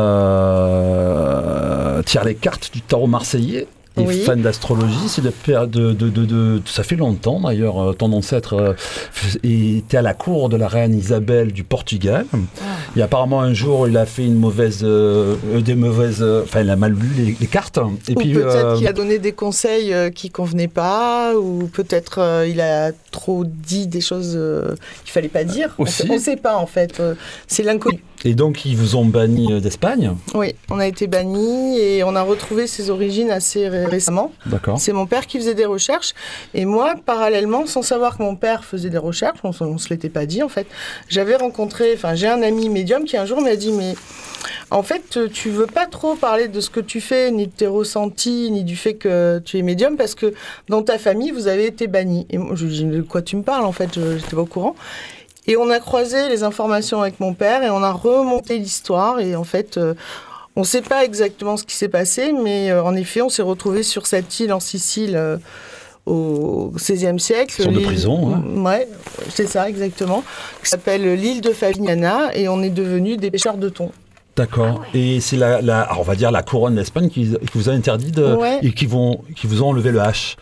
euh, 0.99 2.01
tire 2.03 2.23
les 2.23 2.35
cartes 2.35 2.71
du 2.73 2.81
tarot 2.81 3.07
marseillais. 3.07 3.67
Et 3.99 4.05
Oui. 4.07 4.21
fan 4.21 4.41
d'astrologie, 4.41 5.07
c'est 5.07 5.21
de, 5.21 5.29
per- 5.29 5.65
de, 5.67 5.93
de, 5.93 6.09
de- 6.09 6.25
de- 6.25 6.61
ça 6.65 6.83
fait 6.83 6.95
longtemps 6.95 7.39
d'ailleurs. 7.41 7.89
euh, 7.89 7.93
Ton 7.93 8.11
ancêtre 8.13 8.53
euh, 8.53 8.73
était 9.43 9.97
à 9.97 10.01
la 10.01 10.13
cour 10.13 10.49
de 10.49 10.57
la 10.57 10.67
reine 10.67 10.93
Isabelle 10.97 11.51
du 11.51 11.63
Portugal. 11.63 12.25
Et 12.95 13.01
apparemment 13.01 13.41
un 13.41 13.53
jour, 13.53 13.87
il 13.87 13.97
a 13.97 14.05
fait 14.05 14.25
une 14.25 14.35
mauvaise, 14.35 14.79
euh, 14.83 15.35
des 15.61 15.75
mauvaises, 15.75 16.23
enfin, 16.43 16.61
il 16.61 16.69
a 16.69 16.75
mal 16.75 16.93
lu 16.93 17.09
les, 17.17 17.35
les 17.39 17.47
cartes. 17.47 17.79
Et 18.07 18.13
ou 18.13 18.15
puis, 18.15 18.33
peut-être 18.33 18.55
euh, 18.65 18.77
qu'il 18.77 18.87
a 18.87 18.93
donné 18.93 19.19
des 19.19 19.31
conseils 19.33 19.93
qui 20.13 20.29
convenaient 20.29 20.67
pas, 20.67 21.35
ou 21.35 21.69
peut-être 21.71 22.19
euh, 22.19 22.47
il 22.47 22.61
a 22.61 22.91
trop 23.11 23.43
dit 23.45 23.87
des 23.87 24.01
choses 24.01 24.33
euh, 24.35 24.75
qu'il 25.03 25.11
fallait 25.11 25.27
pas 25.29 25.43
dire. 25.43 25.75
On 25.77 25.83
Aussi. 25.83 26.03
sait- 26.03 26.07
On 26.09 26.13
ne 26.15 26.19
sait 26.19 26.37
pas 26.37 26.55
en 26.57 26.65
fait. 26.65 27.01
c'est 27.47 27.63
l'inconnu. 27.63 28.03
Et 28.25 28.33
donc 28.33 28.65
ils 28.65 28.75
vous 28.75 28.95
ont 28.95 29.05
banni 29.05 29.53
euh, 29.53 29.59
d'Espagne. 29.59 30.11
Oui, 30.33 30.53
on 30.69 30.79
a 30.79 30.87
été 30.87 31.07
bannis 31.07 31.79
et 31.79 32.03
on 32.03 32.15
a 32.15 32.21
retrouvé 32.21 32.67
ses 32.67 32.89
origines 32.89 33.31
assez 33.31 33.67
ré- 33.67 33.85
récemment. 33.85 34.31
D'accord. 34.45 34.79
C'est 34.79 34.93
mon 34.93 35.05
père 35.05 35.27
qui 35.27 35.37
faisait 35.37 35.53
des 35.53 35.65
recherches 35.65 36.13
et 36.53 36.65
moi, 36.65 36.95
parallèlement, 37.05 37.65
sans 37.65 37.81
savoir 37.81 38.17
que 38.17 38.23
mon 38.23 38.35
père 38.35 38.63
faisait 38.65 38.89
des 38.89 38.97
recherches, 38.97 39.39
on, 39.43 39.51
ne 39.65 39.77
se 39.77 39.89
l'était 39.89 40.09
pas 40.09 40.25
dit 40.25 40.43
en 40.43 40.49
fait, 40.49 40.67
j'avais 41.07 41.35
rencontré, 41.35 41.93
enfin 41.95 42.15
j'ai 42.15 42.27
un 42.27 42.41
ami 42.41 42.69
médium 42.69 43.05
qui 43.05 43.17
un 43.17 43.25
jour 43.25 43.41
m'a 43.41 43.55
dit 43.55 43.71
mais 43.71 43.93
en 44.71 44.83
fait 44.83 45.19
tu 45.31 45.49
veux 45.49 45.65
pas 45.67 45.85
trop 45.87 46.15
parler 46.15 46.47
de 46.47 46.59
ce 46.61 46.69
que 46.69 46.79
tu 46.79 47.01
fais, 47.01 47.31
ni 47.31 47.47
de 47.47 47.51
tes 47.51 47.67
ressentis, 47.67 48.51
ni 48.51 48.63
du 48.63 48.75
fait 48.75 48.95
que 48.95 49.41
tu 49.43 49.57
es 49.57 49.61
médium 49.61 49.97
parce 49.97 50.15
que 50.15 50.33
dans 50.67 50.83
ta 50.83 50.97
famille 50.97 51.31
vous 51.31 51.47
avez 51.47 51.65
été 51.65 51.87
bannis. 51.87 52.25
Et 52.29 52.37
moi 52.37 52.55
je 52.55 52.65
lui 52.65 52.75
ai 52.81 52.83
dit 52.83 52.97
de 52.97 53.01
quoi 53.01 53.21
tu 53.21 53.35
me 53.35 53.43
parles 53.43 53.65
en 53.65 53.71
fait, 53.71 53.95
je 53.95 54.01
n'étais 54.15 54.35
pas 54.35 54.41
au 54.41 54.45
courant. 54.45 54.75
Et 55.49 55.57
on 55.57 55.71
a 55.71 55.79
croisé 55.79 56.29
les 56.29 56.43
informations 56.43 57.01
avec 57.01 57.19
mon 57.19 57.33
père 57.33 57.63
et 57.63 57.71
on 57.71 57.81
a 57.81 57.91
remonté 57.91 58.59
l'histoire 58.59 59.19
et 59.19 59.35
en 59.35 59.43
fait 59.43 59.77
euh, 59.77 59.95
on 60.55 60.61
ne 60.61 60.65
sait 60.65 60.83
pas 60.83 61.03
exactement 61.03 61.57
ce 61.57 61.63
qui 61.63 61.75
s'est 61.75 61.89
passé, 61.89 62.33
mais 62.33 62.69
euh, 62.69 62.83
en 62.83 62.95
effet, 62.95 63.23
on 63.23 63.29
s'est 63.29 63.41
retrouvé 63.41 63.81
sur 63.81 64.05
cette 64.05 64.39
île 64.39 64.53
en 64.53 64.59
Sicile 64.59 65.15
euh, 65.15 65.37
au 66.05 66.71
XVIe 66.75 67.19
siècle. 67.19 67.63
Sorte 67.63 67.73
de 67.73 67.79
prison, 67.79 68.35
hein. 68.35 68.43
Ouais, 68.63 68.87
c'est 69.29 69.47
ça 69.47 69.67
exactement. 69.69 70.23
Qui 70.61 70.69
s'appelle 70.69 71.13
l'île 71.15 71.41
de 71.41 71.51
Favignana 71.51 72.35
et 72.35 72.47
on 72.47 72.61
est 72.61 72.69
devenus 72.69 73.17
des 73.17 73.31
pêcheurs 73.31 73.57
de 73.57 73.69
thon. 73.69 73.91
D'accord. 74.35 74.83
Et 74.93 75.19
c'est 75.19 75.35
la, 75.35 75.89
on 75.99 76.03
va 76.03 76.15
dire 76.15 76.31
la 76.31 76.43
couronne 76.43 76.75
d'Espagne 76.75 77.09
qui, 77.09 77.29
qui 77.31 77.57
vous 77.57 77.69
a 77.69 77.73
interdit 77.73 78.11
de, 78.11 78.23
Ouais. 78.35 78.59
et 78.61 78.71
qui 78.71 78.85
vont, 78.85 79.21
qui 79.35 79.47
vous 79.47 79.61
ont 79.63 79.69
enlevé 79.69 79.91
le 79.91 79.99
H. 79.99 80.35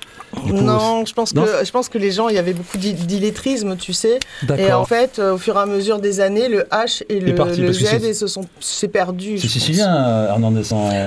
Du 0.45 0.51
coup, 0.53 0.59
non, 0.61 1.05
je 1.05 1.13
pense 1.13 1.33
non 1.33 1.43
que 1.45 1.65
je 1.65 1.71
pense 1.71 1.87
que 1.87 1.97
les 1.97 2.11
gens, 2.11 2.27
il 2.27 2.35
y 2.35 2.37
avait 2.37 2.53
beaucoup 2.53 2.77
d'i- 2.77 2.93
d'illettrisme, 2.93 3.77
tu 3.77 3.93
sais. 3.93 4.19
D'accord. 4.43 4.65
Et 4.65 4.73
en 4.73 4.83
fait, 4.85 5.19
euh, 5.19 5.33
au 5.35 5.37
fur 5.37 5.55
et 5.55 5.59
à 5.59 5.65
mesure 5.65 5.99
des 5.99 6.19
années, 6.19 6.49
le 6.49 6.63
H 6.69 7.01
et 7.07 7.21
le, 7.21 7.33
parti, 7.33 7.61
le 7.61 7.71
Z 7.71 8.03
et 8.03 8.13
se 8.13 8.27
sont 8.27 8.41
c'est 8.59 8.89
perdu. 8.89 9.39
C'est 9.39 9.47
sicilien, 9.47 9.95
euh, 9.95 10.27
Hernandez. 10.29 10.63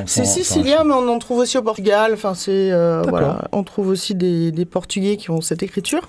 C'est 0.06 0.24
sicilien, 0.24 0.84
mais 0.84 0.94
on 0.94 1.06
en 1.08 1.18
trouve 1.18 1.38
aussi 1.40 1.58
au 1.58 1.62
Portugal. 1.62 2.12
Enfin, 2.14 2.32
c'est 2.34 2.72
euh, 2.72 3.02
voilà, 3.06 3.42
on 3.52 3.62
trouve 3.62 3.88
aussi 3.88 4.14
des, 4.14 4.52
des 4.52 4.64
Portugais 4.64 5.16
qui 5.18 5.30
ont 5.30 5.42
cette 5.42 5.62
écriture. 5.62 6.08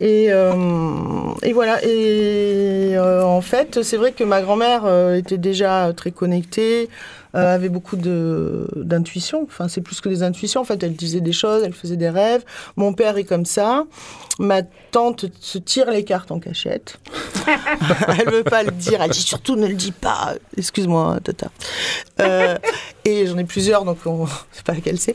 Et, 0.00 0.26
euh, 0.30 0.52
et 1.42 1.52
voilà. 1.52 1.82
Et 1.84 2.96
euh, 2.96 3.24
en 3.24 3.40
fait, 3.40 3.82
c'est 3.82 3.96
vrai 3.96 4.12
que 4.12 4.24
ma 4.24 4.42
grand-mère 4.42 4.82
euh, 4.84 5.16
était 5.16 5.38
déjà 5.38 5.92
très 5.96 6.10
connectée, 6.10 6.88
euh, 7.36 7.54
avait 7.54 7.68
beaucoup 7.68 7.96
de 7.96 8.66
d'intuition. 8.76 9.42
Enfin, 9.42 9.68
c'est 9.68 9.82
plus 9.82 10.00
que 10.00 10.08
des 10.08 10.22
intuitions. 10.22 10.62
En 10.62 10.64
fait, 10.64 10.82
elle 10.82 10.94
disait 10.94 11.20
des 11.20 11.32
choses, 11.32 11.62
elle 11.64 11.74
faisait 11.74 11.96
des 11.96 12.08
rêves. 12.08 12.44
Mon 12.76 12.92
père 12.94 13.18
est 13.18 13.24
comme 13.24 13.44
ça. 13.44 13.84
Ma 14.38 14.62
tante 14.62 15.26
se 15.40 15.58
tire 15.58 15.90
les 15.90 16.04
cartes 16.04 16.30
en 16.30 16.40
cachette. 16.40 16.98
elle 18.18 18.30
veut 18.30 18.44
pas 18.44 18.62
le 18.62 18.70
dire. 18.70 19.02
Elle 19.02 19.10
dit 19.10 19.20
surtout 19.20 19.56
ne 19.56 19.66
le 19.66 19.74
dis 19.74 19.92
pas. 19.92 20.34
Excuse-moi, 20.56 21.18
tata. 21.22 21.48
Euh, 22.20 22.56
et 23.04 23.26
j'en 23.26 23.38
ai 23.38 23.44
plusieurs, 23.44 23.84
donc 23.84 23.98
on 24.04 24.22
ne 24.24 24.28
sait 24.52 24.62
pas 24.64 24.74
laquelle 24.74 24.98
c'est. 24.98 25.14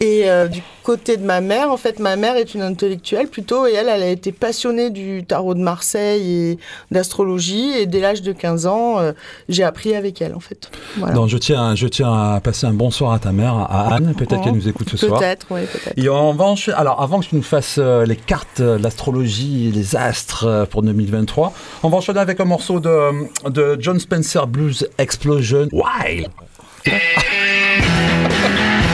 Et 0.00 0.30
euh, 0.30 0.48
du 0.48 0.62
côté 0.82 1.16
de 1.16 1.24
ma 1.24 1.40
mère, 1.40 1.70
en 1.70 1.76
fait, 1.76 1.98
ma 1.98 2.16
mère 2.16 2.36
est 2.36 2.54
une 2.54 2.62
intellectuelle 2.62 3.28
plutôt, 3.28 3.66
et 3.66 3.72
elle, 3.74 3.88
elle 3.88 4.02
a 4.02 4.08
été 4.08 4.32
passionnée 4.32 4.90
du 4.90 5.24
tarot 5.24 5.54
de 5.54 5.60
Marseille 5.60 6.30
et 6.32 6.58
d'astrologie. 6.90 7.72
Et 7.76 7.86
dès 7.86 8.00
l'âge 8.00 8.22
de 8.22 8.32
15 8.32 8.66
ans, 8.66 8.98
euh, 8.98 9.12
j'ai 9.48 9.64
appris 9.64 9.94
avec 9.94 10.22
elle, 10.22 10.34
en 10.34 10.40
fait. 10.40 10.70
Voilà. 10.96 11.14
Non, 11.14 11.26
je 11.26 11.36
tiens, 11.38 11.55
je 11.74 11.86
tiens 11.88 12.12
à 12.12 12.40
passer 12.40 12.66
un 12.66 12.72
bonsoir 12.72 13.12
à 13.12 13.18
ta 13.18 13.32
mère, 13.32 13.54
à 13.54 13.94
Anne. 13.94 14.14
Peut-être 14.16 14.36
Oh. 14.40 14.44
qu'elle 14.44 14.54
nous 14.54 14.68
écoute 14.68 14.88
ce 14.90 14.96
soir. 14.96 15.18
Peut-être, 15.20 15.46
oui, 15.50 15.62
peut-être. 15.62 15.98
Et 15.98 16.08
va 16.34 16.44
enchaîner- 16.44 16.76
Alors, 16.76 17.00
avant 17.02 17.20
que 17.20 17.26
tu 17.26 17.36
nous 17.36 17.42
fasses 17.42 17.76
euh, 17.78 18.04
les 18.06 18.16
cartes, 18.16 18.60
euh, 18.60 18.78
l'astrologie 18.78 19.68
et 19.68 19.72
les 19.72 19.96
astres 19.96 20.44
euh, 20.44 20.64
pour 20.66 20.82
2023, 20.82 21.52
on 21.82 21.88
va 21.88 21.96
enchaîner 21.98 22.20
avec 22.20 22.40
un 22.40 22.44
morceau 22.44 22.80
de, 22.80 23.50
de 23.50 23.76
John 23.80 23.98
Spencer 23.98 24.46
Blues 24.46 24.88
Explosion 24.98 25.68
Wild. 25.72 26.28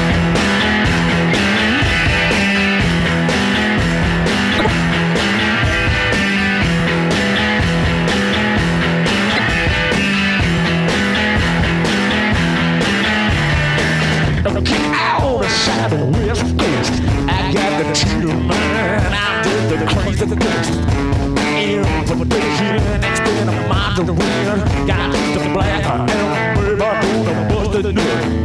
the 27.83 27.93
nut. 27.93 28.42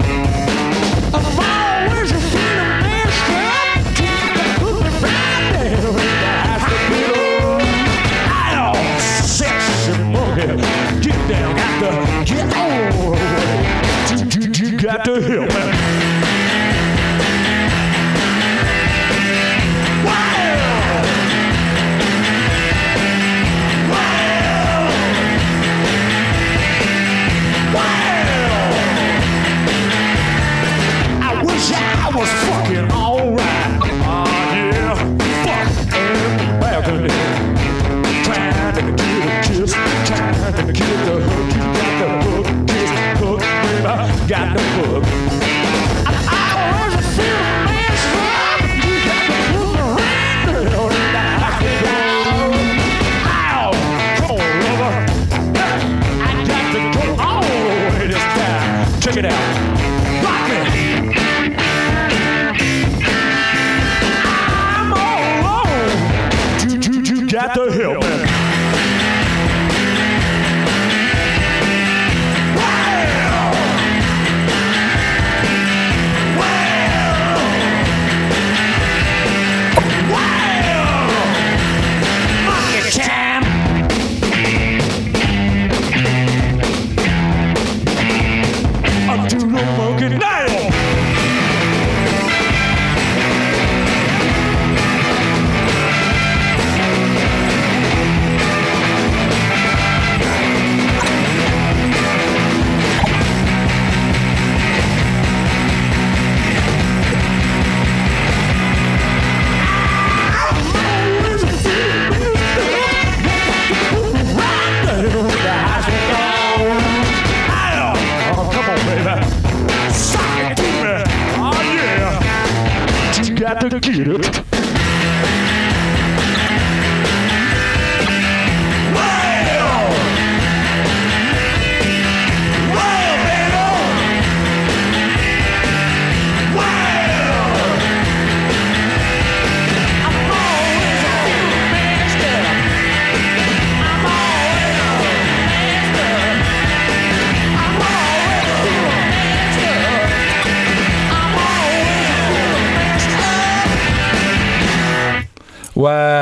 Get 123.70 124.08
it. 124.08 124.38
Er 124.38 124.47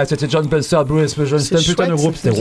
Ouais, 0.06 0.10
c'était 0.10 0.30
John 0.30 0.46
Spencer, 0.46 0.86
Blue 0.86 1.02
Explosion. 1.02 1.40
C'était 1.40 1.56
un 1.56 1.62
putain 1.62 1.88
de 1.88 1.96
groupe. 1.96 2.16
C'était. 2.16 2.40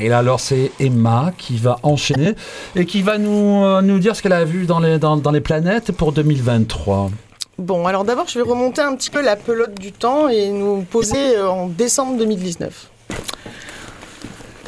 Et 0.00 0.08
là, 0.08 0.18
alors, 0.18 0.38
c'est 0.38 0.70
Emma 0.78 1.32
qui 1.38 1.56
va 1.56 1.78
enchaîner 1.82 2.34
et 2.74 2.84
qui 2.84 3.00
va 3.00 3.16
nous, 3.16 3.64
euh, 3.64 3.80
nous 3.80 3.98
dire 3.98 4.14
ce 4.14 4.22
qu'elle 4.22 4.34
a 4.34 4.44
vu 4.44 4.66
dans 4.66 4.80
les, 4.80 4.98
dans, 4.98 5.16
dans 5.16 5.30
les 5.30 5.40
planètes 5.40 5.92
pour 5.92 6.12
2023. 6.12 7.10
Bon, 7.58 7.86
alors 7.86 8.04
d'abord, 8.04 8.28
je 8.28 8.38
vais 8.38 8.44
remonter 8.46 8.82
un 8.82 8.94
petit 8.94 9.08
peu 9.08 9.22
la 9.22 9.34
pelote 9.34 9.78
du 9.80 9.92
temps 9.92 10.28
et 10.28 10.50
nous 10.50 10.82
poser 10.82 11.36
euh, 11.36 11.48
en 11.48 11.68
décembre 11.68 12.18
2019. 12.18 12.90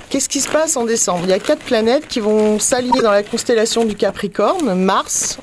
Qu'est-ce 0.09 0.31
qui 0.31 0.41
se 0.41 0.49
passe 0.49 0.75
en 0.79 0.87
décembre? 0.87 1.21
Il 1.25 1.31
y 1.31 1.35
a 1.35 1.39
quatre 1.39 1.63
planètes 1.63 2.09
qui 2.09 2.21
vont 2.21 2.59
s'aligner 2.59 3.03
dans 3.03 3.11
la 3.11 3.23
constellation 3.23 3.85
du 3.85 3.95
Capricorne, 3.95 4.73
Mars, 4.73 5.39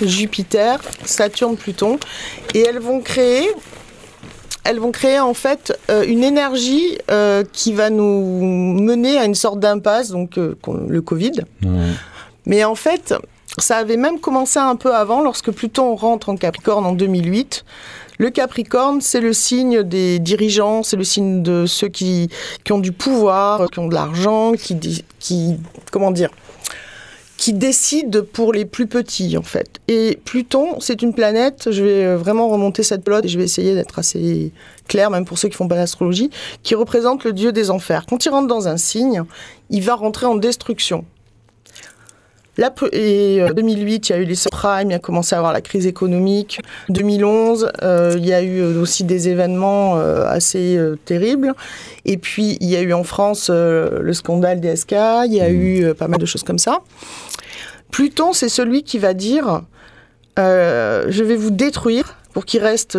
Jupiter, 0.00 0.78
Saturne, 1.04 1.56
Pluton, 1.56 1.98
et 2.54 2.60
elles 2.60 2.78
vont 2.78 3.00
créer, 3.00 3.48
elles 4.66 4.80
vont 4.80 4.92
créer 4.92 5.20
en 5.20 5.34
fait 5.34 5.78
euh, 5.90 6.04
une 6.06 6.24
énergie 6.24 6.98
euh, 7.10 7.44
qui 7.52 7.72
va 7.72 7.90
nous 7.90 8.74
mener 8.74 9.18
à 9.18 9.24
une 9.24 9.34
sorte 9.34 9.60
d'impasse, 9.60 10.10
donc 10.10 10.38
euh, 10.38 10.56
le 10.88 11.00
Covid. 11.00 11.44
Mais 12.46 12.64
en 12.64 12.74
fait, 12.74 13.14
ça 13.58 13.76
avait 13.76 13.96
même 13.96 14.20
commencé 14.20 14.58
un 14.58 14.76
peu 14.76 14.94
avant, 14.94 15.22
lorsque 15.22 15.50
Pluton 15.50 15.94
rentre 15.94 16.28
en 16.28 16.36
Capricorne 16.36 16.84
en 16.86 16.92
2008. 16.92 17.64
Le 18.18 18.30
Capricorne, 18.30 19.00
c'est 19.00 19.20
le 19.20 19.32
signe 19.32 19.82
des 19.82 20.18
dirigeants, 20.18 20.82
c'est 20.82 20.96
le 20.96 21.04
signe 21.04 21.42
de 21.42 21.66
ceux 21.66 21.88
qui, 21.88 22.30
qui 22.64 22.72
ont 22.72 22.78
du 22.78 22.92
pouvoir, 22.92 23.68
qui 23.70 23.78
ont 23.78 23.88
de 23.88 23.94
l'argent, 23.94 24.52
qui, 24.52 25.04
qui, 25.18 25.56
comment 25.92 26.10
dire, 26.10 26.30
qui 27.36 27.52
décident 27.52 28.20
pour 28.32 28.52
les 28.52 28.64
plus 28.64 28.86
petits, 28.86 29.36
en 29.36 29.42
fait. 29.42 29.80
Et 29.88 30.18
Pluton, 30.24 30.80
c'est 30.80 31.02
une 31.02 31.12
planète, 31.12 31.70
je 31.70 31.82
vais 31.82 32.04
euh, 32.04 32.16
vraiment 32.16 32.48
remonter 32.48 32.82
cette 32.82 33.04
pelote 33.04 33.24
et 33.24 33.28
je 33.28 33.38
vais 33.38 33.44
essayer 33.44 33.74
d'être 33.74 33.98
assez 33.98 34.52
clair, 34.88 35.10
même 35.10 35.24
pour 35.24 35.38
ceux 35.38 35.48
qui 35.48 35.56
font 35.56 35.68
pas 35.68 35.76
d'astrologie, 35.76 36.30
qui 36.62 36.74
représente 36.74 37.24
le 37.24 37.32
dieu 37.32 37.52
des 37.52 37.70
enfers. 37.70 38.06
Quand 38.06 38.24
il 38.24 38.30
rentre 38.30 38.48
dans 38.48 38.68
un 38.68 38.76
signe, 38.76 39.22
il 39.70 39.82
va 39.82 39.94
rentrer 39.94 40.26
en 40.26 40.36
destruction. 40.36 41.04
Là, 42.58 42.72
et 42.92 43.42
euh, 43.42 43.52
2008, 43.52 44.08
il 44.08 44.12
y 44.12 44.14
a 44.14 44.18
eu 44.18 44.24
les 44.24 44.34
subprimes, 44.34 44.90
il 44.90 44.94
a 44.94 44.98
commencé 44.98 45.34
à 45.34 45.38
avoir 45.38 45.52
la 45.52 45.60
crise 45.60 45.86
économique. 45.86 46.60
2011, 46.88 47.70
euh, 47.82 48.14
il 48.16 48.24
y 48.24 48.32
a 48.32 48.42
eu 48.42 48.60
euh, 48.60 48.80
aussi 48.80 49.04
des 49.04 49.28
événements 49.28 49.98
euh, 49.98 50.24
assez 50.26 50.76
euh, 50.76 50.96
terribles. 51.04 51.52
Et 52.04 52.16
puis, 52.16 52.56
il 52.60 52.68
y 52.68 52.76
a 52.76 52.80
eu 52.80 52.92
en 52.92 53.04
France 53.04 53.48
euh, 53.50 54.00
le 54.00 54.12
scandale 54.14 54.60
DSK, 54.60 54.92
il 55.26 55.34
y 55.34 55.40
a 55.40 55.50
eu 55.50 55.84
euh, 55.84 55.94
pas 55.94 56.08
mal 56.08 56.18
de 56.18 56.26
choses 56.26 56.42
comme 56.42 56.58
ça. 56.58 56.80
Pluton, 57.90 58.32
c'est 58.32 58.48
celui 58.48 58.82
qui 58.82 58.98
va 58.98 59.12
dire 59.14 59.62
euh, 60.38 61.06
je 61.08 61.24
vais 61.24 61.36
vous 61.36 61.50
détruire 61.50 62.16
pour 62.32 62.44
qu'il 62.44 62.62
reste 62.62 62.98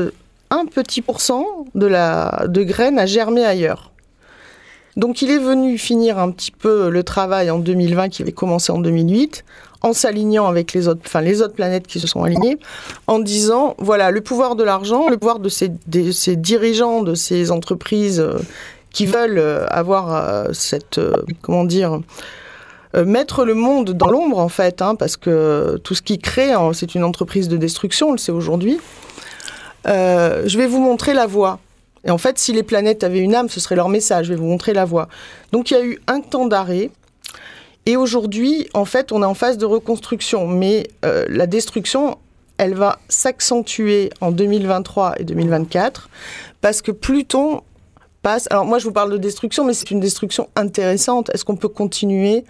un 0.49 0.65
petit 0.65 1.01
pourcent 1.01 1.45
de, 1.75 1.85
la, 1.85 2.45
de 2.47 2.63
graines 2.63 2.99
à 2.99 3.05
germer 3.05 3.45
ailleurs. 3.45 3.91
Donc 4.97 5.21
il 5.21 5.29
est 5.29 5.37
venu 5.37 5.77
finir 5.77 6.17
un 6.17 6.31
petit 6.31 6.51
peu 6.51 6.89
le 6.89 7.03
travail 7.03 7.51
en 7.51 7.59
2020 7.59 8.09
qui 8.09 8.23
avait 8.23 8.31
commencé 8.31 8.71
en 8.71 8.79
2008 8.79 9.45
en 9.83 9.93
s'alignant 9.93 10.47
avec 10.47 10.73
les 10.73 10.87
autres, 10.87 11.01
planètes 11.51 11.85
qui 11.85 11.99
se 11.99 12.07
sont 12.07 12.23
alignées, 12.23 12.57
en 13.05 13.19
disant 13.19 13.75
voilà 13.77 14.09
le 14.09 14.21
pouvoir 14.21 14.55
de 14.55 14.63
l'argent, 14.63 15.07
le 15.07 15.17
pouvoir 15.17 15.37
de 15.37 15.49
ces, 15.49 15.69
dirigeants 16.35 17.03
de 17.03 17.13
ces 17.13 17.51
entreprises 17.51 18.19
euh, 18.19 18.39
qui 18.91 19.05
veulent 19.05 19.37
euh, 19.37 19.67
avoir 19.69 20.15
euh, 20.15 20.47
cette 20.53 20.99
comment 21.41 21.63
dire 21.63 22.01
mettre 22.95 23.45
le 23.45 23.53
monde 23.53 23.91
dans 23.91 24.09
l'ombre 24.09 24.39
en 24.39 24.49
fait, 24.49 24.81
hein, 24.81 24.95
parce 24.95 25.17
que 25.17 25.79
tout 25.83 25.93
ce 25.93 26.01
qui 26.01 26.17
crée, 26.17 26.53
c'est 26.73 26.95
une 26.95 27.03
entreprise 27.03 27.47
de 27.47 27.57
destruction, 27.57 28.09
on 28.09 28.11
le 28.13 28.17
sait 28.17 28.31
aujourd'hui. 28.31 28.79
Je 29.85 30.57
vais 30.57 30.65
vous 30.65 30.79
montrer 30.79 31.13
la 31.13 31.27
voie. 31.27 31.59
Et 32.05 32.11
en 32.11 32.17
fait, 32.17 32.37
si 32.39 32.53
les 32.53 32.63
planètes 32.63 33.03
avaient 33.03 33.19
une 33.19 33.35
âme, 33.35 33.49
ce 33.49 33.59
serait 33.59 33.75
leur 33.75 33.89
message. 33.89 34.27
Je 34.27 34.33
vais 34.33 34.39
vous 34.39 34.45
montrer 34.45 34.73
la 34.73 34.85
voie. 34.85 35.07
Donc, 35.51 35.71
il 35.71 35.73
y 35.73 35.77
a 35.77 35.83
eu 35.83 35.99
un 36.07 36.21
temps 36.21 36.45
d'arrêt. 36.45 36.89
Et 37.85 37.95
aujourd'hui, 37.95 38.67
en 38.73 38.85
fait, 38.85 39.11
on 39.11 39.21
est 39.23 39.25
en 39.25 39.33
phase 39.33 39.57
de 39.57 39.65
reconstruction. 39.65 40.47
Mais 40.47 40.87
euh, 41.05 41.25
la 41.29 41.47
destruction, 41.47 42.17
elle 42.57 42.73
va 42.73 42.99
s'accentuer 43.09 44.09
en 44.21 44.31
2023 44.31 45.15
et 45.19 45.23
2024 45.23 46.09
parce 46.61 46.81
que 46.81 46.91
Pluton 46.91 47.61
passe. 48.21 48.47
Alors, 48.51 48.65
moi, 48.65 48.79
je 48.79 48.85
vous 48.85 48.91
parle 48.91 49.11
de 49.11 49.17
destruction, 49.17 49.63
mais 49.63 49.73
c'est 49.73 49.91
une 49.91 49.99
destruction 49.99 50.49
intéressante. 50.55 51.29
Est-ce 51.33 51.45
qu'on 51.45 51.55
peut 51.55 51.69
continuer 51.69 52.43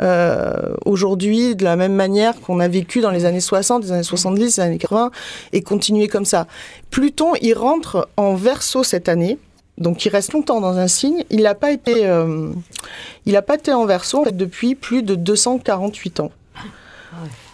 euh, 0.00 0.74
aujourd'hui 0.84 1.56
de 1.56 1.64
la 1.64 1.76
même 1.76 1.94
manière 1.94 2.40
qu'on 2.40 2.60
a 2.60 2.68
vécu 2.68 3.00
dans 3.00 3.10
les 3.10 3.24
années 3.24 3.40
60, 3.40 3.84
les 3.84 3.92
années 3.92 4.02
70, 4.02 4.56
les 4.56 4.60
années 4.60 4.78
80 4.78 5.10
et 5.52 5.62
continuer 5.62 6.08
comme 6.08 6.24
ça 6.24 6.46
Pluton, 6.90 7.32
il 7.40 7.54
rentre 7.54 8.08
en 8.16 8.34
verso 8.34 8.82
cette 8.82 9.08
année. 9.08 9.38
Donc 9.78 10.04
il 10.04 10.08
reste 10.08 10.32
longtemps 10.32 10.60
dans 10.60 10.78
un 10.78 10.88
signe. 10.88 11.24
Il 11.30 11.42
n'a 11.42 11.54
pas 11.54 11.70
été, 11.70 12.06
euh, 12.06 12.50
pas 13.46 13.54
été 13.54 13.72
en 13.72 13.84
verso 13.84 14.24
depuis 14.32 14.74
plus 14.74 15.02
de 15.02 15.14
248 15.14 16.20
ans. 16.20 16.30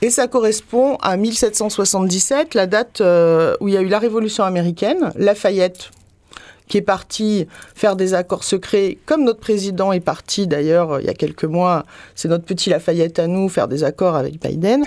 Et 0.00 0.10
ça 0.10 0.26
correspond 0.26 0.96
à 0.96 1.16
1777, 1.16 2.54
la 2.54 2.66
date 2.66 3.00
euh, 3.00 3.54
où 3.60 3.68
il 3.68 3.74
y 3.74 3.76
a 3.76 3.80
eu 3.80 3.88
la 3.88 4.00
Révolution 4.00 4.42
américaine. 4.42 5.12
Lafayette, 5.14 5.90
qui 6.72 6.78
est 6.78 6.80
parti 6.80 7.46
faire 7.74 7.96
des 7.96 8.14
accords 8.14 8.44
secrets, 8.44 8.96
comme 9.04 9.24
notre 9.24 9.40
président 9.40 9.92
est 9.92 10.00
parti 10.00 10.46
d'ailleurs 10.46 11.00
il 11.00 11.06
y 11.06 11.10
a 11.10 11.12
quelques 11.12 11.44
mois, 11.44 11.84
c'est 12.14 12.28
notre 12.28 12.46
petit 12.46 12.70
Lafayette 12.70 13.18
à 13.18 13.26
nous, 13.26 13.50
faire 13.50 13.68
des 13.68 13.84
accords 13.84 14.16
avec 14.16 14.40
Biden. 14.40 14.82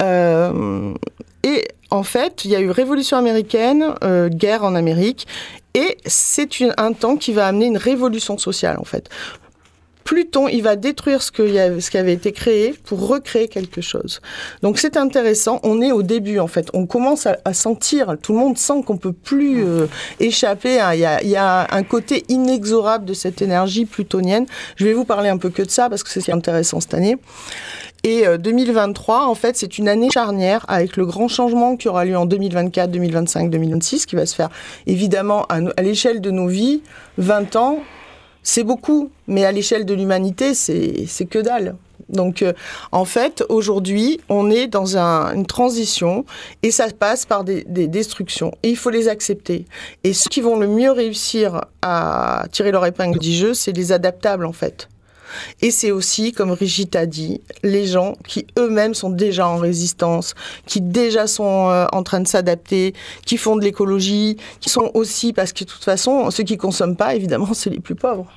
Euh, 0.00 0.94
et 1.42 1.68
en 1.90 2.04
fait, 2.04 2.46
il 2.46 2.52
y 2.52 2.56
a 2.56 2.60
eu 2.62 2.70
Révolution 2.70 3.18
américaine, 3.18 3.84
euh, 4.02 4.30
guerre 4.30 4.64
en 4.64 4.74
Amérique, 4.74 5.26
et 5.74 5.98
c'est 6.06 6.48
un 6.78 6.94
temps 6.94 7.16
qui 7.16 7.34
va 7.34 7.48
amener 7.48 7.66
une 7.66 7.76
révolution 7.76 8.38
sociale 8.38 8.78
en 8.78 8.84
fait. 8.84 9.10
Pluton, 10.04 10.48
il 10.48 10.62
va 10.62 10.76
détruire 10.76 11.22
ce, 11.22 11.32
que 11.32 11.42
y 11.42 11.58
a- 11.58 11.80
ce 11.80 11.90
qui 11.90 11.96
avait 11.98 12.12
été 12.12 12.32
créé 12.32 12.74
pour 12.84 13.08
recréer 13.08 13.48
quelque 13.48 13.80
chose. 13.80 14.20
Donc 14.62 14.78
c'est 14.78 14.96
intéressant. 14.96 15.60
On 15.62 15.80
est 15.80 15.92
au 15.92 16.02
début 16.02 16.38
en 16.38 16.46
fait. 16.46 16.68
On 16.74 16.86
commence 16.86 17.26
à, 17.26 17.38
à 17.44 17.54
sentir. 17.54 18.16
Tout 18.22 18.32
le 18.34 18.38
monde 18.38 18.58
sent 18.58 18.82
qu'on 18.86 18.98
peut 18.98 19.12
plus 19.14 19.64
euh, 19.64 19.86
échapper. 20.20 20.78
Il 20.92 21.00
y, 21.00 21.04
a, 21.06 21.22
y 21.24 21.36
a 21.36 21.66
un 21.70 21.82
côté 21.82 22.24
inexorable 22.28 23.06
de 23.06 23.14
cette 23.14 23.40
énergie 23.42 23.86
plutonienne. 23.86 24.46
Je 24.76 24.84
vais 24.84 24.92
vous 24.92 25.04
parler 25.06 25.30
un 25.30 25.38
peu 25.38 25.48
que 25.50 25.62
de 25.62 25.70
ça 25.70 25.88
parce 25.88 26.02
que 26.02 26.10
c'est 26.10 26.32
intéressant 26.32 26.80
cette 26.80 26.94
année. 26.94 27.16
Et 28.06 28.26
euh, 28.26 28.36
2023, 28.36 29.26
en 29.26 29.34
fait, 29.34 29.56
c'est 29.56 29.78
une 29.78 29.88
année 29.88 30.10
charnière 30.12 30.66
avec 30.68 30.98
le 30.98 31.06
grand 31.06 31.28
changement 31.28 31.76
qui 31.76 31.88
aura 31.88 32.04
lieu 32.04 32.18
en 32.18 32.26
2024, 32.26 32.90
2025, 32.90 33.48
2026, 33.48 34.04
qui 34.04 34.14
va 34.16 34.26
se 34.26 34.34
faire 34.34 34.50
évidemment 34.86 35.46
à, 35.48 35.60
à 35.78 35.82
l'échelle 35.82 36.20
de 36.20 36.30
nos 36.30 36.46
vies. 36.46 36.82
20 37.16 37.56
ans, 37.56 37.78
c'est 38.44 38.62
beaucoup, 38.62 39.10
mais 39.26 39.44
à 39.44 39.50
l'échelle 39.50 39.84
de 39.84 39.94
l'humanité, 39.94 40.54
c'est 40.54 41.24
que 41.28 41.40
dalle. 41.40 41.74
Donc, 42.10 42.42
euh, 42.42 42.52
en 42.92 43.06
fait, 43.06 43.42
aujourd'hui, 43.48 44.20
on 44.28 44.50
est 44.50 44.66
dans 44.66 44.98
un- 44.98 45.34
une 45.34 45.46
transition 45.46 46.26
et 46.62 46.70
ça 46.70 46.86
passe 46.96 47.24
par 47.24 47.44
des, 47.44 47.64
des 47.66 47.88
destructions. 47.88 48.52
Et 48.62 48.68
il 48.70 48.76
faut 48.76 48.90
les 48.90 49.08
accepter. 49.08 49.64
Et 50.04 50.12
ceux 50.12 50.28
qui 50.28 50.42
vont 50.42 50.58
le 50.58 50.68
mieux 50.68 50.92
réussir 50.92 51.62
à 51.80 52.44
tirer 52.52 52.72
leur 52.72 52.84
épingle 52.84 53.18
du 53.18 53.32
jeu, 53.32 53.54
c'est 53.54 53.72
les 53.72 53.90
adaptables, 53.90 54.44
en 54.44 54.52
fait. 54.52 54.88
Et 55.62 55.70
c'est 55.70 55.90
aussi, 55.90 56.32
comme 56.32 56.54
Brigitte 56.54 56.96
a 56.96 57.06
dit, 57.06 57.40
les 57.62 57.86
gens 57.86 58.14
qui 58.26 58.46
eux-mêmes 58.58 58.94
sont 58.94 59.10
déjà 59.10 59.48
en 59.48 59.56
résistance, 59.56 60.34
qui 60.66 60.80
déjà 60.80 61.26
sont 61.26 61.70
euh, 61.70 61.86
en 61.92 62.02
train 62.02 62.20
de 62.20 62.28
s'adapter, 62.28 62.94
qui 63.26 63.36
font 63.36 63.56
de 63.56 63.62
l'écologie, 63.62 64.36
qui 64.60 64.70
sont 64.70 64.90
aussi, 64.94 65.32
parce 65.32 65.52
que 65.52 65.64
de 65.64 65.70
toute 65.70 65.84
façon, 65.84 66.30
ceux 66.30 66.44
qui 66.44 66.56
consomment 66.56 66.96
pas, 66.96 67.14
évidemment, 67.14 67.48
c'est 67.54 67.70
les 67.70 67.80
plus 67.80 67.94
pauvres. 67.94 68.30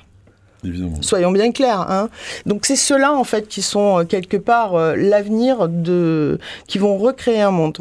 Évidemment. 0.64 1.00
Soyons 1.02 1.30
bien 1.30 1.52
clairs. 1.52 1.86
Hein. 1.88 2.08
Donc 2.46 2.66
c'est 2.66 2.74
ceux-là 2.76 3.12
en 3.14 3.22
fait 3.24 3.46
qui 3.46 3.62
sont 3.62 4.00
euh, 4.00 4.04
quelque 4.04 4.36
part 4.36 4.74
euh, 4.74 4.96
l'avenir 4.96 5.68
de, 5.68 6.38
qui 6.66 6.78
vont 6.78 6.96
recréer 6.98 7.40
un 7.42 7.52
monde. 7.52 7.78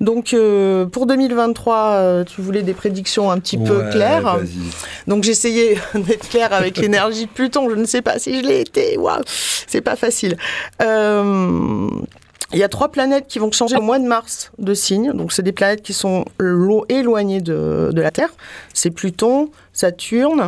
Donc 0.00 0.32
euh, 0.32 0.86
pour 0.86 1.06
2023, 1.06 1.76
euh, 1.76 2.24
tu 2.24 2.40
voulais 2.40 2.62
des 2.62 2.72
prédictions 2.74 3.30
un 3.30 3.38
petit 3.38 3.58
peu 3.58 3.90
claires. 3.90 4.38
Donc 5.06 5.24
j'essayais 5.24 5.76
d'être 5.94 6.28
clair 6.28 6.52
avec 6.52 6.78
l'énergie 6.78 7.26
de 7.26 7.30
Pluton. 7.30 7.68
Je 7.68 7.74
ne 7.76 7.84
sais 7.84 8.00
pas 8.02 8.18
si 8.18 8.40
je 8.40 8.46
l'ai 8.46 8.60
été. 8.60 8.96
Waouh, 8.96 9.22
c'est 9.26 9.82
pas 9.82 9.96
facile. 9.96 10.36
Il 12.52 12.58
y 12.60 12.62
a 12.62 12.68
trois 12.68 12.88
planètes 12.90 13.26
qui 13.26 13.40
vont 13.40 13.50
changer 13.50 13.76
au 13.76 13.80
mois 13.82 13.98
de 13.98 14.06
mars 14.06 14.52
de 14.58 14.72
signe. 14.72 15.10
Donc, 15.12 15.32
c'est 15.32 15.42
des 15.42 15.50
planètes 15.52 15.82
qui 15.82 15.92
sont 15.92 16.24
lo- 16.38 16.86
éloignées 16.88 17.40
de, 17.40 17.90
de 17.92 18.00
la 18.00 18.12
Terre. 18.12 18.32
C'est 18.72 18.90
Pluton, 18.90 19.50
Saturne 19.72 20.46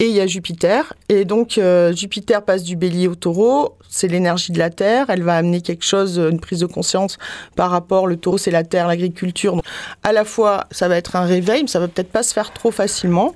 et 0.00 0.06
il 0.06 0.12
y 0.12 0.20
a 0.20 0.26
Jupiter. 0.26 0.94
Et 1.10 1.26
donc, 1.26 1.58
euh, 1.58 1.92
Jupiter 1.92 2.42
passe 2.42 2.62
du 2.62 2.74
bélier 2.74 3.06
au 3.06 3.14
taureau. 3.14 3.76
C'est 3.90 4.08
l'énergie 4.08 4.50
de 4.50 4.58
la 4.58 4.70
Terre. 4.70 5.06
Elle 5.10 5.22
va 5.22 5.36
amener 5.36 5.60
quelque 5.60 5.84
chose, 5.84 6.16
une 6.16 6.40
prise 6.40 6.60
de 6.60 6.66
conscience 6.66 7.18
par 7.54 7.70
rapport. 7.70 8.06
Le 8.06 8.16
taureau, 8.16 8.38
c'est 8.38 8.50
la 8.50 8.64
Terre, 8.64 8.88
l'agriculture. 8.88 9.60
À 10.02 10.12
la 10.12 10.24
fois, 10.24 10.64
ça 10.70 10.88
va 10.88 10.96
être 10.96 11.16
un 11.16 11.26
réveil, 11.26 11.62
mais 11.62 11.68
ça 11.68 11.80
va 11.80 11.86
peut-être 11.86 12.10
pas 12.10 12.22
se 12.22 12.32
faire 12.32 12.54
trop 12.54 12.70
facilement. 12.70 13.34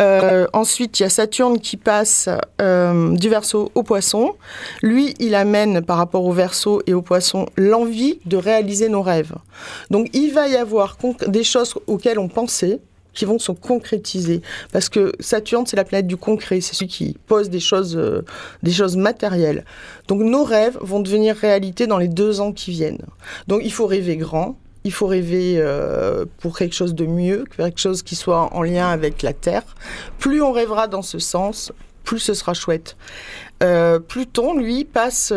Euh, 0.00 0.46
ensuite, 0.54 0.98
il 1.00 1.02
y 1.02 1.06
a 1.06 1.10
Saturne 1.10 1.60
qui 1.60 1.76
passe 1.76 2.30
euh, 2.62 3.14
du 3.14 3.28
verso 3.28 3.70
au 3.74 3.82
poisson. 3.82 4.36
Lui, 4.80 5.14
il 5.18 5.34
amène 5.34 5.82
par 5.82 5.98
rapport 5.98 6.24
au 6.24 6.32
verso 6.32 6.80
et 6.86 6.94
au 6.94 7.02
poisson 7.02 7.44
l'envie 7.58 8.20
de 8.24 8.38
réaliser 8.38 8.88
nos 8.88 9.02
rêves. 9.02 9.34
Donc, 9.90 10.08
il 10.14 10.32
va 10.32 10.48
y 10.48 10.56
avoir 10.56 10.96
des 11.26 11.44
choses 11.44 11.74
auxquelles 11.86 12.18
on 12.18 12.28
pensait 12.28 12.80
qui 13.14 13.24
vont 13.24 13.38
se 13.38 13.52
concrétiser. 13.52 14.42
Parce 14.72 14.88
que 14.88 15.12
Saturne, 15.20 15.66
c'est 15.66 15.76
la 15.76 15.84
planète 15.84 16.06
du 16.06 16.16
concret, 16.16 16.60
c'est 16.60 16.74
celui 16.74 16.88
qui 16.88 17.16
pose 17.26 17.50
des 17.50 17.60
choses, 17.60 17.96
euh, 17.96 18.24
des 18.62 18.72
choses 18.72 18.96
matérielles. 18.96 19.64
Donc 20.08 20.20
nos 20.20 20.44
rêves 20.44 20.78
vont 20.80 21.00
devenir 21.00 21.36
réalité 21.36 21.86
dans 21.86 21.98
les 21.98 22.08
deux 22.08 22.40
ans 22.40 22.52
qui 22.52 22.70
viennent. 22.70 23.02
Donc 23.48 23.62
il 23.64 23.72
faut 23.72 23.86
rêver 23.86 24.16
grand, 24.16 24.56
il 24.84 24.92
faut 24.92 25.06
rêver 25.06 25.54
euh, 25.58 26.24
pour 26.40 26.58
quelque 26.58 26.74
chose 26.74 26.94
de 26.94 27.06
mieux, 27.06 27.44
quelque 27.56 27.80
chose 27.80 28.02
qui 28.02 28.16
soit 28.16 28.54
en 28.54 28.62
lien 28.62 28.88
avec 28.88 29.22
la 29.22 29.32
Terre. 29.32 29.64
Plus 30.18 30.42
on 30.42 30.52
rêvera 30.52 30.88
dans 30.88 31.02
ce 31.02 31.18
sens, 31.18 31.72
plus 32.02 32.18
ce 32.18 32.34
sera 32.34 32.52
chouette. 32.52 32.96
Euh, 33.62 33.98
Pluton, 33.98 34.58
lui, 34.58 34.84
passe 34.84 35.32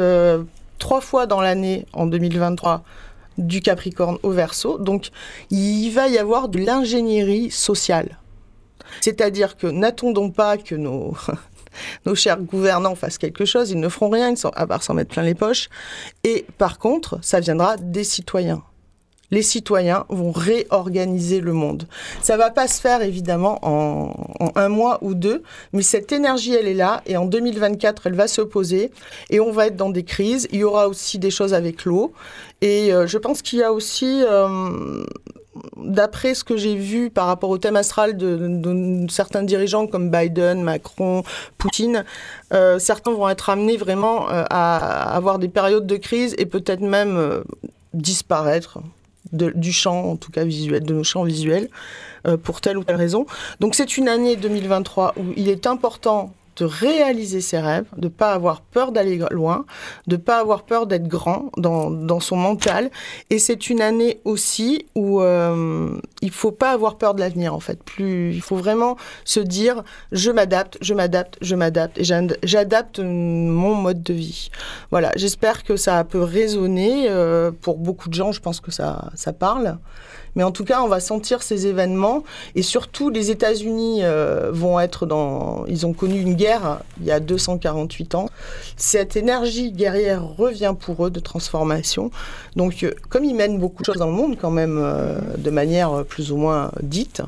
trois 0.80 1.02
fois 1.02 1.26
dans 1.26 1.42
l'année, 1.42 1.86
en 1.94 2.06
2023, 2.06 2.84
du 3.38 3.62
Capricorne 3.62 4.18
au 4.24 4.32
Verseau. 4.32 4.78
Donc, 4.78 5.10
il 5.50 5.90
va 5.92 6.08
y 6.08 6.18
avoir 6.18 6.50
de 6.50 6.60
l'ingénierie 6.60 7.52
sociale. 7.52 8.18
C'est-à-dire 9.02 9.58
que 9.58 9.68
n'attendons 9.68 10.32
pas 10.32 10.58
que 10.58 10.76
nos, 10.76 11.16
nos 12.06 12.16
chers 12.16 12.40
gouvernants 12.42 12.96
fassent 12.96 13.18
quelque 13.18 13.46
chose, 13.46 13.72
ils 13.72 13.80
ne 13.80 13.90
feront 13.90 14.10
rien, 14.10 14.34
à 14.56 14.68
part 14.68 14.84
s'en 14.84 14.94
mettre 14.94 15.12
plein 15.12 15.24
les 15.24 15.36
poches. 15.36 15.70
Et 16.24 16.46
par 16.58 16.80
contre, 16.80 17.20
ça 17.22 17.40
viendra 17.40 17.78
des 17.78 18.04
citoyens. 18.04 18.64
Les 19.30 19.42
citoyens 19.42 20.06
vont 20.08 20.32
réorganiser 20.32 21.42
le 21.42 21.52
monde. 21.52 21.86
Ça 22.22 22.38
va 22.38 22.50
pas 22.50 22.68
se 22.68 22.80
faire 22.80 23.02
évidemment 23.02 23.60
en, 23.62 24.14
un 24.56 24.70
mois 24.70 25.00
ou 25.02 25.16
deux, 25.16 25.44
mais 25.74 25.82
cette 25.82 26.14
énergie, 26.14 26.54
elle 26.54 26.68
est 26.68 26.74
là 26.74 27.02
et 27.06 27.18
en 27.18 27.26
2024, 27.26 28.08
elle 28.08 28.16
va 28.16 28.28
se 28.28 28.42
poser 28.42 28.92
et 29.30 29.42
on 29.42 29.52
va 29.52 29.68
être 29.68 29.76
dans 29.76 29.90
des 29.90 30.04
crises. 30.04 30.48
Il 30.54 30.60
y 30.60 30.64
aura 30.64 30.88
aussi 30.88 31.20
des 31.20 31.30
choses 31.30 31.54
avec 31.54 31.84
l'eau 31.84 32.14
et 32.62 32.94
euh, 32.94 33.06
je 33.06 33.18
pense 33.18 33.42
qu'il 33.42 33.60
y 33.60 33.64
a 33.64 33.74
aussi, 33.74 34.24
euh, 34.24 35.04
d'après 35.76 36.34
ce 36.34 36.46
que 36.46 36.56
j'ai 36.56 36.76
vu 36.76 37.10
par 37.10 37.28
rapport 37.28 37.50
au 37.50 37.58
thème 37.58 37.76
astral 37.76 38.16
de, 38.16 39.06
certains 39.10 39.44
dirigeants 39.44 39.88
comme 39.88 40.10
Biden, 40.10 40.62
Macron, 40.62 41.24
Poutine, 41.58 42.06
euh, 42.54 42.80
certains 42.80 43.12
vont 43.12 43.28
être 43.28 43.50
amenés 43.50 43.76
vraiment 43.76 44.28
à 44.30 45.16
avoir 45.16 45.38
des 45.38 45.50
périodes 45.50 45.86
de 45.86 45.98
crise 45.98 46.34
et 46.38 46.46
peut-être 46.46 46.82
même 46.82 47.44
disparaître 47.94 48.80
du 49.32 49.72
champ, 49.72 50.12
en 50.12 50.16
tout 50.16 50.32
cas 50.32 50.44
visuel, 50.44 50.84
de 50.84 50.94
nos 50.94 51.04
champs 51.04 51.24
visuels, 51.24 51.70
euh, 52.28 52.38
pour 52.38 52.62
telle 52.62 52.78
ou 52.78 52.84
telle 52.84 52.96
raison. 52.96 53.26
Donc 53.60 53.76
c'est 53.76 53.98
une 53.98 54.08
année 54.08 54.36
2023 54.36 55.14
où 55.18 55.24
il 55.36 55.50
est 55.50 55.68
important 55.68 56.34
de 56.58 56.66
réaliser 56.66 57.42
ses 57.42 57.60
rêves, 57.60 57.86
de 57.98 58.08
pas 58.08 58.34
avoir 58.34 58.62
peur 58.62 58.92
d'aller 58.92 59.20
loin, 59.32 59.66
de 60.08 60.16
pas 60.16 60.40
avoir 60.40 60.64
peur 60.64 60.88
d'être 60.88 61.08
grand 61.08 61.52
dans, 61.56 61.90
dans 61.90 62.20
son 62.20 62.36
mental. 62.36 62.90
Et 63.30 63.40
c'est 63.40 63.70
une 63.70 63.82
année 63.82 64.20
aussi 64.26 64.88
où 64.96 65.22
euh, 65.22 66.00
il 66.22 66.32
faut 66.32 66.51
pas 66.51 66.72
avoir 66.72 66.97
peur 66.97 67.13
de 67.13 67.20
l'avenir 67.20 67.53
en 67.53 67.59
fait. 67.59 67.82
Plus, 67.84 68.34
il 68.34 68.41
faut 68.41 68.55
vraiment 68.55 68.97
se 69.24 69.39
dire 69.39 69.84
je 70.11 70.32
m'adapte, 70.32 70.78
je 70.82 70.93
m'adapte, 70.93 71.38
je 71.41 71.55
m'adapte 71.55 71.97
et 71.99 72.03
j'ad- 72.03 72.38
j'adapte 72.43 72.99
mon 72.99 73.76
mode 73.76 74.01
de 74.03 74.13
vie. 74.13 74.49
Voilà, 74.91 75.11
j'espère 75.15 75.63
que 75.63 75.76
ça 75.76 76.03
peut 76.03 76.24
résonner 76.24 77.07
euh, 77.09 77.51
pour 77.61 77.78
beaucoup 77.78 78.09
de 78.09 78.13
gens. 78.15 78.32
Je 78.32 78.41
pense 78.41 78.59
que 78.59 78.72
ça, 78.72 79.09
ça 79.15 79.34
parle. 79.34 79.78
Mais 80.36 80.43
en 80.43 80.51
tout 80.51 80.65
cas, 80.65 80.84
on 80.84 80.88
va 80.88 80.99
sentir 80.99 81.41
ces 81.41 81.65
événements 81.65 82.24
et 82.53 82.61
surtout 82.61 83.09
les 83.09 83.32
États-Unis 83.32 84.01
euh, 84.03 84.51
vont 84.51 84.80
être 84.80 85.07
dans. 85.07 85.65
Ils 85.65 85.88
ont 85.88 85.93
connu 85.93 86.20
une 86.22 86.36
guerre 86.36 86.82
il 86.99 87.07
y 87.07 87.11
a 87.11 87.20
248 87.20 88.13
ans. 88.13 88.30
Cette 88.76 89.15
énergie 89.15 89.72
guerrière 89.72 90.24
revient 90.24 90.76
pour 90.80 91.07
eux 91.07 91.09
de 91.09 91.20
transformation. 91.20 92.11
Donc, 92.55 92.84
euh, 92.84 92.91
comme 93.09 93.24
ils 93.24 93.34
mènent 93.34 93.57
beaucoup 93.59 93.82
de 93.82 93.86
choses 93.88 93.95
dans 93.97 94.05
le 94.07 94.11
monde 94.13 94.38
quand 94.39 94.51
même, 94.51 94.78
de 95.38 95.49
manière 95.49 96.03
plus 96.08 96.32
ou 96.32 96.38
moins 96.38 96.72
dite, 96.82 97.22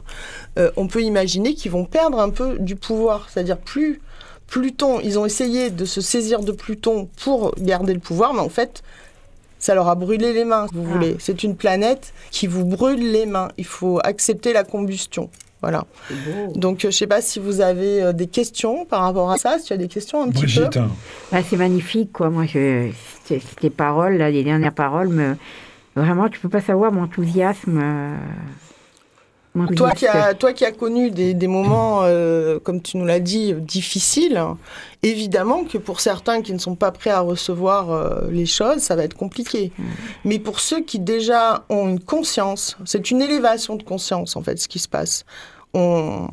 euh, 0.57 0.71
on 0.77 0.87
peut 0.87 1.01
imaginer 1.03 1.53
qu'ils 1.53 1.71
vont 1.71 1.85
perdre 1.85 2.19
un 2.19 2.29
peu 2.29 2.57
du 2.59 2.75
pouvoir. 2.75 3.27
C'est-à-dire 3.29 3.57
plus 3.57 4.01
Pluton, 4.47 4.99
ils 5.03 5.19
ont 5.19 5.25
essayé 5.27 5.69
de 5.69 5.85
se 5.85 6.01
saisir 6.01 6.39
de 6.39 6.51
Pluton 6.51 7.07
pour 7.23 7.53
garder 7.59 7.93
le 7.93 7.99
pouvoir, 7.99 8.33
mais 8.33 8.39
en 8.39 8.49
fait, 8.49 8.81
ça 9.59 9.75
leur 9.75 9.87
a 9.89 9.93
brûlé 9.95 10.33
les 10.33 10.43
mains, 10.45 10.65
si 10.69 10.75
vous 10.75 10.85
Ah. 10.89 10.93
voulez. 10.93 11.15
C'est 11.19 11.43
une 11.43 11.55
planète 11.55 12.13
qui 12.31 12.47
vous 12.47 12.65
brûle 12.65 13.11
les 13.11 13.25
mains. 13.27 13.49
Il 13.57 13.65
faut 13.65 13.99
accepter 14.03 14.51
la 14.53 14.63
combustion. 14.63 15.29
Voilà. 15.61 15.85
Donc, 16.55 16.85
euh, 16.85 16.89
je 16.89 16.95
sais 16.95 17.05
pas 17.05 17.21
si 17.21 17.37
vous 17.37 17.59
avez 17.59 18.01
euh, 18.01 18.13
des 18.13 18.27
questions 18.27 18.85
par 18.85 19.01
rapport 19.01 19.29
à 19.29 19.37
ça, 19.37 19.59
si 19.59 19.65
tu 19.65 19.73
as 19.73 19.77
des 19.77 19.89
questions 19.89 20.23
un 20.23 20.29
petit 20.29 20.43
Brigitte, 20.43 20.71
peu. 20.71 20.79
Bah, 21.33 21.39
c'est 21.47 21.57
magnifique, 21.57 22.13
quoi. 22.13 22.29
Moi, 22.29 22.45
je, 22.45 22.89
ces 23.25 23.41
ces 23.61 23.69
paroles, 23.69 24.15
là, 24.17 24.31
les 24.31 24.43
dernières 24.45 24.73
paroles, 24.73 25.09
me... 25.09 25.35
vraiment, 25.97 26.29
tu 26.29 26.39
peux 26.39 26.47
pas 26.47 26.61
savoir 26.61 26.93
mon 26.93 27.03
enthousiasme. 27.03 27.77
euh, 27.77 28.15
Toi 29.75 29.91
qui, 29.91 30.05
as, 30.05 30.35
toi 30.35 30.53
qui 30.53 30.63
as 30.63 30.71
connu 30.71 31.09
des, 31.09 31.33
des 31.33 31.47
moments, 31.47 32.01
euh, 32.03 32.59
comme 32.59 32.81
tu 32.81 32.97
nous 32.97 33.05
l'as 33.05 33.19
dit, 33.19 33.53
difficiles, 33.53 34.41
évidemment 35.01 35.63
que 35.63 35.77
pour 35.77 36.01
certains 36.01 36.41
qui 36.41 36.53
ne 36.53 36.59
sont 36.59 36.75
pas 36.75 36.91
prêts 36.91 37.09
à 37.09 37.21
recevoir 37.21 37.91
euh, 37.91 38.29
les 38.29 38.45
choses, 38.45 38.77
ça 38.77 38.95
va 38.95 39.03
être 39.03 39.15
compliqué. 39.15 39.71
Mais 40.23 40.37
pour 40.37 40.59
ceux 40.59 40.81
qui 40.81 40.99
déjà 40.99 41.65
ont 41.69 41.89
une 41.89 41.99
conscience, 41.99 42.77
c'est 42.85 43.09
une 43.09 43.21
élévation 43.21 43.75
de 43.75 43.83
conscience 43.83 44.35
en 44.35 44.43
fait 44.43 44.59
ce 44.59 44.67
qui 44.67 44.79
se 44.79 44.87
passe. 44.87 45.25
On, 45.73 46.27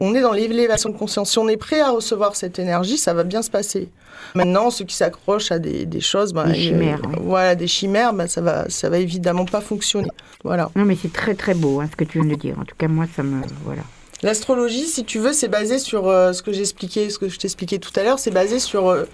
on 0.00 0.14
est 0.14 0.20
dans 0.20 0.32
l'élévation 0.32 0.88
de 0.90 0.96
conscience. 0.96 1.30
Si 1.30 1.38
on 1.38 1.48
est 1.48 1.56
prêt 1.56 1.80
à 1.80 1.90
recevoir 1.90 2.34
cette 2.34 2.58
énergie, 2.58 2.98
ça 2.98 3.14
va 3.14 3.22
bien 3.22 3.42
se 3.42 3.50
passer. 3.50 3.88
Maintenant, 4.34 4.70
ceux 4.70 4.84
qui 4.84 4.94
s'accrochent 4.94 5.52
à 5.52 5.58
des, 5.58 5.86
des 5.86 6.00
choses, 6.00 6.32
ben, 6.32 6.46
Des 6.48 6.58
ils- 6.58 6.68
chimères, 6.68 7.00
voilà, 7.22 7.54
des 7.54 7.66
chimères, 7.66 8.12
ben, 8.12 8.26
ça 8.26 8.40
va, 8.40 8.68
ça 8.68 8.88
va 8.88 8.98
évidemment 8.98 9.44
pas 9.44 9.60
fonctionner. 9.60 10.08
Voilà. 10.44 10.70
Non, 10.76 10.84
mais 10.84 10.96
c'est 11.00 11.12
très, 11.12 11.34
très 11.34 11.54
beau, 11.54 11.80
hein, 11.80 11.88
ce 11.90 11.96
que 11.96 12.04
tu 12.04 12.20
viens 12.20 12.30
de 12.30 12.34
dire. 12.38 12.56
En 12.58 12.64
tout 12.64 12.74
cas, 12.76 12.88
moi, 12.88 13.06
ça 13.14 13.22
me... 13.22 13.40
Voilà. 13.64 13.82
L'astrologie, 14.22 14.86
si 14.86 15.04
tu 15.04 15.18
veux, 15.18 15.32
c'est 15.32 15.48
basé 15.48 15.78
sur 15.78 16.06
euh, 16.08 16.32
ce 16.34 16.42
que 16.42 16.52
j'expliquais, 16.52 17.08
ce 17.08 17.18
que 17.18 17.28
je 17.28 17.38
t'expliquais 17.38 17.78
tout 17.78 17.92
à 17.96 18.02
l'heure, 18.02 18.18
c'est 18.18 18.30
basé 18.30 18.58
sur 18.58 18.88
euh, 18.88 18.96
euh, 19.00 19.06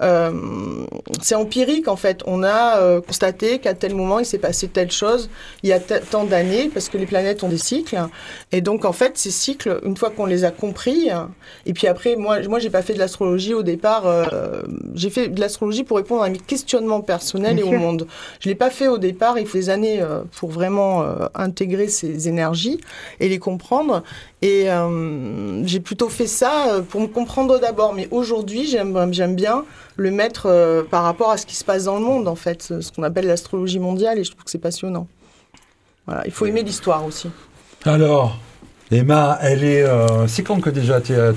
c'est 0.00 1.34
empirique 1.34 1.88
en 1.88 1.96
fait. 1.96 2.22
On 2.26 2.42
a 2.42 2.78
euh, 2.78 3.00
constaté 3.00 3.58
qu'à 3.58 3.74
tel 3.74 3.94
moment 3.94 4.18
il 4.18 4.26
s'est 4.26 4.38
passé 4.38 4.68
telle 4.68 4.90
chose 4.90 5.30
il 5.62 5.70
y 5.70 5.72
a 5.72 5.80
tant 5.80 6.24
d'années 6.24 6.70
parce 6.72 6.88
que 6.88 6.98
les 6.98 7.06
planètes 7.06 7.42
ont 7.42 7.48
des 7.48 7.58
cycles 7.58 7.98
et 8.52 8.60
donc 8.60 8.84
en 8.84 8.92
fait 8.92 9.16
ces 9.16 9.30
cycles 9.30 9.80
une 9.84 9.96
fois 9.96 10.10
qu'on 10.10 10.26
les 10.26 10.44
a 10.44 10.50
compris 10.50 11.10
et 11.66 11.72
puis 11.72 11.86
après 11.86 12.16
moi 12.16 12.40
moi 12.48 12.58
j'ai 12.58 12.70
pas 12.70 12.82
fait 12.82 12.94
de 12.94 12.98
l'astrologie 12.98 13.54
au 13.54 13.62
départ 13.62 14.06
euh, 14.06 14.62
j'ai 14.94 15.10
fait 15.10 15.28
de 15.28 15.40
l'astrologie 15.40 15.84
pour 15.84 15.96
répondre 15.96 16.22
à 16.22 16.28
mes 16.28 16.38
questionnements 16.38 17.00
personnels 17.00 17.56
Bien 17.56 17.64
et 17.64 17.76
au 17.76 17.78
monde. 17.78 18.06
Je 18.40 18.48
l'ai 18.48 18.54
pas 18.54 18.70
fait 18.70 18.88
au 18.88 18.98
départ, 18.98 19.38
il 19.38 19.46
faut 19.46 19.58
des 19.58 19.70
années 19.70 20.00
euh, 20.00 20.22
pour 20.38 20.50
vraiment 20.50 21.02
euh, 21.02 21.26
intégrer 21.34 21.88
ces 21.88 22.28
énergies 22.28 22.80
et 23.20 23.28
les 23.28 23.38
comprendre 23.38 24.02
et 24.44 24.70
euh, 24.70 25.64
j'ai 25.64 25.80
plutôt 25.80 26.10
fait 26.10 26.26
ça 26.26 26.68
euh, 26.68 26.82
pour 26.82 27.00
me 27.00 27.06
comprendre 27.06 27.58
d'abord 27.58 27.94
mais 27.94 28.08
aujourd'hui 28.10 28.66
j'aime 28.66 29.10
j'aime 29.12 29.34
bien 29.34 29.64
le 29.96 30.10
mettre 30.10 30.46
euh, 30.46 30.82
par 30.82 31.04
rapport 31.04 31.30
à 31.30 31.36
ce 31.36 31.46
qui 31.46 31.54
se 31.54 31.64
passe 31.64 31.84
dans 31.84 31.98
le 31.98 32.04
monde, 32.04 32.28
en 32.28 32.34
fait, 32.34 32.62
ce 32.62 32.92
qu'on 32.92 33.02
appelle 33.02 33.26
l'astrologie 33.26 33.78
mondiale, 33.78 34.18
et 34.18 34.24
je 34.24 34.30
trouve 34.30 34.44
que 34.44 34.50
c'est 34.50 34.58
passionnant. 34.58 35.06
Voilà, 36.06 36.26
il 36.26 36.32
faut 36.32 36.46
aimer 36.46 36.62
l'histoire 36.62 37.04
aussi. 37.04 37.30
Alors, 37.84 38.36
Emma, 38.92 39.38
elle 39.40 39.64
est. 39.64 39.82
Euh, 39.82 40.26
c'est 40.28 40.42
quand 40.42 40.60
que 40.60 40.70
déjà 40.70 41.00
tu 41.00 41.12
es. 41.12 41.16
Euh, 41.16 41.32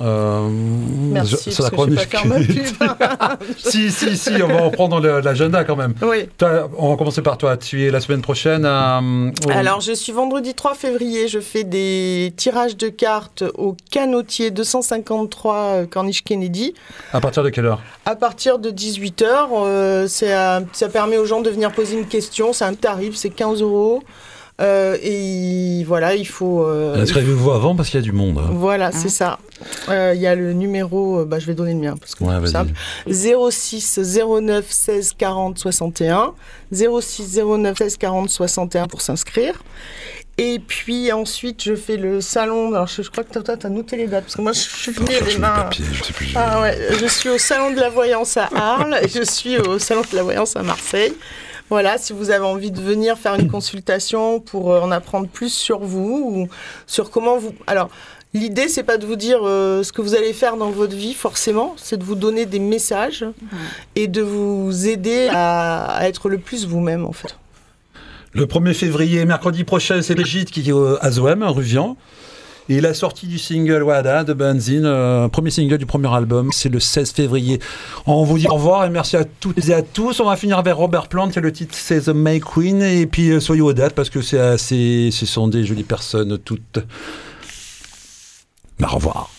euh, 0.00 0.48
Merci, 0.50 1.36
je- 1.46 1.50
sur 1.50 1.64
la 1.64 1.70
parce 1.70 1.86
que 1.86 1.90
je 1.90 1.96
vais 1.96 2.04
pas 2.04 2.18
faire 2.18 2.20
chronique. 2.20 3.58
si, 3.58 3.90
si, 3.90 4.16
si, 4.16 4.30
on 4.42 4.48
va 4.48 4.60
reprendre 4.60 5.00
l'agenda 5.00 5.64
quand 5.64 5.76
même. 5.76 5.94
oui. 6.02 6.28
Toi, 6.38 6.70
on 6.76 6.90
va 6.90 6.96
commencer 6.96 7.22
par 7.22 7.38
toi. 7.38 7.56
Tu 7.56 7.84
es 7.86 7.90
la 7.90 8.00
semaine 8.00 8.20
prochaine 8.22 8.64
euh, 8.66 9.30
au- 9.46 9.50
Alors, 9.50 9.80
je 9.80 9.92
suis 9.92 10.12
vendredi 10.12 10.54
3 10.54 10.74
février, 10.74 11.26
je 11.26 11.40
fais 11.40 11.64
des 11.64 12.32
tirages 12.36 12.76
de 12.76 12.88
cartes 12.90 13.44
au 13.56 13.76
canotier 13.90 14.50
253 14.50 15.56
euh, 15.56 15.86
Corniche 15.86 16.22
Kennedy. 16.22 16.74
À 17.12 17.20
partir 17.20 17.42
de 17.42 17.48
quelle 17.50 17.66
heure 17.66 17.80
À 18.04 18.14
partir 18.14 18.58
de 18.58 18.70
18h, 18.70 20.06
ça 20.06 20.88
permet 20.92 21.16
aux 21.16 21.24
gens 21.26 21.40
de 21.40 21.50
venir 21.50 21.72
poser 21.72 21.98
une 21.98 22.06
question. 22.06 22.52
C'est 22.52 22.64
un 22.66 22.74
tarif, 22.74 23.14
c'est 23.16 23.30
15 23.30 23.62
euros. 23.62 24.02
Euh, 24.60 24.96
et 25.02 25.82
voilà, 25.84 26.14
il 26.14 26.26
faut. 26.26 26.64
euh, 26.64 27.02
Inscrivez-vous 27.02 27.50
avant 27.50 27.74
parce 27.74 27.88
qu'il 27.90 27.98
y 27.98 28.02
a 28.02 28.04
du 28.04 28.12
monde. 28.12 28.38
hein. 28.38 28.50
Voilà, 28.52 28.92
c'est 28.92 29.08
ça. 29.08 29.38
Euh, 29.88 30.12
Il 30.14 30.20
y 30.20 30.28
a 30.28 30.36
le 30.36 30.52
numéro, 30.52 31.20
euh, 31.20 31.24
bah, 31.24 31.40
je 31.40 31.46
vais 31.46 31.54
donner 31.54 31.72
le 31.74 31.80
mien 31.80 31.96
parce 31.98 32.14
que 32.14 32.22
Ouais, 32.22 32.34
c'est 32.44 32.52
simple. 32.52 32.72
06 33.50 33.98
09 34.40 34.64
16 34.70 35.14
40 35.18 35.58
61. 35.58 36.34
06 36.72 37.40
09 37.44 37.76
16 37.78 37.96
40 37.96 38.30
61 38.30 38.86
pour 38.86 39.00
s'inscrire. 39.00 39.62
Et 40.38 40.58
puis 40.58 41.12
ensuite, 41.12 41.62
je 41.62 41.74
fais 41.76 41.96
le 41.96 42.20
salon. 42.20 42.72
Alors, 42.74 42.86
je, 42.88 43.02
je 43.02 43.10
crois 43.10 43.22
que 43.24 43.36
toi, 43.38 43.56
tu 43.56 43.66
as 43.66 43.70
noté 43.70 43.96
les 43.96 44.06
dates 44.08 44.24
parce 44.24 44.36
que 44.36 44.42
moi, 44.42 44.52
je 44.52 44.60
suis 44.60 44.92
venue 44.92 45.08
les 45.26 45.38
mains. 45.38 45.50
papiers, 45.64 45.84
je 45.92 46.02
sais 46.04 46.12
plus. 46.12 46.32
Ah 46.36 46.60
ouais, 46.60 46.76
je 47.00 47.06
suis 47.06 47.28
au 47.28 47.38
salon 47.38 47.72
de 47.72 47.78
la 47.80 47.88
voyance 47.88 48.36
à 48.36 48.48
Arles 48.54 48.98
et 49.02 49.08
je 49.08 49.22
suis 49.22 49.58
au 49.58 49.78
salon 49.78 50.02
de 50.10 50.16
la 50.16 50.22
voyance 50.24 50.56
à 50.56 50.62
Marseille. 50.62 51.12
Voilà, 51.70 51.98
si 51.98 52.12
vous 52.12 52.30
avez 52.30 52.44
envie 52.44 52.70
de 52.70 52.80
venir 52.80 53.16
faire 53.18 53.34
une 53.34 53.50
consultation 53.50 54.40
pour 54.40 54.72
euh, 54.72 54.80
en 54.80 54.90
apprendre 54.90 55.28
plus 55.28 55.52
sur 55.52 55.80
vous 55.80 56.30
ou 56.32 56.48
sur 56.86 57.10
comment 57.10 57.38
vous. 57.38 57.54
Alors, 57.66 57.88
l'idée, 58.34 58.68
c'est 58.68 58.82
pas 58.82 58.98
de 58.98 59.06
vous 59.06 59.16
dire 59.16 59.40
euh, 59.42 59.82
ce 59.82 59.92
que 59.92 60.02
vous 60.02 60.14
allez 60.14 60.32
faire 60.32 60.56
dans 60.56 60.70
votre 60.70 60.94
vie, 60.94 61.14
forcément, 61.14 61.74
c'est 61.76 61.96
de 61.96 62.04
vous 62.04 62.16
donner 62.16 62.44
des 62.46 62.58
messages 62.58 63.24
et 63.96 64.08
de 64.08 64.20
vous 64.22 64.88
aider 64.88 65.28
à, 65.32 65.86
à 65.86 66.06
être 66.06 66.28
le 66.28 66.38
plus 66.38 66.66
vous-même, 66.66 67.06
en 67.06 67.12
fait. 67.12 67.34
Le 68.32 68.46
1er 68.46 68.74
février, 68.74 69.24
mercredi 69.24 69.64
prochain, 69.64 70.02
c'est 70.02 70.14
Brigitte 70.16 70.50
qui 70.50 70.68
est 70.68 70.74
à 71.00 71.10
Zoem, 71.10 71.42
à 71.42 71.48
Ruvian. 71.48 71.96
Et 72.68 72.80
la 72.80 72.94
sortie 72.94 73.26
du 73.26 73.38
single 73.38 73.82
Wada 73.82 74.24
de 74.24 74.32
Benzine, 74.32 74.86
euh, 74.86 75.28
premier 75.28 75.50
single 75.50 75.76
du 75.76 75.84
premier 75.84 76.12
album, 76.14 76.50
c'est 76.50 76.70
le 76.70 76.80
16 76.80 77.12
février. 77.12 77.60
On 78.06 78.24
vous 78.24 78.38
dit 78.38 78.46
au 78.48 78.54
revoir 78.54 78.86
et 78.86 78.90
merci 78.90 79.16
à 79.16 79.24
toutes 79.24 79.68
et 79.68 79.74
à 79.74 79.82
tous. 79.82 80.18
On 80.20 80.24
va 80.24 80.36
finir 80.36 80.58
avec 80.58 80.72
Robert 80.72 81.08
Plant, 81.08 81.28
et 81.28 81.40
le 81.40 81.52
titre 81.52 81.74
c'est 81.76 82.00
The 82.00 82.08
May 82.08 82.40
Queen. 82.40 82.80
Et 82.80 83.06
puis 83.06 83.30
euh, 83.30 83.40
soyez 83.40 83.60
aux 83.60 83.74
dates 83.74 83.94
parce 83.94 84.08
que 84.08 84.22
c'est 84.22 84.38
assez, 84.38 85.10
ce 85.12 85.26
sont 85.26 85.48
des 85.48 85.64
jolies 85.64 85.82
personnes 85.82 86.38
toutes. 86.38 86.78
Bah, 88.80 88.88
au 88.92 88.94
revoir. 88.96 89.30